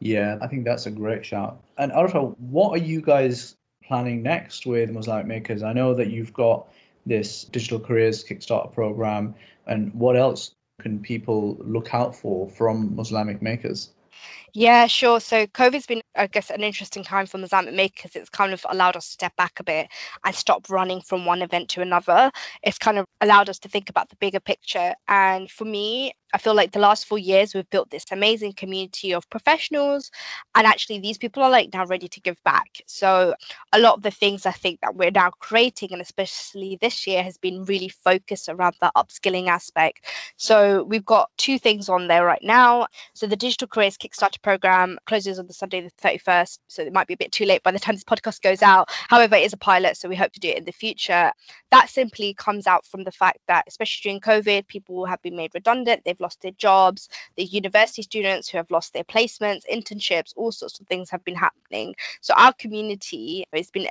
Yeah, 0.00 0.38
I 0.40 0.46
think 0.46 0.64
that's 0.64 0.86
a 0.86 0.90
great 0.90 1.24
shout. 1.24 1.62
And 1.78 1.92
Arfa, 1.92 2.36
what 2.38 2.70
are 2.70 2.82
you 2.82 3.00
guys 3.00 3.56
planning 3.84 4.22
next 4.22 4.66
with 4.66 4.90
Muslamic 4.90 5.26
Makers? 5.26 5.62
I 5.62 5.72
know 5.72 5.94
that 5.94 6.10
you've 6.10 6.32
got 6.32 6.68
this 7.06 7.44
digital 7.44 7.78
careers 7.78 8.24
Kickstarter 8.24 8.72
program, 8.72 9.34
and 9.66 9.92
what 9.94 10.16
else 10.16 10.54
can 10.80 11.00
people 11.00 11.56
look 11.60 11.94
out 11.94 12.14
for 12.14 12.48
from 12.48 12.94
Muslamic 12.96 13.42
Makers? 13.42 13.90
Yeah, 14.54 14.86
sure. 14.88 15.20
So 15.20 15.46
COVID's 15.46 15.86
been, 15.86 16.02
I 16.16 16.26
guess, 16.26 16.50
an 16.50 16.62
interesting 16.62 17.04
time 17.04 17.26
for 17.26 17.38
Muslamic 17.38 17.94
because 17.94 18.16
it's 18.16 18.28
kind 18.30 18.52
of 18.52 18.64
allowed 18.68 18.96
us 18.96 19.06
to 19.06 19.12
step 19.12 19.36
back 19.36 19.60
a 19.60 19.64
bit 19.64 19.88
and 20.24 20.34
stop 20.34 20.68
running 20.68 21.00
from 21.02 21.24
one 21.24 21.42
event 21.42 21.68
to 21.70 21.82
another. 21.82 22.32
It's 22.62 22.78
kind 22.78 22.98
of 22.98 23.04
allowed 23.20 23.48
us 23.48 23.58
to 23.60 23.68
think 23.68 23.88
about 23.88 24.08
the 24.08 24.16
bigger 24.16 24.40
picture. 24.40 24.94
And 25.08 25.48
for 25.50 25.64
me, 25.64 26.12
I 26.32 26.38
feel 26.38 26.54
like 26.54 26.72
the 26.72 26.78
last 26.78 27.06
four 27.06 27.18
years 27.18 27.54
we've 27.54 27.68
built 27.70 27.90
this 27.90 28.04
amazing 28.12 28.52
community 28.54 29.12
of 29.12 29.28
professionals, 29.30 30.10
and 30.54 30.64
actually 30.66 31.00
these 31.00 31.18
people 31.18 31.42
are 31.42 31.50
like 31.50 31.70
now 31.74 31.84
ready 31.86 32.06
to 32.08 32.20
give 32.20 32.40
back. 32.44 32.80
So 32.86 33.34
a 33.72 33.78
lot 33.78 33.94
of 33.96 34.02
the 34.02 34.10
things 34.12 34.46
I 34.46 34.52
think 34.52 34.80
that 34.82 34.94
we're 34.94 35.10
now 35.10 35.30
creating, 35.40 35.88
and 35.92 36.00
especially 36.00 36.78
this 36.80 37.06
year, 37.06 37.22
has 37.22 37.36
been 37.36 37.64
really 37.64 37.88
focused 37.88 38.48
around 38.48 38.76
the 38.80 38.92
upskilling 38.96 39.48
aspect. 39.48 40.04
So 40.36 40.84
we've 40.84 41.04
got 41.04 41.30
two 41.36 41.58
things 41.58 41.88
on 41.88 42.08
there 42.08 42.24
right 42.24 42.42
now. 42.42 42.86
So 43.14 43.26
the 43.26 43.36
Digital 43.36 43.68
Careers 43.68 43.96
Kickstarter 43.96 44.39
Kickstarter 44.40 44.42
program 44.42 44.98
closes 45.06 45.38
on 45.38 45.46
the 45.46 45.52
Sunday 45.52 45.80
the 45.80 45.90
31st, 46.02 46.58
so 46.68 46.82
it 46.82 46.92
might 46.92 47.06
be 47.06 47.14
a 47.14 47.16
bit 47.16 47.32
too 47.32 47.44
late 47.44 47.62
by 47.62 47.70
the 47.70 47.78
time 47.78 47.94
this 47.94 48.04
podcast 48.04 48.42
goes 48.42 48.62
out. 48.62 48.88
However, 49.08 49.36
it 49.36 49.44
is 49.44 49.52
a 49.52 49.56
pilot, 49.56 49.96
so 49.96 50.08
we 50.08 50.16
hope 50.16 50.32
to 50.32 50.40
do 50.40 50.48
it 50.48 50.58
in 50.58 50.64
the 50.64 50.72
future. 50.72 51.32
That 51.70 51.88
simply 51.88 52.34
comes 52.34 52.66
out 52.66 52.86
from 52.86 53.04
the 53.04 53.12
fact 53.12 53.38
that, 53.48 53.64
especially 53.66 54.10
during 54.10 54.20
COVID, 54.20 54.66
people 54.66 55.04
have 55.04 55.22
been 55.22 55.36
made 55.36 55.52
redundant, 55.54 56.02
they've 56.04 56.20
lost 56.20 56.42
their 56.42 56.52
jobs, 56.52 57.08
the 57.36 57.44
university 57.44 58.02
students 58.02 58.48
who 58.48 58.58
have 58.58 58.70
lost 58.70 58.92
their 58.92 59.04
placements, 59.04 59.62
internships, 59.72 60.32
all 60.36 60.52
sorts 60.52 60.80
of 60.80 60.86
things 60.86 61.10
have 61.10 61.24
been 61.24 61.36
happening. 61.36 61.94
So 62.20 62.34
our 62.36 62.52
community 62.54 63.44
has 63.52 63.70
been 63.70 63.88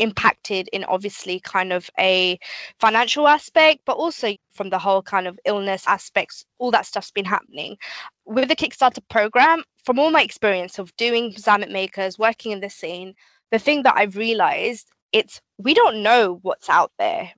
impacted 0.00 0.68
in 0.72 0.84
obviously 0.84 1.40
kind 1.40 1.72
of 1.72 1.90
a 1.98 2.38
financial 2.78 3.28
aspect, 3.28 3.80
but 3.84 3.96
also 3.96 4.34
from 4.52 4.70
the 4.70 4.78
whole 4.78 5.02
kind 5.02 5.26
of 5.26 5.38
illness 5.44 5.84
aspects, 5.86 6.44
all 6.58 6.70
that 6.70 6.86
stuff's 6.86 7.10
been 7.10 7.24
happening. 7.24 7.76
With 8.24 8.48
the 8.48 8.56
Kickstarter 8.56 9.06
program, 9.08 9.62
from 9.84 9.98
all 9.98 10.10
my 10.10 10.22
experience 10.22 10.78
of 10.78 10.94
doing 10.96 11.28
Muslamic 11.28 11.70
makers, 11.70 12.18
working 12.18 12.52
in 12.52 12.60
the 12.60 12.70
scene, 12.70 13.14
the 13.50 13.58
thing 13.58 13.82
that 13.82 13.96
I've 13.96 14.16
realized 14.16 14.88
it's 15.12 15.40
we 15.58 15.74
don't 15.74 16.02
know 16.02 16.38
what's 16.42 16.68
out 16.68 16.92
there. 16.98 17.32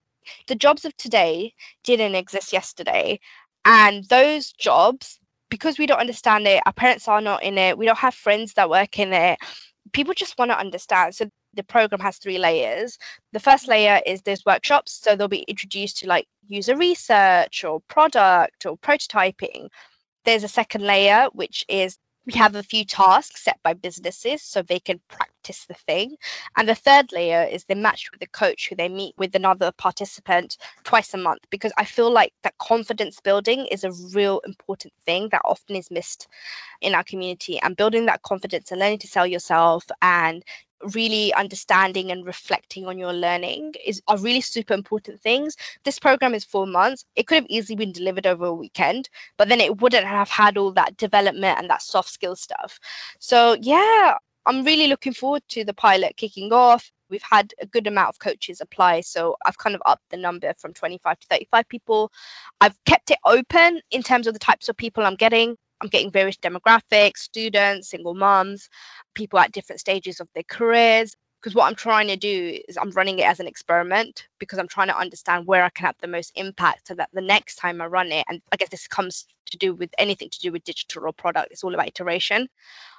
The 0.46 0.54
jobs 0.54 0.84
of 0.84 0.96
today 0.96 1.54
didn't 1.84 2.14
exist 2.14 2.52
yesterday. 2.52 3.18
And 3.64 4.04
those 4.04 4.52
jobs, 4.52 5.18
because 5.48 5.78
we 5.78 5.86
don't 5.86 6.00
understand 6.00 6.46
it, 6.46 6.62
our 6.66 6.72
parents 6.72 7.08
are 7.08 7.20
not 7.20 7.42
in 7.42 7.58
it, 7.58 7.78
we 7.78 7.86
don't 7.86 7.98
have 7.98 8.14
friends 8.14 8.54
that 8.54 8.70
work 8.70 8.98
in 8.98 9.12
it, 9.12 9.38
people 9.92 10.14
just 10.14 10.38
want 10.38 10.50
to 10.50 10.58
understand. 10.58 11.14
So 11.14 11.28
the 11.54 11.62
program 11.62 12.00
has 12.00 12.18
three 12.18 12.38
layers. 12.38 12.98
The 13.32 13.40
first 13.40 13.64
mm-hmm. 13.64 13.72
layer 13.72 14.00
is 14.06 14.22
there's 14.22 14.44
workshops, 14.44 14.92
so 14.92 15.16
they'll 15.16 15.28
be 15.28 15.44
introduced 15.48 15.98
to 15.98 16.06
like 16.06 16.26
user 16.48 16.76
research 16.76 17.64
or 17.64 17.80
product 17.88 18.66
or 18.66 18.76
prototyping. 18.78 19.68
There's 20.24 20.44
a 20.44 20.48
second 20.48 20.82
layer, 20.82 21.28
which 21.32 21.64
is 21.68 21.98
we 22.26 22.34
have 22.34 22.54
a 22.54 22.62
few 22.62 22.84
tasks 22.84 23.42
set 23.42 23.58
by 23.64 23.74
businesses 23.74 24.42
so 24.42 24.62
they 24.62 24.78
can 24.78 25.00
practice 25.08 25.64
the 25.66 25.74
thing. 25.74 26.16
And 26.56 26.68
the 26.68 26.74
third 26.74 27.10
layer 27.12 27.42
is 27.42 27.64
they're 27.64 27.76
matched 27.76 28.12
with 28.12 28.22
a 28.22 28.28
coach 28.28 28.68
who 28.68 28.76
they 28.76 28.88
meet 28.88 29.14
with 29.18 29.34
another 29.34 29.72
participant 29.72 30.56
twice 30.84 31.12
a 31.14 31.18
month 31.18 31.40
because 31.50 31.72
I 31.76 31.84
feel 31.84 32.12
like 32.12 32.32
that 32.44 32.58
confidence 32.58 33.18
building 33.20 33.66
is 33.66 33.82
a 33.82 33.92
real 34.14 34.40
important 34.46 34.92
thing 35.04 35.30
that 35.32 35.42
often 35.44 35.74
is 35.74 35.90
missed 35.90 36.28
in 36.80 36.94
our 36.94 37.02
community. 37.02 37.58
And 37.60 37.76
building 37.76 38.06
that 38.06 38.22
confidence 38.22 38.70
and 38.70 38.80
learning 38.80 39.00
to 39.00 39.08
sell 39.08 39.26
yourself 39.26 39.84
and 40.00 40.44
really 40.94 41.32
understanding 41.34 42.10
and 42.10 42.26
reflecting 42.26 42.86
on 42.86 42.98
your 42.98 43.12
learning 43.12 43.74
is 43.84 44.02
are 44.08 44.18
really 44.18 44.40
super 44.40 44.74
important 44.74 45.20
things. 45.20 45.56
This 45.84 45.98
program 45.98 46.34
is 46.34 46.44
four 46.44 46.66
months. 46.66 47.04
It 47.16 47.26
could 47.26 47.36
have 47.36 47.46
easily 47.48 47.76
been 47.76 47.92
delivered 47.92 48.26
over 48.26 48.46
a 48.46 48.54
weekend, 48.54 49.08
but 49.36 49.48
then 49.48 49.60
it 49.60 49.80
wouldn't 49.80 50.06
have 50.06 50.28
had 50.28 50.56
all 50.56 50.72
that 50.72 50.96
development 50.96 51.58
and 51.58 51.70
that 51.70 51.82
soft 51.82 52.10
skill 52.10 52.36
stuff. 52.36 52.78
So 53.18 53.56
yeah, 53.60 54.16
I'm 54.46 54.64
really 54.64 54.88
looking 54.88 55.14
forward 55.14 55.42
to 55.50 55.64
the 55.64 55.74
pilot 55.74 56.16
kicking 56.16 56.52
off. 56.52 56.90
We've 57.08 57.22
had 57.22 57.52
a 57.60 57.66
good 57.66 57.86
amount 57.86 58.08
of 58.08 58.18
coaches 58.18 58.60
apply, 58.60 59.02
so 59.02 59.36
I've 59.44 59.58
kind 59.58 59.76
of 59.76 59.82
upped 59.84 60.08
the 60.10 60.16
number 60.16 60.52
from 60.58 60.72
25 60.72 61.20
to 61.20 61.26
35 61.28 61.68
people. 61.68 62.10
I've 62.60 62.82
kept 62.84 63.10
it 63.10 63.18
open 63.24 63.80
in 63.90 64.02
terms 64.02 64.26
of 64.26 64.32
the 64.32 64.40
types 64.40 64.68
of 64.68 64.76
people 64.76 65.04
I'm 65.04 65.16
getting. 65.16 65.56
I'm 65.82 65.88
getting 65.88 66.10
various 66.10 66.36
demographics, 66.36 67.18
students, 67.18 67.90
single 67.90 68.14
moms, 68.14 68.68
people 69.14 69.38
at 69.40 69.52
different 69.52 69.80
stages 69.80 70.20
of 70.20 70.28
their 70.34 70.44
careers. 70.44 71.16
Because 71.40 71.56
what 71.56 71.66
I'm 71.66 71.74
trying 71.74 72.06
to 72.06 72.16
do 72.16 72.60
is 72.68 72.78
I'm 72.80 72.92
running 72.92 73.18
it 73.18 73.26
as 73.26 73.40
an 73.40 73.48
experiment 73.48 74.28
because 74.38 74.60
I'm 74.60 74.68
trying 74.68 74.86
to 74.86 74.96
understand 74.96 75.44
where 75.44 75.64
I 75.64 75.70
can 75.70 75.86
have 75.86 75.96
the 76.00 76.06
most 76.06 76.30
impact 76.36 76.86
so 76.86 76.94
that 76.94 77.10
the 77.12 77.20
next 77.20 77.56
time 77.56 77.80
I 77.80 77.86
run 77.86 78.12
it, 78.12 78.24
and 78.28 78.40
I 78.52 78.56
guess 78.56 78.68
this 78.68 78.86
comes 78.86 79.26
to 79.46 79.58
do 79.58 79.74
with 79.74 79.90
anything 79.98 80.30
to 80.30 80.38
do 80.38 80.52
with 80.52 80.62
digital 80.62 81.04
or 81.04 81.12
product, 81.12 81.48
it's 81.50 81.64
all 81.64 81.74
about 81.74 81.88
iteration. 81.88 82.48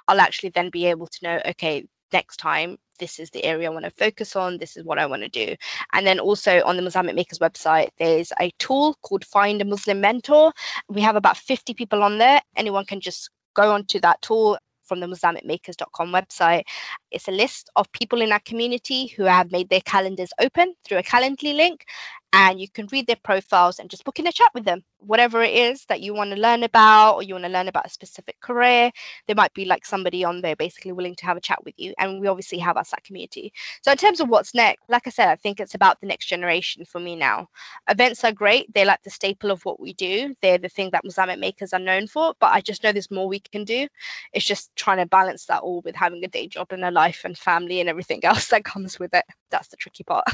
I'll 0.08 0.20
actually 0.20 0.50
then 0.50 0.68
be 0.68 0.84
able 0.84 1.06
to 1.06 1.18
know, 1.22 1.40
okay, 1.46 1.86
next 2.14 2.38
time 2.38 2.78
this 2.98 3.18
is 3.18 3.30
the 3.30 3.44
area 3.44 3.68
I 3.68 3.72
want 3.72 3.84
to 3.84 3.90
focus 3.90 4.36
on, 4.36 4.58
this 4.58 4.76
is 4.76 4.84
what 4.84 4.98
I 4.98 5.06
want 5.06 5.22
to 5.22 5.28
do. 5.28 5.56
And 5.92 6.06
then 6.06 6.20
also 6.20 6.62
on 6.64 6.76
the 6.76 6.82
Muslamic 6.82 7.14
Makers 7.14 7.40
website, 7.40 7.88
there's 7.98 8.32
a 8.40 8.50
tool 8.58 8.96
called 9.02 9.24
Find 9.24 9.60
a 9.60 9.64
Muslim 9.64 10.00
Mentor. 10.00 10.52
We 10.88 11.00
have 11.00 11.16
about 11.16 11.36
50 11.36 11.74
people 11.74 12.02
on 12.02 12.18
there. 12.18 12.40
Anyone 12.56 12.86
can 12.86 13.00
just 13.00 13.30
go 13.54 13.72
onto 13.72 14.00
that 14.00 14.22
tool 14.22 14.58
from 14.84 15.00
the 15.00 15.06
MuslamicMakers.com 15.06 16.12
website. 16.12 16.62
It's 17.10 17.28
a 17.28 17.32
list 17.32 17.70
of 17.76 17.90
people 17.92 18.20
in 18.20 18.32
our 18.32 18.40
community 18.40 19.06
who 19.08 19.24
have 19.24 19.50
made 19.50 19.70
their 19.70 19.80
calendars 19.80 20.30
open 20.40 20.74
through 20.84 20.98
a 20.98 21.02
Calendly 21.02 21.56
link, 21.56 21.84
and 22.34 22.60
you 22.60 22.68
can 22.68 22.88
read 22.90 23.06
their 23.06 23.16
profiles 23.22 23.78
and 23.78 23.88
just 23.88 24.04
book 24.04 24.18
in 24.18 24.26
a 24.26 24.32
chat 24.32 24.50
with 24.54 24.64
them. 24.64 24.82
Whatever 24.98 25.42
it 25.44 25.54
is 25.54 25.84
that 25.86 26.00
you 26.00 26.14
want 26.14 26.32
to 26.32 26.36
learn 26.36 26.64
about, 26.64 27.14
or 27.14 27.22
you 27.22 27.32
want 27.34 27.44
to 27.44 27.50
learn 27.50 27.68
about 27.68 27.86
a 27.86 27.90
specific 27.90 28.40
career, 28.40 28.90
there 29.28 29.36
might 29.36 29.54
be 29.54 29.64
like 29.64 29.86
somebody 29.86 30.24
on 30.24 30.40
there 30.40 30.56
basically 30.56 30.90
willing 30.90 31.14
to 31.16 31.26
have 31.26 31.36
a 31.36 31.40
chat 31.40 31.64
with 31.64 31.74
you. 31.78 31.94
And 31.96 32.20
we 32.20 32.26
obviously 32.26 32.58
have 32.58 32.76
our 32.76 32.84
SAT 32.84 33.04
community. 33.04 33.52
So, 33.82 33.92
in 33.92 33.98
terms 33.98 34.18
of 34.18 34.28
what's 34.28 34.52
next, 34.52 34.82
like 34.88 35.06
I 35.06 35.10
said, 35.10 35.28
I 35.28 35.36
think 35.36 35.60
it's 35.60 35.76
about 35.76 36.00
the 36.00 36.08
next 36.08 36.26
generation 36.26 36.84
for 36.84 37.00
me 37.00 37.14
now. 37.14 37.48
Events 37.88 38.24
are 38.24 38.32
great, 38.32 38.72
they're 38.74 38.84
like 38.86 39.02
the 39.04 39.10
staple 39.10 39.52
of 39.52 39.64
what 39.64 39.78
we 39.78 39.92
do, 39.94 40.34
they're 40.42 40.58
the 40.58 40.68
thing 40.68 40.90
that 40.90 41.04
Muslamic 41.04 41.38
makers 41.38 41.72
are 41.72 41.78
known 41.78 42.08
for. 42.08 42.34
But 42.40 42.52
I 42.52 42.60
just 42.60 42.82
know 42.82 42.90
there's 42.90 43.12
more 43.12 43.28
we 43.28 43.38
can 43.40 43.64
do. 43.64 43.86
It's 44.32 44.44
just 44.46 44.74
trying 44.74 44.98
to 44.98 45.06
balance 45.06 45.46
that 45.46 45.62
all 45.62 45.82
with 45.84 45.94
having 45.94 46.24
a 46.24 46.28
day 46.28 46.48
job 46.48 46.72
and 46.72 46.84
a 46.84 46.90
life 46.90 47.22
and 47.24 47.38
family 47.38 47.78
and 47.78 47.88
everything 47.88 48.20
else 48.24 48.48
that 48.48 48.64
comes 48.64 48.98
with 48.98 49.14
it. 49.14 49.24
That's 49.50 49.68
the 49.68 49.76
tricky 49.76 50.02
part. 50.04 50.24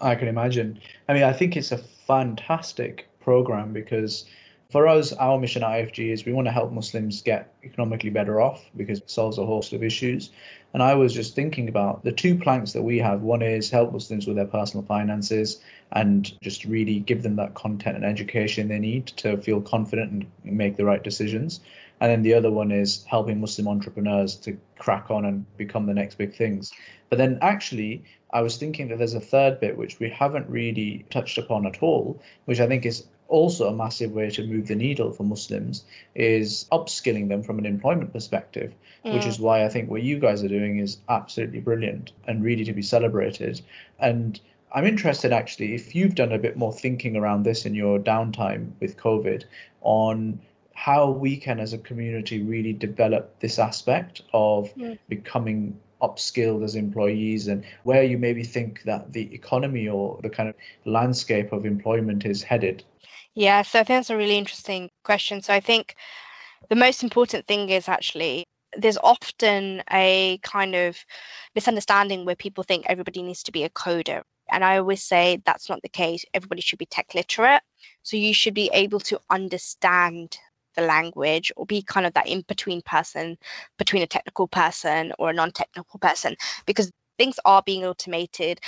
I 0.00 0.14
can 0.14 0.28
imagine. 0.28 0.80
I 1.08 1.14
mean, 1.14 1.22
I 1.22 1.32
think 1.32 1.56
it's 1.56 1.72
a 1.72 1.78
fantastic 1.78 3.08
program 3.20 3.72
because 3.72 4.26
for 4.70 4.88
us, 4.88 5.12
our 5.12 5.38
mission 5.38 5.62
at 5.62 5.70
IFG 5.70 6.12
is 6.12 6.24
we 6.24 6.32
want 6.32 6.46
to 6.46 6.52
help 6.52 6.72
Muslims 6.72 7.22
get 7.22 7.54
economically 7.62 8.10
better 8.10 8.40
off 8.40 8.64
because 8.76 8.98
it 8.98 9.10
solves 9.10 9.38
a 9.38 9.46
host 9.46 9.72
of 9.72 9.84
issues. 9.84 10.30
And 10.72 10.82
I 10.82 10.94
was 10.94 11.14
just 11.14 11.36
thinking 11.36 11.68
about 11.68 12.02
the 12.02 12.10
two 12.10 12.36
planks 12.36 12.72
that 12.72 12.82
we 12.82 12.98
have. 12.98 13.22
One 13.22 13.42
is 13.42 13.70
help 13.70 13.92
Muslims 13.92 14.26
with 14.26 14.34
their 14.34 14.46
personal 14.46 14.84
finances 14.84 15.60
and 15.92 16.32
just 16.40 16.64
really 16.64 16.98
give 16.98 17.22
them 17.22 17.36
that 17.36 17.54
content 17.54 17.94
and 17.96 18.04
education 18.04 18.66
they 18.66 18.80
need 18.80 19.06
to 19.06 19.36
feel 19.36 19.60
confident 19.60 20.10
and 20.10 20.26
make 20.44 20.76
the 20.76 20.84
right 20.84 21.04
decisions. 21.04 21.60
And 22.00 22.10
then 22.10 22.22
the 22.22 22.34
other 22.34 22.50
one 22.50 22.72
is 22.72 23.04
helping 23.04 23.40
Muslim 23.40 23.68
entrepreneurs 23.68 24.34
to 24.38 24.58
crack 24.78 25.10
on 25.10 25.24
and 25.24 25.46
become 25.56 25.86
the 25.86 25.94
next 25.94 26.18
big 26.18 26.34
things. 26.34 26.72
But 27.08 27.18
then 27.18 27.38
actually, 27.40 28.02
I 28.34 28.42
was 28.42 28.56
thinking 28.56 28.88
that 28.88 28.98
there's 28.98 29.14
a 29.14 29.20
third 29.20 29.60
bit 29.60 29.78
which 29.78 30.00
we 30.00 30.10
haven't 30.10 30.50
really 30.50 31.06
touched 31.08 31.38
upon 31.38 31.66
at 31.66 31.82
all, 31.82 32.20
which 32.46 32.58
I 32.58 32.66
think 32.66 32.84
is 32.84 33.06
also 33.28 33.68
a 33.68 33.74
massive 33.74 34.10
way 34.12 34.28
to 34.30 34.46
move 34.46 34.66
the 34.66 34.74
needle 34.74 35.12
for 35.12 35.22
Muslims 35.22 35.84
is 36.14 36.66
upskilling 36.72 37.28
them 37.28 37.42
from 37.42 37.58
an 37.58 37.64
employment 37.64 38.12
perspective, 38.12 38.74
mm. 39.04 39.14
which 39.14 39.24
is 39.24 39.38
why 39.38 39.64
I 39.64 39.68
think 39.68 39.88
what 39.88 40.02
you 40.02 40.18
guys 40.18 40.42
are 40.42 40.48
doing 40.48 40.78
is 40.78 40.98
absolutely 41.08 41.60
brilliant 41.60 42.10
and 42.26 42.42
really 42.42 42.64
to 42.64 42.72
be 42.72 42.82
celebrated. 42.82 43.60
And 44.00 44.40
I'm 44.72 44.84
interested 44.84 45.32
actually 45.32 45.74
if 45.74 45.94
you've 45.94 46.16
done 46.16 46.32
a 46.32 46.38
bit 46.38 46.56
more 46.56 46.72
thinking 46.72 47.16
around 47.16 47.44
this 47.44 47.64
in 47.64 47.74
your 47.74 48.00
downtime 48.00 48.72
with 48.80 48.96
COVID 48.96 49.44
on 49.82 50.40
how 50.74 51.08
we 51.08 51.36
can 51.36 51.60
as 51.60 51.72
a 51.72 51.78
community 51.78 52.42
really 52.42 52.72
develop 52.72 53.38
this 53.38 53.60
aspect 53.60 54.22
of 54.32 54.74
mm. 54.74 54.98
becoming 55.08 55.78
upskilled 56.02 56.64
as 56.64 56.74
employees 56.74 57.48
and 57.48 57.64
where 57.84 58.02
you 58.02 58.18
maybe 58.18 58.44
think 58.44 58.82
that 58.82 59.12
the 59.12 59.32
economy 59.34 59.88
or 59.88 60.20
the 60.22 60.30
kind 60.30 60.48
of 60.48 60.54
landscape 60.84 61.52
of 61.52 61.64
employment 61.64 62.24
is 62.24 62.42
headed? 62.42 62.84
Yeah, 63.34 63.62
so 63.62 63.80
I 63.80 63.84
think 63.84 63.98
that's 63.98 64.10
a 64.10 64.16
really 64.16 64.38
interesting 64.38 64.90
question. 65.02 65.42
So 65.42 65.52
I 65.52 65.60
think 65.60 65.96
the 66.68 66.76
most 66.76 67.02
important 67.02 67.46
thing 67.46 67.68
is 67.68 67.88
actually 67.88 68.44
there's 68.76 68.98
often 68.98 69.82
a 69.92 70.38
kind 70.42 70.74
of 70.74 70.96
misunderstanding 71.54 72.24
where 72.24 72.36
people 72.36 72.64
think 72.64 72.84
everybody 72.86 73.22
needs 73.22 73.42
to 73.44 73.52
be 73.52 73.64
a 73.64 73.70
coder. 73.70 74.22
And 74.50 74.64
I 74.64 74.78
always 74.78 75.02
say 75.02 75.40
that's 75.44 75.68
not 75.68 75.82
the 75.82 75.88
case. 75.88 76.24
Everybody 76.34 76.60
should 76.60 76.78
be 76.78 76.86
tech 76.86 77.14
literate. 77.14 77.62
So 78.02 78.16
you 78.16 78.34
should 78.34 78.54
be 78.54 78.70
able 78.72 79.00
to 79.00 79.20
understand 79.30 80.38
the 80.74 80.82
language 80.82 81.52
or 81.56 81.66
be 81.66 81.82
kind 81.82 82.06
of 82.06 82.14
that 82.14 82.28
in 82.28 82.42
between 82.48 82.82
person 82.82 83.36
between 83.78 84.02
a 84.02 84.06
technical 84.06 84.48
person 84.48 85.12
or 85.18 85.30
a 85.30 85.32
non 85.32 85.52
technical 85.52 85.98
person 85.98 86.36
because 86.66 86.90
things 87.18 87.38
are 87.44 87.62
being 87.64 87.84
automated. 87.84 88.60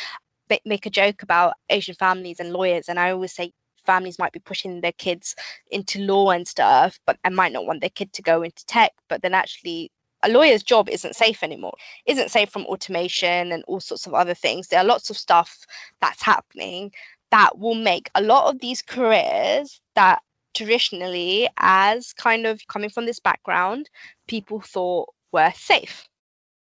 Make 0.64 0.86
a 0.86 0.90
joke 0.90 1.22
about 1.22 1.54
Asian 1.70 1.96
families 1.96 2.38
and 2.38 2.52
lawyers, 2.52 2.88
and 2.88 3.00
I 3.00 3.10
always 3.10 3.32
say 3.32 3.52
families 3.84 4.18
might 4.18 4.32
be 4.32 4.38
pushing 4.38 4.80
their 4.80 4.92
kids 4.92 5.34
into 5.72 6.00
law 6.00 6.30
and 6.30 6.46
stuff, 6.46 7.00
but 7.04 7.18
and 7.24 7.34
might 7.34 7.52
not 7.52 7.66
want 7.66 7.80
their 7.80 7.90
kid 7.90 8.12
to 8.12 8.22
go 8.22 8.42
into 8.42 8.64
tech, 8.66 8.92
but 9.08 9.22
then 9.22 9.34
actually 9.34 9.90
a 10.22 10.28
lawyer's 10.28 10.62
job 10.62 10.88
isn't 10.88 11.14
safe 11.14 11.42
anymore 11.42 11.74
isn't 12.06 12.30
safe 12.30 12.48
from 12.50 12.64
automation 12.66 13.52
and 13.52 13.62
all 13.68 13.80
sorts 13.80 14.06
of 14.06 14.14
other 14.14 14.34
things 14.34 14.68
there 14.68 14.80
are 14.80 14.84
lots 14.84 15.10
of 15.10 15.16
stuff 15.16 15.64
that's 16.00 16.22
happening 16.22 16.90
that 17.30 17.58
will 17.58 17.74
make 17.74 18.10
a 18.14 18.22
lot 18.22 18.48
of 18.52 18.60
these 18.60 18.82
careers 18.82 19.80
that 19.94 20.22
traditionally, 20.56 21.48
as 21.58 22.12
kind 22.14 22.46
of 22.46 22.60
coming 22.68 22.90
from 22.90 23.06
this 23.06 23.20
background, 23.20 23.90
people 24.26 24.60
thought 24.60 25.08
were 25.32 25.52
safe. 25.54 26.08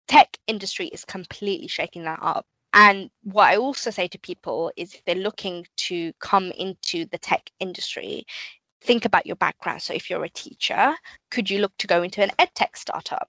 Tech 0.06 0.36
industry 0.46 0.88
is 0.88 1.04
completely 1.04 1.68
shaking 1.68 2.04
that 2.04 2.18
up. 2.22 2.46
And 2.74 3.10
what 3.22 3.48
I 3.48 3.56
also 3.56 3.90
say 3.90 4.08
to 4.08 4.18
people 4.18 4.70
is 4.76 4.94
if 4.94 5.04
they're 5.04 5.14
looking 5.14 5.66
to 5.88 6.12
come 6.20 6.52
into 6.52 7.06
the 7.06 7.18
tech 7.18 7.50
industry, 7.60 8.24
think 8.82 9.04
about 9.04 9.26
your 9.26 9.36
background. 9.36 9.82
So 9.82 9.94
if 9.94 10.10
you're 10.10 10.24
a 10.24 10.28
teacher, 10.28 10.94
could 11.30 11.50
you 11.50 11.60
look 11.60 11.76
to 11.78 11.86
go 11.86 12.02
into 12.02 12.22
an 12.22 12.30
edtech 12.38 12.76
startup? 12.76 13.28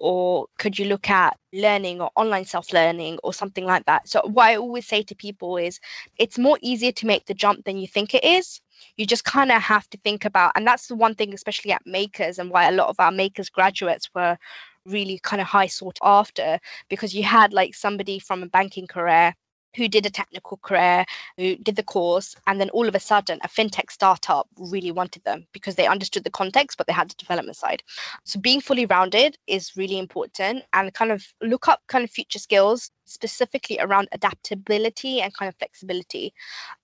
Or 0.00 0.46
could 0.58 0.78
you 0.78 0.86
look 0.86 1.10
at 1.10 1.36
learning 1.52 2.00
or 2.00 2.10
online 2.14 2.44
self 2.44 2.72
learning 2.72 3.18
or 3.24 3.34
something 3.34 3.64
like 3.64 3.84
that? 3.86 4.08
So, 4.08 4.22
what 4.24 4.46
I 4.46 4.56
always 4.56 4.86
say 4.86 5.02
to 5.02 5.14
people 5.14 5.56
is 5.56 5.80
it's 6.18 6.38
more 6.38 6.56
easier 6.62 6.92
to 6.92 7.06
make 7.06 7.26
the 7.26 7.34
jump 7.34 7.64
than 7.64 7.78
you 7.78 7.88
think 7.88 8.14
it 8.14 8.22
is. 8.22 8.60
You 8.96 9.06
just 9.06 9.24
kind 9.24 9.50
of 9.50 9.62
have 9.62 9.88
to 9.90 9.98
think 9.98 10.24
about, 10.24 10.52
and 10.54 10.66
that's 10.66 10.86
the 10.88 10.94
one 10.94 11.14
thing, 11.14 11.34
especially 11.34 11.72
at 11.72 11.86
makers, 11.86 12.38
and 12.38 12.50
why 12.50 12.68
a 12.68 12.72
lot 12.72 12.88
of 12.88 12.98
our 12.98 13.12
makers 13.12 13.48
graduates 13.48 14.08
were 14.14 14.36
really 14.84 15.20
kind 15.22 15.40
of 15.40 15.46
high 15.46 15.66
sought 15.66 15.98
after 16.02 16.58
because 16.88 17.14
you 17.14 17.22
had 17.22 17.52
like 17.52 17.74
somebody 17.74 18.18
from 18.18 18.42
a 18.42 18.46
banking 18.46 18.86
career 18.86 19.34
who 19.76 19.86
did 19.86 20.06
a 20.06 20.10
technical 20.10 20.56
career, 20.58 21.04
who 21.36 21.56
did 21.56 21.76
the 21.76 21.82
course, 21.82 22.34
and 22.46 22.60
then 22.60 22.70
all 22.70 22.88
of 22.88 22.94
a 22.94 23.00
sudden 23.00 23.38
a 23.44 23.48
fintech 23.48 23.90
startup 23.90 24.48
really 24.56 24.90
wanted 24.90 25.22
them 25.24 25.46
because 25.52 25.74
they 25.76 25.86
understood 25.86 26.24
the 26.24 26.30
context, 26.30 26.78
but 26.78 26.86
they 26.86 26.92
had 26.92 27.10
the 27.10 27.14
development 27.14 27.56
side. 27.56 27.82
So 28.24 28.40
being 28.40 28.60
fully 28.60 28.86
rounded 28.86 29.36
is 29.46 29.76
really 29.76 29.98
important 29.98 30.64
and 30.72 30.92
kind 30.94 31.12
of 31.12 31.26
look 31.42 31.68
up 31.68 31.82
kind 31.86 32.02
of 32.02 32.10
future 32.10 32.38
skills 32.38 32.90
specifically 33.04 33.78
around 33.78 34.08
adaptability 34.12 35.20
and 35.20 35.34
kind 35.34 35.48
of 35.48 35.56
flexibility. 35.56 36.32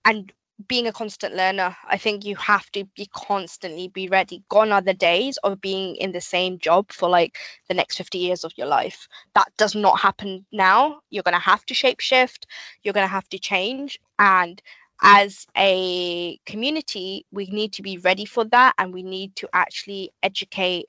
And 0.05 0.33
being 0.69 0.87
a 0.87 0.93
constant 0.93 1.35
learner 1.35 1.77
i 1.89 1.97
think 1.97 2.25
you 2.25 2.37
have 2.37 2.71
to 2.71 2.85
be 2.97 3.09
constantly 3.13 3.89
be 3.89 4.09
ready. 4.09 4.43
Gone 4.49 4.73
are 4.73 4.81
the 4.81 4.95
days 4.95 5.37
of 5.39 5.61
being 5.61 5.97
in 5.97 6.13
the 6.13 6.21
same 6.21 6.59
job 6.59 6.93
for 6.93 7.09
like 7.09 7.39
the 7.69 7.75
next 7.75 7.97
50 7.97 8.19
years 8.19 8.45
of 8.45 8.53
your 8.57 8.67
life. 8.67 9.09
That 9.35 9.49
does 9.57 9.75
not 9.75 10.01
happen 10.01 10.47
now. 10.53 11.01
You're 11.11 11.23
going 11.23 11.35
to 11.35 11.41
have 11.41 11.65
to 11.67 11.75
shape 11.75 12.01
shift 12.01 12.47
you're 12.83 12.95
going 12.95 13.07
to 13.07 13.13
have 13.13 13.29
to 13.31 13.39
change. 13.39 13.99
And 14.19 14.61
as 15.03 15.47
a 15.57 16.39
community 16.47 17.27
we 17.33 17.47
need 17.47 17.73
to 17.73 17.83
be 17.83 17.99
ready 17.99 18.25
for 18.25 18.45
that 18.45 18.75
and 18.79 18.95
we 18.95 19.03
need 19.03 19.35
to 19.37 19.49
actually 19.53 20.13
educate 20.23 20.87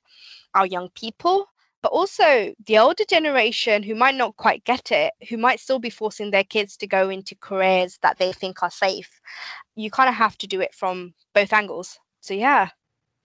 our 0.53 0.65
young 0.65 0.89
people 0.89 1.47
but 1.85 1.91
also 1.91 2.51
the 2.65 2.79
older 2.79 3.03
generation 3.07 3.83
who 3.83 3.93
might 3.93 4.15
not 4.15 4.35
quite 4.37 4.63
get 4.63 4.91
it, 4.91 5.13
who 5.29 5.37
might 5.37 5.59
still 5.59 5.77
be 5.77 5.91
forcing 5.91 6.31
their 6.31 6.43
kids 6.43 6.75
to 6.75 6.87
go 6.87 7.11
into 7.11 7.35
careers 7.35 7.99
that 8.01 8.17
they 8.17 8.33
think 8.33 8.63
are 8.63 8.71
safe. 8.71 9.21
You 9.75 9.91
kind 9.91 10.09
of 10.09 10.15
have 10.15 10.35
to 10.39 10.47
do 10.47 10.61
it 10.61 10.73
from 10.73 11.13
both 11.35 11.53
angles. 11.53 11.99
So, 12.21 12.33
yeah. 12.33 12.69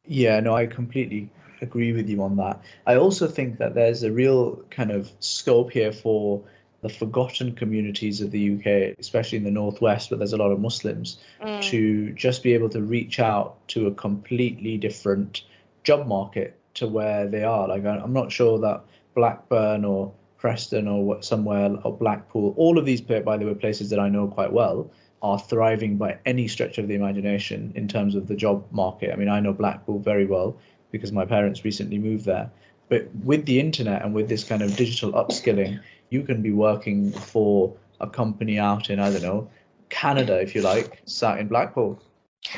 Yeah, 0.04 0.40
no, 0.40 0.54
I 0.54 0.66
completely 0.66 1.30
agree 1.62 1.94
with 1.94 2.06
you 2.06 2.22
on 2.22 2.36
that. 2.36 2.60
I 2.86 2.96
also 2.96 3.26
think 3.26 3.56
that 3.56 3.74
there's 3.74 4.02
a 4.02 4.12
real 4.12 4.56
kind 4.68 4.90
of 4.90 5.10
scope 5.20 5.70
here 5.70 5.90
for 5.90 6.44
the 6.82 6.90
forgotten 6.90 7.54
communities 7.54 8.20
of 8.20 8.30
the 8.30 8.56
UK, 8.56 8.94
especially 8.98 9.38
in 9.38 9.44
the 9.44 9.50
northwest, 9.50 10.10
where 10.10 10.18
there's 10.18 10.34
a 10.34 10.36
lot 10.36 10.52
of 10.52 10.60
Muslims, 10.60 11.16
mm. 11.42 11.62
to 11.62 12.12
just 12.12 12.42
be 12.42 12.52
able 12.52 12.68
to 12.68 12.82
reach 12.82 13.20
out 13.20 13.66
to 13.68 13.86
a 13.86 13.94
completely 13.94 14.76
different 14.76 15.44
job 15.82 16.06
market 16.06 16.59
to 16.74 16.86
where 16.86 17.26
they 17.26 17.44
are. 17.44 17.68
Like 17.68 17.84
I'm 17.84 18.12
not 18.12 18.32
sure 18.32 18.58
that 18.60 18.84
Blackburn 19.14 19.84
or 19.84 20.12
Preston 20.38 20.88
or 20.88 21.22
somewhere 21.22 21.76
or 21.84 21.96
Blackpool, 21.96 22.54
all 22.56 22.78
of 22.78 22.86
these, 22.86 23.00
by 23.00 23.36
the 23.36 23.46
way, 23.46 23.54
places 23.54 23.90
that 23.90 23.98
I 23.98 24.08
know 24.08 24.28
quite 24.28 24.52
well, 24.52 24.90
are 25.22 25.38
thriving 25.38 25.96
by 25.96 26.18
any 26.24 26.48
stretch 26.48 26.78
of 26.78 26.88
the 26.88 26.94
imagination 26.94 27.72
in 27.74 27.86
terms 27.86 28.14
of 28.14 28.26
the 28.26 28.34
job 28.34 28.64
market. 28.70 29.12
I 29.12 29.16
mean, 29.16 29.28
I 29.28 29.40
know 29.40 29.52
Blackpool 29.52 29.98
very 29.98 30.24
well 30.26 30.56
because 30.90 31.12
my 31.12 31.26
parents 31.26 31.64
recently 31.64 31.98
moved 31.98 32.24
there. 32.24 32.50
But 32.88 33.08
with 33.22 33.44
the 33.44 33.60
internet 33.60 34.02
and 34.02 34.14
with 34.14 34.28
this 34.28 34.42
kind 34.42 34.62
of 34.62 34.74
digital 34.76 35.12
upskilling, 35.12 35.78
you 36.08 36.22
can 36.22 36.40
be 36.42 36.52
working 36.52 37.12
for 37.12 37.72
a 38.00 38.08
company 38.08 38.58
out 38.58 38.88
in, 38.88 38.98
I 38.98 39.12
don't 39.12 39.22
know, 39.22 39.48
Canada, 39.90 40.40
if 40.40 40.54
you 40.54 40.62
like, 40.62 41.02
sat 41.04 41.38
in 41.38 41.48
Blackpool. 41.48 42.02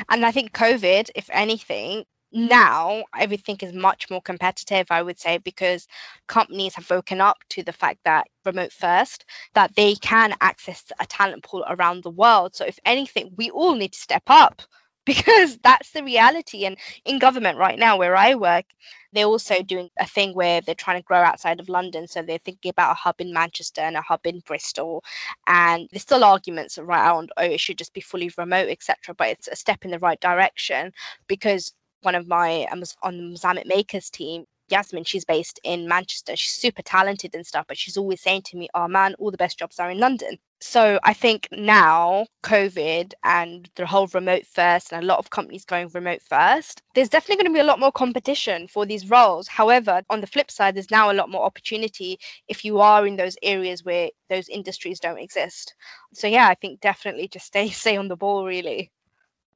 And 0.09 0.25
I 0.25 0.31
think 0.31 0.53
COVID, 0.53 1.09
if 1.15 1.29
anything, 1.33 2.05
now 2.33 3.03
everything 3.19 3.57
is 3.61 3.73
much 3.73 4.09
more 4.09 4.21
competitive 4.21 4.87
i 4.89 5.01
would 5.01 5.19
say 5.19 5.37
because 5.39 5.87
companies 6.27 6.75
have 6.75 6.89
woken 6.89 7.21
up 7.21 7.37
to 7.49 7.63
the 7.63 7.73
fact 7.73 7.99
that 8.05 8.27
remote 8.45 8.71
first 8.71 9.25
that 9.53 9.75
they 9.75 9.95
can 9.95 10.33
access 10.41 10.83
a 10.99 11.05
talent 11.05 11.43
pool 11.43 11.65
around 11.69 12.03
the 12.03 12.09
world. 12.09 12.55
So 12.55 12.65
if 12.65 12.79
anything 12.85 13.31
we 13.37 13.49
all 13.51 13.75
need 13.75 13.93
to 13.93 13.99
step 13.99 14.23
up 14.27 14.61
because 15.05 15.57
that's 15.63 15.91
the 15.91 16.03
reality. 16.03 16.65
And 16.65 16.77
in 17.05 17.19
government 17.19 17.57
right 17.57 17.77
now 17.77 17.97
where 17.97 18.15
i 18.15 18.35
work 18.35 18.65
they're 19.11 19.25
also 19.25 19.61
doing 19.61 19.89
a 19.99 20.07
thing 20.07 20.33
where 20.33 20.61
they're 20.61 20.73
trying 20.75 20.99
to 20.99 21.05
grow 21.05 21.19
outside 21.19 21.59
of 21.59 21.69
london. 21.69 22.07
So 22.07 22.21
they're 22.21 22.37
thinking 22.39 22.69
about 22.69 22.91
a 22.93 22.95
hub 22.95 23.19
in 23.19 23.33
manchester 23.33 23.81
and 23.81 23.97
a 23.97 24.01
hub 24.01 24.21
in 24.25 24.39
bristol. 24.45 25.03
And 25.47 25.89
there's 25.91 26.03
still 26.03 26.23
arguments 26.23 26.77
around 26.77 27.31
oh 27.37 27.43
it 27.43 27.59
should 27.59 27.77
just 27.77 27.93
be 27.93 28.01
fully 28.01 28.31
remote 28.37 28.69
etc 28.69 29.13
but 29.17 29.27
it's 29.29 29.47
a 29.49 29.55
step 29.55 29.85
in 29.85 29.91
the 29.91 29.99
right 29.99 30.19
direction 30.21 30.93
because 31.27 31.73
one 32.03 32.15
of 32.15 32.27
my 32.27 32.65
um, 32.71 32.83
on 33.01 33.17
the 33.17 33.23
Muslamic 33.23 33.65
Makers 33.67 34.09
team, 34.09 34.45
Yasmin, 34.69 35.03
she's 35.03 35.25
based 35.25 35.59
in 35.63 35.87
Manchester. 35.87 36.35
She's 36.35 36.53
super 36.53 36.81
talented 36.81 37.35
and 37.35 37.45
stuff, 37.45 37.65
but 37.67 37.77
she's 37.77 37.97
always 37.97 38.21
saying 38.21 38.43
to 38.43 38.57
me, 38.57 38.69
Oh 38.73 38.87
man, 38.87 39.15
all 39.19 39.31
the 39.31 39.37
best 39.37 39.59
jobs 39.59 39.79
are 39.79 39.91
in 39.91 39.99
London. 39.99 40.37
So 40.61 40.97
I 41.03 41.13
think 41.13 41.49
now, 41.51 42.25
COVID 42.43 43.13
and 43.25 43.69
the 43.75 43.85
whole 43.85 44.07
remote 44.07 44.45
first, 44.45 44.93
and 44.93 45.03
a 45.03 45.05
lot 45.05 45.19
of 45.19 45.29
companies 45.29 45.65
going 45.65 45.89
remote 45.89 46.21
first, 46.21 46.81
there's 46.95 47.09
definitely 47.09 47.43
going 47.43 47.53
to 47.53 47.57
be 47.57 47.59
a 47.59 47.69
lot 47.69 47.81
more 47.81 47.91
competition 47.91 48.69
for 48.69 48.85
these 48.85 49.09
roles. 49.09 49.49
However, 49.49 50.01
on 50.09 50.21
the 50.21 50.27
flip 50.27 50.49
side, 50.49 50.75
there's 50.75 50.89
now 50.89 51.11
a 51.11 51.19
lot 51.19 51.29
more 51.29 51.43
opportunity 51.43 52.17
if 52.47 52.63
you 52.63 52.79
are 52.79 53.05
in 53.05 53.17
those 53.17 53.35
areas 53.43 53.83
where 53.83 54.09
those 54.29 54.47
industries 54.47 55.01
don't 55.01 55.19
exist. 55.19 55.75
So 56.13 56.27
yeah, 56.27 56.47
I 56.47 56.55
think 56.55 56.79
definitely 56.79 57.27
just 57.27 57.47
stay 57.47 57.69
stay 57.83 57.97
on 57.97 58.07
the 58.07 58.15
ball 58.15 58.45
really. 58.45 58.89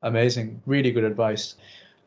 Amazing. 0.02 0.62
Really 0.66 0.91
good 0.91 1.06
advice. 1.06 1.56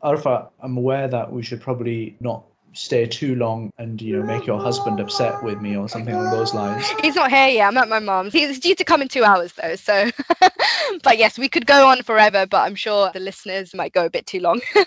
Arfa, 0.02 0.48
I'm 0.60 0.76
aware 0.76 1.08
that 1.08 1.32
we 1.32 1.42
should 1.42 1.60
probably 1.60 2.16
not 2.20 2.44
stay 2.72 3.06
too 3.06 3.34
long 3.34 3.70
and 3.78 4.00
you 4.00 4.16
know 4.16 4.22
make 4.22 4.46
your 4.46 4.60
husband 4.60 5.00
upset 5.00 5.42
with 5.42 5.60
me 5.60 5.76
or 5.76 5.88
something 5.88 6.14
along 6.14 6.30
those 6.30 6.54
lines. 6.54 6.88
He's 7.02 7.16
not 7.16 7.30
here 7.30 7.48
yet. 7.48 7.68
I'm 7.68 7.76
at 7.76 7.88
my 7.88 7.98
mom's. 7.98 8.32
He's 8.32 8.60
due 8.60 8.74
to 8.76 8.84
come 8.84 9.02
in 9.02 9.08
two 9.08 9.24
hours 9.24 9.52
though. 9.54 9.76
So, 9.76 10.10
but 11.02 11.18
yes, 11.18 11.38
we 11.38 11.48
could 11.48 11.66
go 11.66 11.88
on 11.88 12.02
forever, 12.02 12.46
but 12.46 12.62
I'm 12.62 12.76
sure 12.76 13.10
the 13.12 13.20
listeners 13.20 13.74
might 13.74 13.92
go 13.92 14.06
a 14.06 14.10
bit 14.10 14.26
too 14.26 14.40
long. 14.40 14.60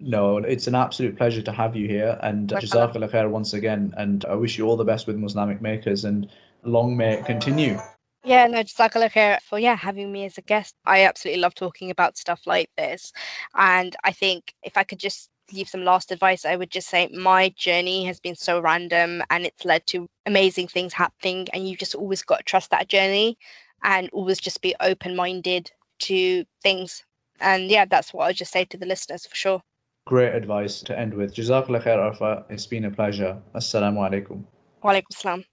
no, 0.00 0.38
it's 0.38 0.66
an 0.66 0.74
absolute 0.74 1.16
pleasure 1.16 1.42
to 1.42 1.52
have 1.52 1.74
you 1.74 1.88
here, 1.88 2.18
and 2.22 2.50
Jazakallah 2.50 3.10
khair 3.10 3.30
once 3.30 3.54
again. 3.54 3.94
And 3.96 4.24
I 4.26 4.34
wish 4.34 4.58
you 4.58 4.66
all 4.66 4.76
the 4.76 4.84
best 4.84 5.06
with 5.06 5.16
Muslamic 5.16 5.62
Makers, 5.62 6.04
and 6.04 6.28
long 6.62 6.96
may 6.96 7.14
it 7.14 7.24
continue. 7.24 7.78
Yeah, 8.26 8.46
no, 8.46 8.60
Jazakallah 8.60 9.12
khair 9.12 9.40
for 9.42 9.58
yeah 9.58 9.76
having 9.76 10.10
me 10.10 10.24
as 10.24 10.38
a 10.38 10.42
guest. 10.42 10.74
I 10.86 11.04
absolutely 11.04 11.42
love 11.42 11.54
talking 11.54 11.90
about 11.90 12.16
stuff 12.16 12.46
like 12.46 12.70
this, 12.76 13.12
and 13.54 13.94
I 14.02 14.12
think 14.12 14.54
if 14.62 14.78
I 14.78 14.82
could 14.84 14.98
just 14.98 15.28
leave 15.52 15.68
some 15.68 15.84
last 15.84 16.10
advice, 16.10 16.46
I 16.46 16.56
would 16.56 16.70
just 16.70 16.88
say 16.88 17.08
my 17.08 17.50
journey 17.50 18.06
has 18.06 18.18
been 18.20 18.34
so 18.34 18.60
random 18.60 19.22
and 19.28 19.44
it's 19.44 19.66
led 19.66 19.86
to 19.88 20.06
amazing 20.24 20.68
things 20.68 20.94
happening, 20.94 21.48
and 21.52 21.68
you 21.68 21.76
just 21.76 21.94
always 21.94 22.22
got 22.22 22.38
to 22.38 22.44
trust 22.44 22.70
that 22.70 22.88
journey 22.88 23.36
and 23.82 24.08
always 24.14 24.40
just 24.40 24.62
be 24.62 24.74
open 24.80 25.14
minded 25.14 25.70
to 26.00 26.44
things. 26.62 27.04
And 27.40 27.70
yeah, 27.70 27.84
that's 27.84 28.14
what 28.14 28.24
I'll 28.26 28.32
just 28.32 28.52
say 28.52 28.64
to 28.64 28.78
the 28.78 28.86
listeners 28.86 29.26
for 29.26 29.36
sure. 29.36 29.62
Great 30.06 30.34
advice 30.34 30.80
to 30.82 30.98
end 30.98 31.12
with. 31.12 31.34
Jazakallah 31.34 31.82
khair, 31.82 31.98
Arfa. 31.98 32.44
It's 32.48 32.66
been 32.66 32.86
a 32.86 32.90
pleasure. 32.90 33.36
Assalamu 33.54 33.98
alaikum. 34.08 34.44
Wa 34.82 34.92
alaikum 34.92 35.12
salam. 35.12 35.44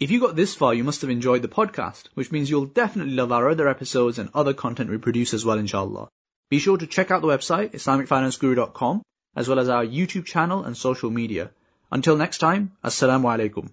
If 0.00 0.10
you 0.10 0.18
got 0.18 0.34
this 0.34 0.54
far, 0.54 0.72
you 0.72 0.82
must 0.82 1.02
have 1.02 1.10
enjoyed 1.10 1.42
the 1.42 1.48
podcast, 1.48 2.04
which 2.14 2.32
means 2.32 2.48
you'll 2.48 2.64
definitely 2.64 3.12
love 3.12 3.32
our 3.32 3.50
other 3.50 3.68
episodes 3.68 4.18
and 4.18 4.30
other 4.32 4.54
content 4.54 4.88
we 4.88 4.96
produce 4.96 5.34
as 5.34 5.44
well, 5.44 5.58
inshallah. 5.58 6.08
Be 6.48 6.58
sure 6.58 6.78
to 6.78 6.86
check 6.86 7.10
out 7.10 7.20
the 7.20 7.28
website, 7.28 7.72
IslamicFinanceGuru.com, 7.72 9.02
as 9.36 9.46
well 9.46 9.58
as 9.58 9.68
our 9.68 9.84
YouTube 9.84 10.24
channel 10.24 10.64
and 10.64 10.74
social 10.74 11.10
media. 11.10 11.50
Until 11.92 12.16
next 12.16 12.38
time, 12.38 12.72
Assalamu 12.82 13.26
alaikum. 13.36 13.68